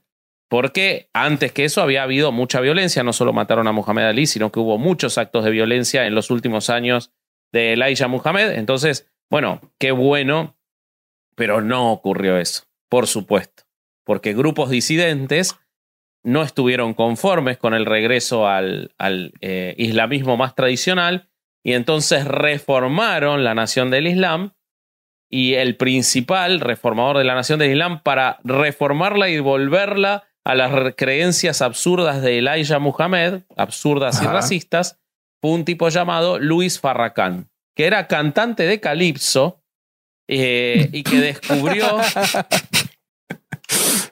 [0.49, 4.51] Porque antes que eso había habido mucha violencia, no solo mataron a Muhammad Ali, sino
[4.51, 7.11] que hubo muchos actos de violencia en los últimos años
[7.51, 8.53] de Elijah Muhammad.
[8.53, 10.57] Entonces, bueno, qué bueno,
[11.35, 13.63] pero no ocurrió eso, por supuesto,
[14.03, 15.55] porque grupos disidentes
[16.23, 21.29] no estuvieron conformes con el regreso al, al, eh, islamismo más tradicional
[21.63, 24.51] y entonces reformaron la nación del Islam
[25.31, 30.71] y el principal reformador de la nación del Islam para reformarla y volverla a las
[30.71, 34.99] re- creencias absurdas de Elijah Muhammad, absurdas y racistas,
[35.41, 39.61] fue un tipo llamado Luis Farrakhan, que era cantante de calipso
[40.27, 41.85] eh, y que descubrió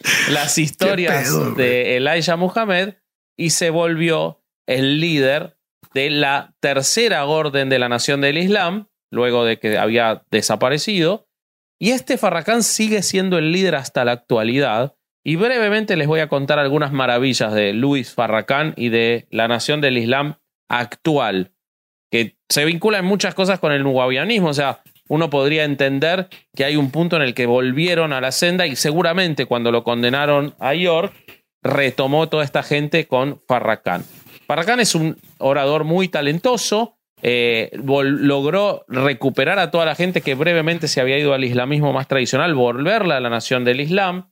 [0.31, 2.95] las historias pedo, de Elijah Muhammad
[3.37, 5.57] y se volvió el líder
[5.93, 11.27] de la tercera orden de la nación del Islam, luego de que había desaparecido.
[11.79, 14.95] Y este Farrakhan sigue siendo el líder hasta la actualidad.
[15.23, 19.81] Y brevemente les voy a contar algunas maravillas de Luis Farrakhan y de la nación
[19.81, 20.35] del Islam
[20.69, 21.51] actual,
[22.11, 24.49] que se vincula en muchas cosas con el wahabianismo.
[24.49, 28.31] O sea, uno podría entender que hay un punto en el que volvieron a la
[28.31, 31.13] senda y seguramente cuando lo condenaron a York,
[31.63, 34.03] retomó toda esta gente con Farrakhan.
[34.47, 40.87] Farrakhan es un orador muy talentoso, eh, logró recuperar a toda la gente que brevemente
[40.87, 44.29] se había ido al islamismo más tradicional, volverla a la nación del Islam.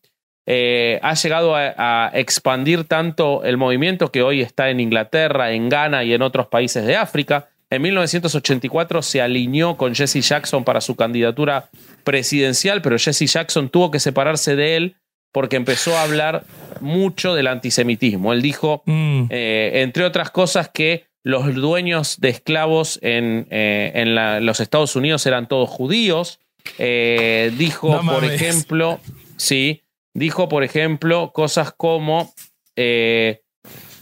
[0.47, 6.03] Eh, ha llegado a expandir tanto el movimiento que hoy está en Inglaterra, en Ghana
[6.03, 7.49] y en otros países de África.
[7.69, 11.69] En 1984 se alineó con Jesse Jackson para su candidatura
[12.03, 14.95] presidencial, pero Jesse Jackson tuvo que separarse de él
[15.31, 16.43] porque empezó a hablar
[16.79, 18.31] mucho del antisemitismo.
[18.33, 19.23] Él dijo, Mm.
[19.29, 24.95] eh, entre otras cosas, que los dueños de esclavos en, eh, en la- los Estados
[24.95, 26.39] Unidos eran todos judíos.
[26.77, 28.99] Eh, dijo, No por ejemplo,
[29.35, 29.81] sí,
[30.13, 32.33] dijo, por ejemplo, cosas como
[32.77, 33.41] eh,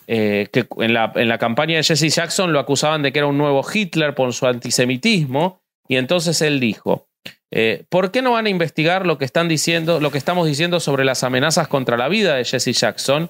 [0.07, 3.27] eh, que en la, en la campaña de Jesse Jackson lo acusaban de que era
[3.27, 5.61] un nuevo Hitler por su antisemitismo.
[5.87, 7.07] Y entonces él dijo:
[7.51, 10.79] eh, ¿Por qué no van a investigar lo que están diciendo, lo que estamos diciendo
[10.79, 13.29] sobre las amenazas contra la vida de Jesse Jackson?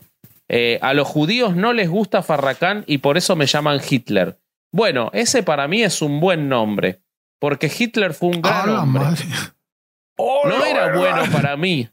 [0.49, 4.37] Eh, a los judíos no les gusta Farrakhan y por eso me llaman Hitler.
[4.71, 7.01] Bueno, ese para mí es un buen nombre,
[7.39, 9.03] porque Hitler fue un ¡A gran hombre.
[9.03, 9.25] madre!
[10.17, 11.89] No era bueno para mí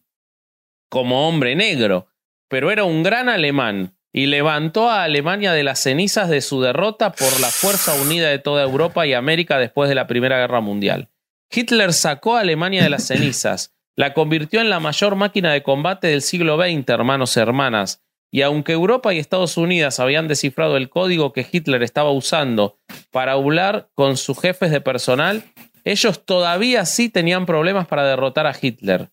[0.90, 2.09] como hombre negro,
[2.48, 7.12] pero era un gran alemán y levantó a Alemania de las cenizas de su derrota
[7.12, 11.09] por la fuerza unida de toda Europa y América después de la Primera Guerra Mundial.
[11.51, 16.09] Hitler sacó a Alemania de las cenizas, la convirtió en la mayor máquina de combate
[16.09, 20.89] del siglo XX, hermanos y hermanas, y aunque Europa y Estados Unidos habían descifrado el
[20.89, 22.78] código que Hitler estaba usando
[23.11, 25.43] para hablar con sus jefes de personal,
[25.85, 29.11] ellos todavía sí tenían problemas para derrotar a Hitler.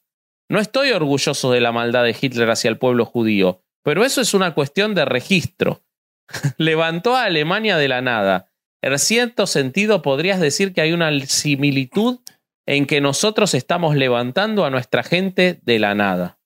[0.49, 4.33] No estoy orgulloso de la maldad de Hitler hacia el pueblo judío, pero eso es
[4.33, 5.81] una cuestión de registro.
[6.57, 8.51] Levantó a Alemania de la nada.
[8.81, 12.19] En cierto sentido, podrías decir que hay una similitud
[12.65, 16.37] en que nosotros estamos levantando a nuestra gente de la nada.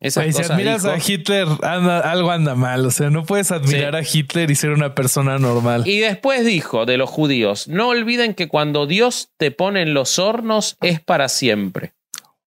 [0.00, 0.94] Esas Güey, si cosas admiras dijo.
[0.94, 2.86] a Hitler, anda- algo anda mal.
[2.86, 5.86] O sea, no puedes admirar a Hitler y ser una persona normal.
[5.86, 10.18] Y después dijo de los judíos, no olviden que cuando Dios te pone en los
[10.18, 11.92] hornos es para siempre.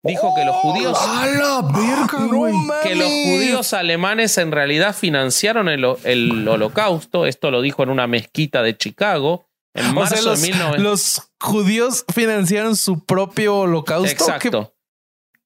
[0.03, 2.55] Dijo que los judíos ¡A la verga, güey!
[2.81, 7.27] que los judíos alemanes en realidad financiaron el, el holocausto.
[7.27, 10.83] Esto lo dijo en una mezquita de Chicago en O marzo sea, los, de 1900.
[10.83, 14.11] los judíos financiaron su propio holocausto.
[14.11, 14.75] Exacto.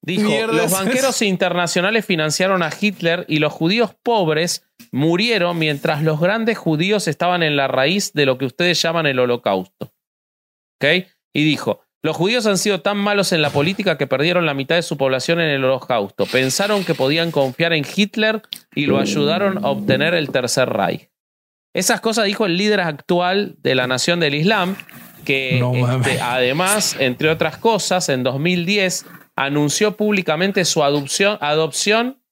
[0.02, 6.20] Dijo, los es banqueros internacionales financiaron a Hitler y los judíos pobres murieron mientras los
[6.20, 9.92] grandes judíos estaban en la raíz de lo que ustedes llaman el holocausto.
[10.76, 11.08] ¿Ok?
[11.34, 14.76] Y dijo, los judíos han sido tan malos en la política que perdieron la mitad
[14.76, 16.24] de su población en el holocausto.
[16.26, 18.42] Pensaron que podían confiar en Hitler
[18.76, 21.10] y lo ayudaron a obtener el tercer Reich.
[21.74, 24.76] Esas cosas dijo el líder actual de la nación del Islam,
[25.24, 29.04] que No este, además, entre otras cosas, en 2010
[29.34, 32.22] anunció públicamente su adopción, adopción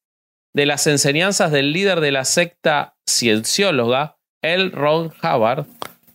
[0.53, 4.69] de las enseñanzas del líder de la secta ciencióloga, L.
[4.69, 5.65] Ron Hubbard,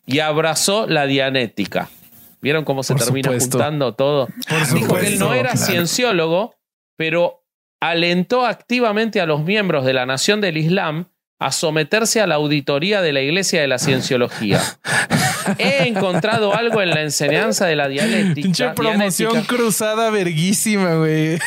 [0.07, 1.91] y abrazó la dianética.
[2.43, 3.59] ¿Vieron cómo se Por termina supuesto.
[3.59, 4.29] juntando todo?
[4.75, 5.67] Dijo que él no era claro.
[5.67, 6.55] cienciólogo,
[6.97, 7.45] pero
[7.81, 11.07] alentó activamente a los miembros de la Nación del Islam
[11.39, 14.61] a someterse a la auditoría de la Iglesia de la Cienciología.
[15.59, 18.43] He encontrado algo en la enseñanza de la dialéctica.
[18.43, 19.57] Pinche promoción dianética.
[19.57, 21.39] cruzada verguísima, güey.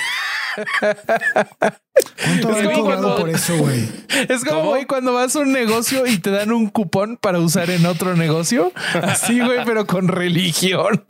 [2.24, 3.88] ¿Cuánto Es habrán como cobrado cuando- por eso, güey?
[4.30, 7.70] Es como, güey, cuando vas a un negocio y te dan un cupón para usar
[7.70, 8.72] en otro negocio.
[9.02, 11.04] Así, güey, pero con religión.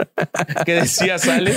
[0.65, 1.55] ¿Qué decía Sale?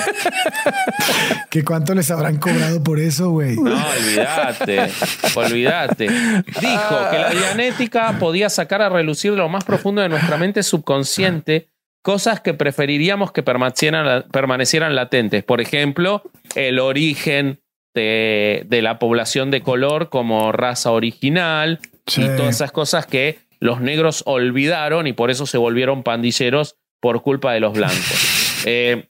[1.50, 3.56] ¿Que cuánto les habrán cobrado por eso, güey?
[3.56, 4.90] No, olvídate,
[5.34, 6.08] olvídate.
[6.08, 11.68] Dijo que la dianética podía sacar a relucir lo más profundo de nuestra mente subconsciente
[12.02, 15.42] cosas que preferiríamos que permanecieran, permanecieran latentes.
[15.42, 16.22] Por ejemplo,
[16.54, 17.60] el origen
[18.00, 22.22] de, de la población de color como raza original Sí.
[22.22, 27.22] y todas esas cosas que los negros olvidaron y por eso se volvieron pandilleros por
[27.22, 28.42] culpa de los blancos.
[28.68, 29.06] Eh,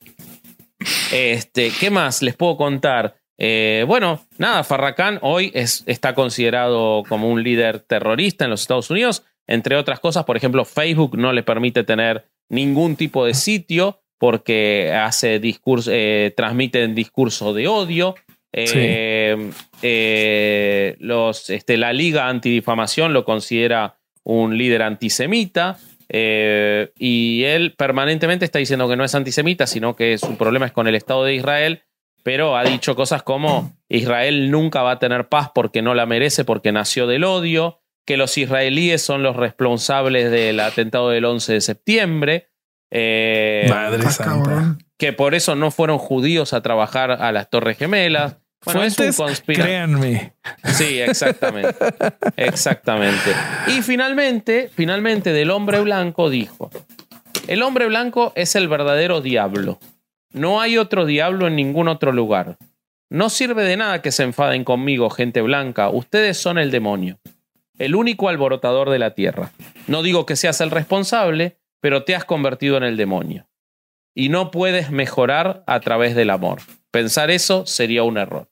[1.12, 3.16] este, ¿Qué más les puedo contar?
[3.38, 8.90] Eh, bueno, nada, Farrakhan hoy es, está considerado como un líder terrorista en los Estados
[8.90, 9.24] Unidos.
[9.46, 14.92] Entre otras cosas, por ejemplo, Facebook no le permite tener ningún tipo de sitio porque
[14.94, 18.14] hace discurso, eh, transmiten discurso de odio.
[18.59, 19.51] Eh,
[19.83, 25.78] eh, los, este, la Liga Antidifamación lo considera un líder antisemita.
[26.09, 30.73] eh, y él permanentemente está diciendo que no es antisemita, sino que su problema es
[30.73, 31.83] con el Estado de Israel.
[32.23, 36.45] Pero ha dicho cosas como Israel nunca va a tener paz porque no la merece,
[36.45, 41.61] porque nació del odio, que los israelíes son los responsables del atentado del 11 de
[41.61, 42.49] septiembre.
[42.91, 44.77] eh, Madre Ah, santa.
[44.99, 48.39] que por eso no fueron judíos a trabajar a las Torres Gemelas.
[48.66, 50.34] Bueno, es un conspira- créanme.
[50.74, 51.74] Sí, exactamente.
[52.36, 53.32] Exactamente.
[53.68, 56.70] Y finalmente, finalmente, del hombre blanco dijo:
[57.47, 59.78] El hombre blanco es el verdadero diablo.
[60.32, 62.59] No hay otro diablo en ningún otro lugar.
[63.09, 65.88] No sirve de nada que se enfaden conmigo, gente blanca.
[65.88, 67.18] Ustedes son el demonio.
[67.78, 69.52] El único alborotador de la tierra.
[69.86, 73.47] No digo que seas el responsable, pero te has convertido en el demonio.
[74.14, 76.60] Y no puedes mejorar a través del amor.
[76.90, 78.48] Pensar eso sería un error.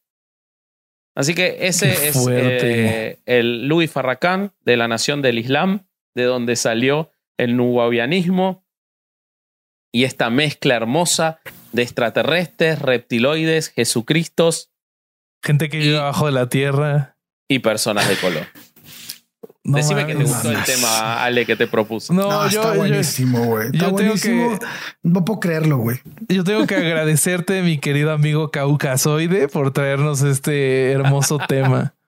[1.14, 6.56] Así que ese es eh, el Louis Farrakhan de la Nación del Islam, de donde
[6.56, 8.64] salió el nuwabianismo
[9.92, 11.38] y esta mezcla hermosa
[11.72, 14.70] de extraterrestres, reptiloides, Jesucristos
[15.44, 17.18] Gente que vive abajo de la tierra.
[17.48, 18.46] y personas de color.
[19.66, 22.12] No Decime que te gustó el tema, Ale, que te propuse.
[22.12, 23.66] No, No, yo, está yo- buenísimo, güey.
[23.68, 24.58] Está yo tengo buenísimo.
[25.02, 25.98] No puedo creerlo, güey.
[26.28, 31.94] yo tengo que agradecerte, mi querido amigo Caucasoide, por traernos este hermoso tema.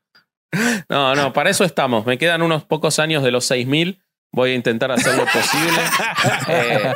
[0.89, 2.07] No, no, para eso estamos.
[2.07, 4.01] Me quedan unos pocos años de los 6000.
[4.37, 5.81] Voy a intentar hacer lo posible.
[6.49, 6.93] Eh,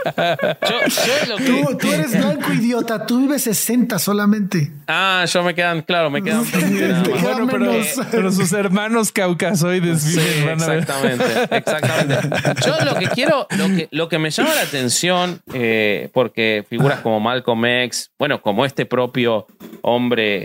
[0.68, 3.06] yo, yo lo que- Tú, tú eres blanco, idiota.
[3.06, 4.70] Tú vives 60 solamente.
[4.86, 7.20] Ah, yo me quedan, claro, me quedan 20 nada Te más.
[7.22, 7.72] queda Bueno, pero,
[8.10, 12.28] pero sus hermanos caucasoides Sí, viven, exactamente, exactamente.
[12.64, 17.00] Yo lo que quiero, lo que, lo que me llama la atención, eh, porque figuras
[17.00, 19.46] como Malcolm X, bueno, como este propio
[19.82, 20.40] hombre,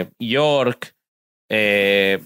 [0.00, 0.94] eh, York,
[1.50, 2.20] eh,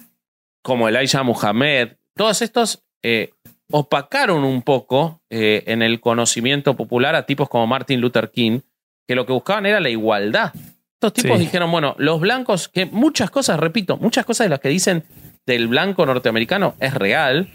[0.62, 3.30] como Elijah Muhammad, todos estos eh,
[3.72, 8.60] opacaron un poco eh, en el conocimiento popular a tipos como Martin Luther King,
[9.08, 10.52] que lo que buscaban era la igualdad.
[10.94, 11.44] Estos tipos Sí.
[11.44, 15.02] dijeron, bueno, los blancos, que muchas cosas, repito, muchas cosas de las que dicen
[15.44, 17.48] del blanco norteamericano es real.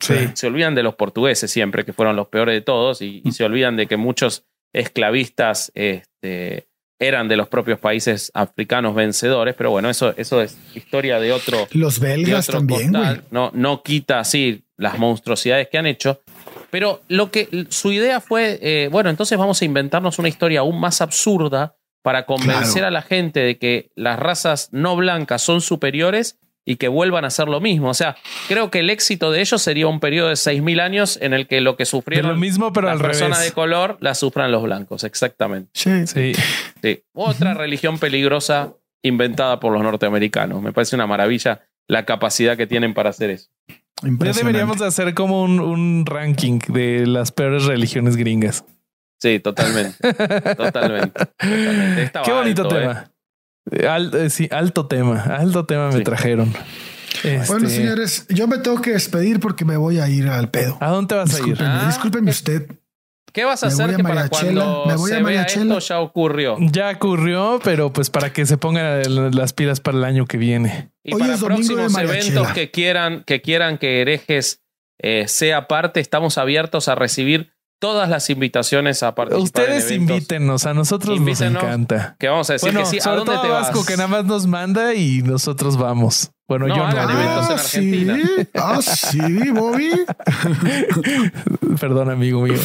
[0.00, 0.14] Sí.
[0.32, 3.44] Se olvidan de los portugueses siempre, que fueron los peores de todos, y, y se
[3.44, 6.68] olvidan de que muchos esclavistas este,
[6.98, 11.66] eran de los propios países africanos vencedores, pero bueno, eso, eso es historia de otro,
[11.72, 12.92] Los belgas otro también.
[13.30, 16.20] No, no quita así las monstruosidades que han hecho.
[16.70, 20.80] Pero lo que su idea fue, eh, bueno, entonces vamos a inventarnos una historia aún
[20.80, 22.86] más absurda para convencer Claro.
[22.88, 27.28] a la gente de que las razas no blancas son superiores y que vuelvan a
[27.28, 27.88] hacer lo mismo.
[27.88, 28.16] O sea,
[28.48, 31.60] creo que el éxito de ellos sería un periodo de 6.000 años en el que
[31.60, 33.50] lo que sufrieron lo mismo, pero las al personas revés.
[33.50, 35.02] de color las sufran los blancos.
[35.04, 35.70] Exactamente.
[35.74, 36.06] Sí.
[36.06, 36.32] Sí.
[36.82, 37.02] Sí.
[37.12, 40.62] Otra religión peligrosa inventada por los norteamericanos.
[40.62, 43.48] Me parece una maravilla la capacidad que tienen para hacer eso.
[44.02, 48.64] Ya deberíamos de hacer como un, un ranking de las peores religiones gringas.
[49.20, 49.96] Sí, totalmente.
[50.56, 51.26] totalmente.
[51.36, 52.02] totalmente.
[52.02, 52.80] Estaba Qué bonito alto, ¿eh?
[52.80, 53.94] tema.
[53.94, 55.20] Al- eh, sí, alto tema.
[55.22, 56.52] Alto tema me trajeron.
[57.22, 60.78] Bueno, Este, señores, yo me tengo que despedir porque me voy a ir al pedo.
[60.80, 61.56] ¿A dónde te vas a ir?
[61.60, 61.84] Ah.
[61.86, 62.66] discúlpenme usted.
[63.32, 66.00] ¿Qué vas a Me hacer que para cuando me voy a se vea esto ya
[66.00, 66.56] ocurrió?
[66.58, 69.02] Ya ocurrió, pero pues para que se pongan
[69.36, 70.90] las pilas para el año que viene.
[71.04, 74.62] Y Hoy para próximos eventos que quieran, que quieran que herejes
[75.02, 79.42] eh, sea parte, estamos abiertos a recibir todas las invitaciones a participar.
[79.42, 81.54] Ustedes en invítenos, a nosotros Invítenos.
[81.54, 82.16] nos encanta.
[82.18, 83.08] Que vamos a decir Bueno, que sí.
[83.08, 83.68] ¿A dónde te a vas?
[83.68, 86.30] Vasco, que nada más nos manda y nosotros vamos.
[86.50, 86.90] Bueno, No, yo no.
[86.90, 86.98] en
[87.52, 88.16] Argentina.
[88.16, 88.48] sí.
[88.54, 89.88] Ah, sí, Bobby.
[91.80, 92.58] Perdón, amigo mío.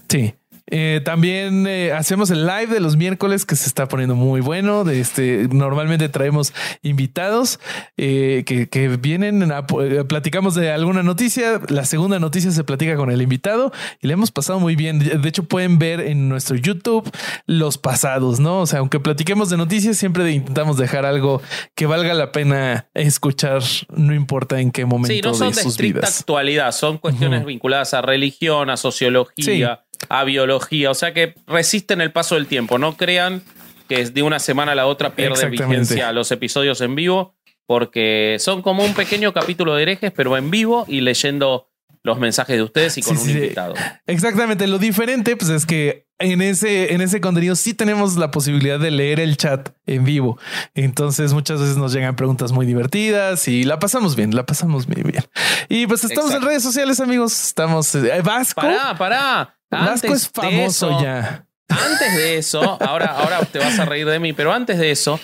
[0.10, 0.34] sí.
[0.70, 4.84] Eh, también eh, hacemos el live de los miércoles que se está poniendo muy bueno.
[4.84, 7.60] De este, normalmente traemos invitados
[7.96, 11.62] eh, que, que vienen, a, eh, platicamos de alguna noticia.
[11.70, 13.72] La segunda noticia se platica con el invitado
[14.02, 15.00] y le hemos pasado muy bien.
[15.00, 17.10] De hecho, pueden ver en nuestro YouTube
[17.46, 18.62] los pasados, no?
[18.62, 21.42] O sea, aunque platiquemos de noticias, siempre intentamos dejar algo
[21.76, 23.62] que valga la pena escuchar,
[23.96, 26.20] no importa en qué momento Sí, no son de de sus estricta vidas.
[26.20, 32.12] actualidad, son cuestiones vinculadas a religión, a sociología, a biología, o sea que resisten el
[32.12, 32.78] paso del tiempo.
[32.78, 33.42] No crean
[33.88, 38.62] que de una semana a la otra pierde vigencia los episodios en vivo, porque son
[38.62, 41.70] como un pequeño capítulo de herejes, pero en vivo y leyendo
[42.04, 43.34] los mensajes de ustedes y con Sí, un sí.
[43.38, 43.74] invitado.
[44.06, 44.66] Exactamente.
[44.68, 48.92] Lo diferente, pues es que en ese, en ese contenido sí tenemos la posibilidad de
[48.92, 50.40] leer el chat en vivo.
[50.74, 55.04] Entonces, muchas veces nos llegan preguntas muy divertidas y la pasamos bien, la pasamos muy
[55.04, 55.24] bien.
[55.68, 56.46] Y pues estamos Exacto.
[56.46, 57.48] en redes sociales, amigos.
[57.48, 58.62] Estamos eh, Vasco.
[58.62, 59.57] Pará, pará.
[59.70, 61.46] Vasco Antes es de famoso eso- ya.
[61.70, 65.20] Antes de eso, ahora, ahora te vas a reír de mí, pero antes de eso,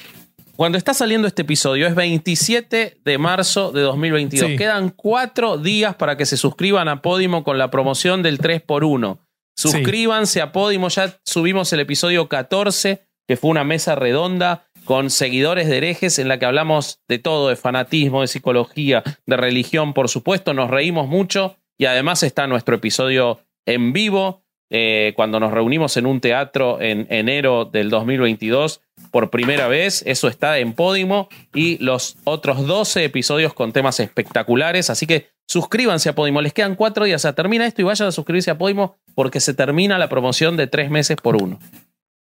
[0.57, 4.51] cuando está saliendo este episodio, es 27 de marzo de 2022.
[4.51, 4.57] Sí.
[4.57, 9.19] Quedan cuatro días para que se suscriban a Podimo con la promoción del 3x1.
[9.55, 15.69] Suscríbanse a Podimo, ya subimos el episodio 14, que fue una mesa redonda con seguidores
[15.69, 20.09] de herejes en la que hablamos de todo, de fanatismo, de psicología, de religión, por
[20.09, 25.97] supuesto, nos reímos mucho y además está nuestro episodio en vivo eh, cuando nos reunimos
[25.97, 28.81] en un teatro en enero del 2022
[29.11, 30.03] por primera vez.
[30.07, 34.89] Eso está en Podimo y los otros 12 episodios con temas espectaculares.
[34.89, 36.41] Así que suscríbanse a Podimo.
[36.41, 37.21] Les quedan cuatro días.
[37.21, 40.57] O sea, termina esto y vayan a suscribirse a Podimo porque se termina la promoción
[40.57, 41.59] de tres meses por uno.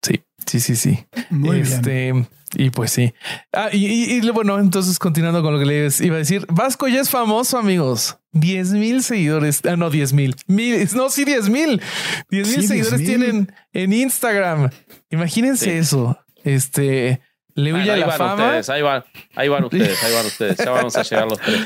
[0.02, 1.06] Sí, sí, sí, sí.
[1.30, 1.66] Muy bien.
[1.74, 2.14] este,
[2.56, 3.14] Y pues sí.
[3.54, 6.88] Ah, y, y- y bueno, entonces continuando con lo que les iba a decir, Vasco
[6.88, 8.18] ya es famoso, amigos.
[8.32, 9.62] 10 mil seguidores.
[9.66, 10.36] Ah, no, 10 mil.
[10.48, 11.82] Mil- No, sí, 10 mil.
[12.30, 13.08] 10 mil Sí, seguidores 10,000.
[13.20, 14.70] tienen en Instagram.
[15.10, 15.72] Imagínense Sí.
[15.72, 16.18] eso.
[16.44, 17.22] Este
[17.56, 18.46] le huye ahí la van fama.
[18.46, 19.04] ustedes, ahí van,
[19.36, 20.58] ahí van ustedes, ahí van ustedes.
[20.58, 21.60] Ya vamos a llegar los tres.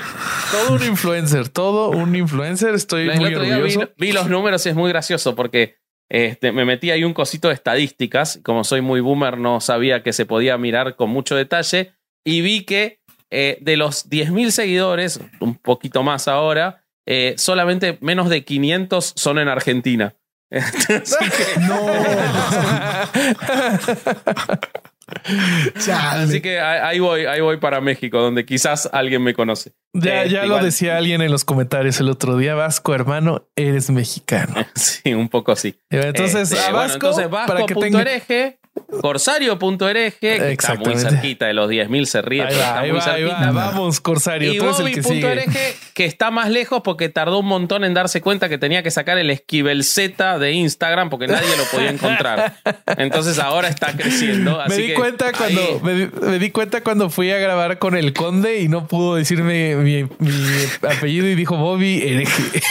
[0.52, 2.74] Todo un influencer, todo un influencer.
[2.74, 3.92] Estoy El muy otro día vi, orgulloso.
[3.98, 5.76] vi los números y es muy gracioso porque
[6.10, 8.40] este, me metí ahí un cosito de estadísticas.
[8.44, 11.94] Como soy muy boomer, no sabía que se podía mirar con mucho detalle.
[12.26, 13.02] Y vi que
[13.36, 19.40] eh, de los 10.000 seguidores, un poquito más ahora, eh, solamente menos de 500 son
[19.40, 20.14] en Argentina.
[20.52, 21.60] Así que,
[25.80, 26.24] Chale.
[26.24, 29.74] así que ahí voy, ahí voy para México, donde quizás alguien me conoce.
[29.94, 32.56] ya, Este, ya lo decía alguien en los comentarios el otro día.
[32.56, 34.54] Vasco, hermano, eres mexicano.
[34.76, 35.76] Sí, un poco sí.
[35.90, 38.60] Entonces, a bueno, Vasco, entonces para que tenga hereje,
[39.02, 42.92] Corsario.hereje, que está muy cerquita de los 10.000, se ríe, Ahí pero va, está ahí
[42.92, 43.52] muy va, ahí cerquita.
[43.52, 43.66] va.
[43.72, 44.54] Vamos, Corsario.
[44.54, 45.22] Y tú eres el que sigue.
[45.22, 48.92] Bobby.hereje, que está más lejos porque tardó un montón en darse cuenta que tenía que
[48.92, 52.56] sacar el esquivel Z de Instagram porque nadie lo podía encontrar.
[52.98, 54.60] Entonces ahora está creciendo.
[54.68, 57.96] Me di que cuenta cuando me, di- me di cuenta cuando fui a grabar con
[57.96, 60.32] el conde y no pudo decirme mi, mi
[60.90, 62.62] apellido y dijo Bobby hereje.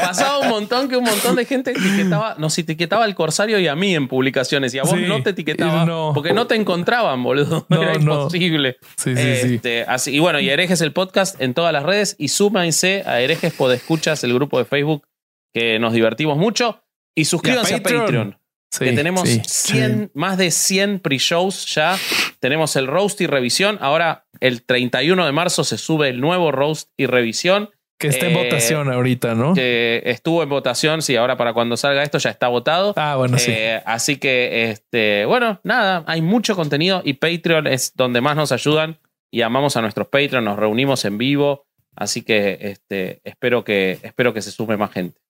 [0.00, 3.74] Pasaba un montón que un montón de gente etiquetaba, nos etiquetaba al Corsario y a
[3.74, 6.12] mí en publicaciones y a vos Sí, no te etiquetaba y no.
[6.14, 7.66] porque no te encontraban, boludo.
[7.70, 8.76] No, Era imposible.
[8.96, 9.54] Sí, sí, sí.
[9.54, 13.20] Este, así, y bueno, y Herejes el podcast en todas las redes y súmense a
[13.20, 15.06] Herejes Podescuchas, el grupo de Facebook,
[15.52, 16.82] que nos divertimos mucho.
[17.14, 18.04] Y suscríbanse a Patreon.
[18.04, 18.38] Patreon.
[18.70, 19.40] Sí, que tenemos sí.
[19.46, 21.96] 100, más de 100 pre-shows ya.
[22.40, 23.78] Tenemos el roast y revisión.
[23.80, 27.70] Ahora, el 31 de marzo se sube el nuevo roast y revisión.
[27.98, 29.54] Que está en Eh, votación ahorita, ¿no?
[29.54, 31.00] Que estuvo en votación.
[31.02, 32.92] Sí, ahora para cuando salga esto ya está votado.
[32.96, 33.52] Ah, bueno, sí.
[33.52, 38.50] Eh, así que, este, bueno, nada, hay mucho contenido y Patreon es donde más nos
[38.52, 38.98] ayudan
[39.30, 41.66] y amamos a nuestros Patreon, nos reunimos en vivo.
[41.96, 45.20] Así que este, espero que espero que se sume más gente.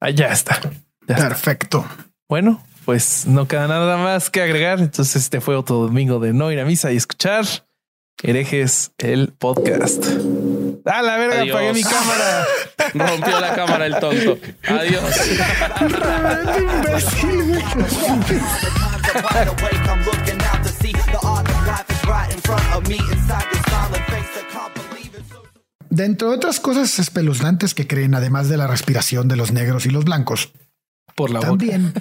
[0.00, 0.60] Ah, ya está.
[1.08, 1.28] Ya está.
[1.28, 1.86] Perfecto.
[2.28, 4.80] Bueno, pues no queda nada más que agregar.
[4.80, 7.44] Entonces, este fue otro domingo de no ir a misa y escuchar
[8.22, 10.04] herejes el podcast.
[10.84, 11.56] Ah, la verga, Adiós.
[11.56, 12.44] apagué mi cámara.
[12.94, 14.38] Rompió la cámara el tonto.
[14.68, 15.14] Adiós.
[25.88, 29.90] Dentro de otras cosas espeluznantes que creen, además de la respiración de los negros y
[29.90, 30.52] los blancos,
[31.16, 31.50] Por la boca.
[31.50, 31.92] también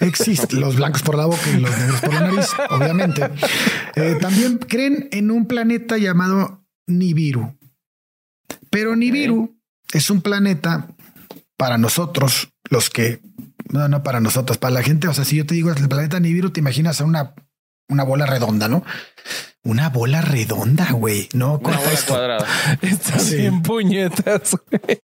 [0.00, 3.30] existen los blancos por la boca y los negros por la nariz, obviamente.
[3.94, 7.56] Eh, también creen en un planeta llamado Nibiru.
[8.70, 9.56] Pero Nibiru
[9.92, 10.88] es un planeta
[11.56, 13.20] para nosotros, los que
[13.70, 15.08] no, no para nosotros, para la gente.
[15.08, 17.34] O sea, si yo te digo el planeta Nibiru, te imaginas a una,
[17.88, 18.84] una bola redonda, ¿no?
[19.64, 21.28] Una bola redonda, güey.
[21.34, 22.12] No, Una corta bola esto.
[22.14, 22.46] cuadrada.
[22.82, 23.36] Está Sí.
[23.36, 24.56] bien puñetas.
[24.70, 25.00] güey.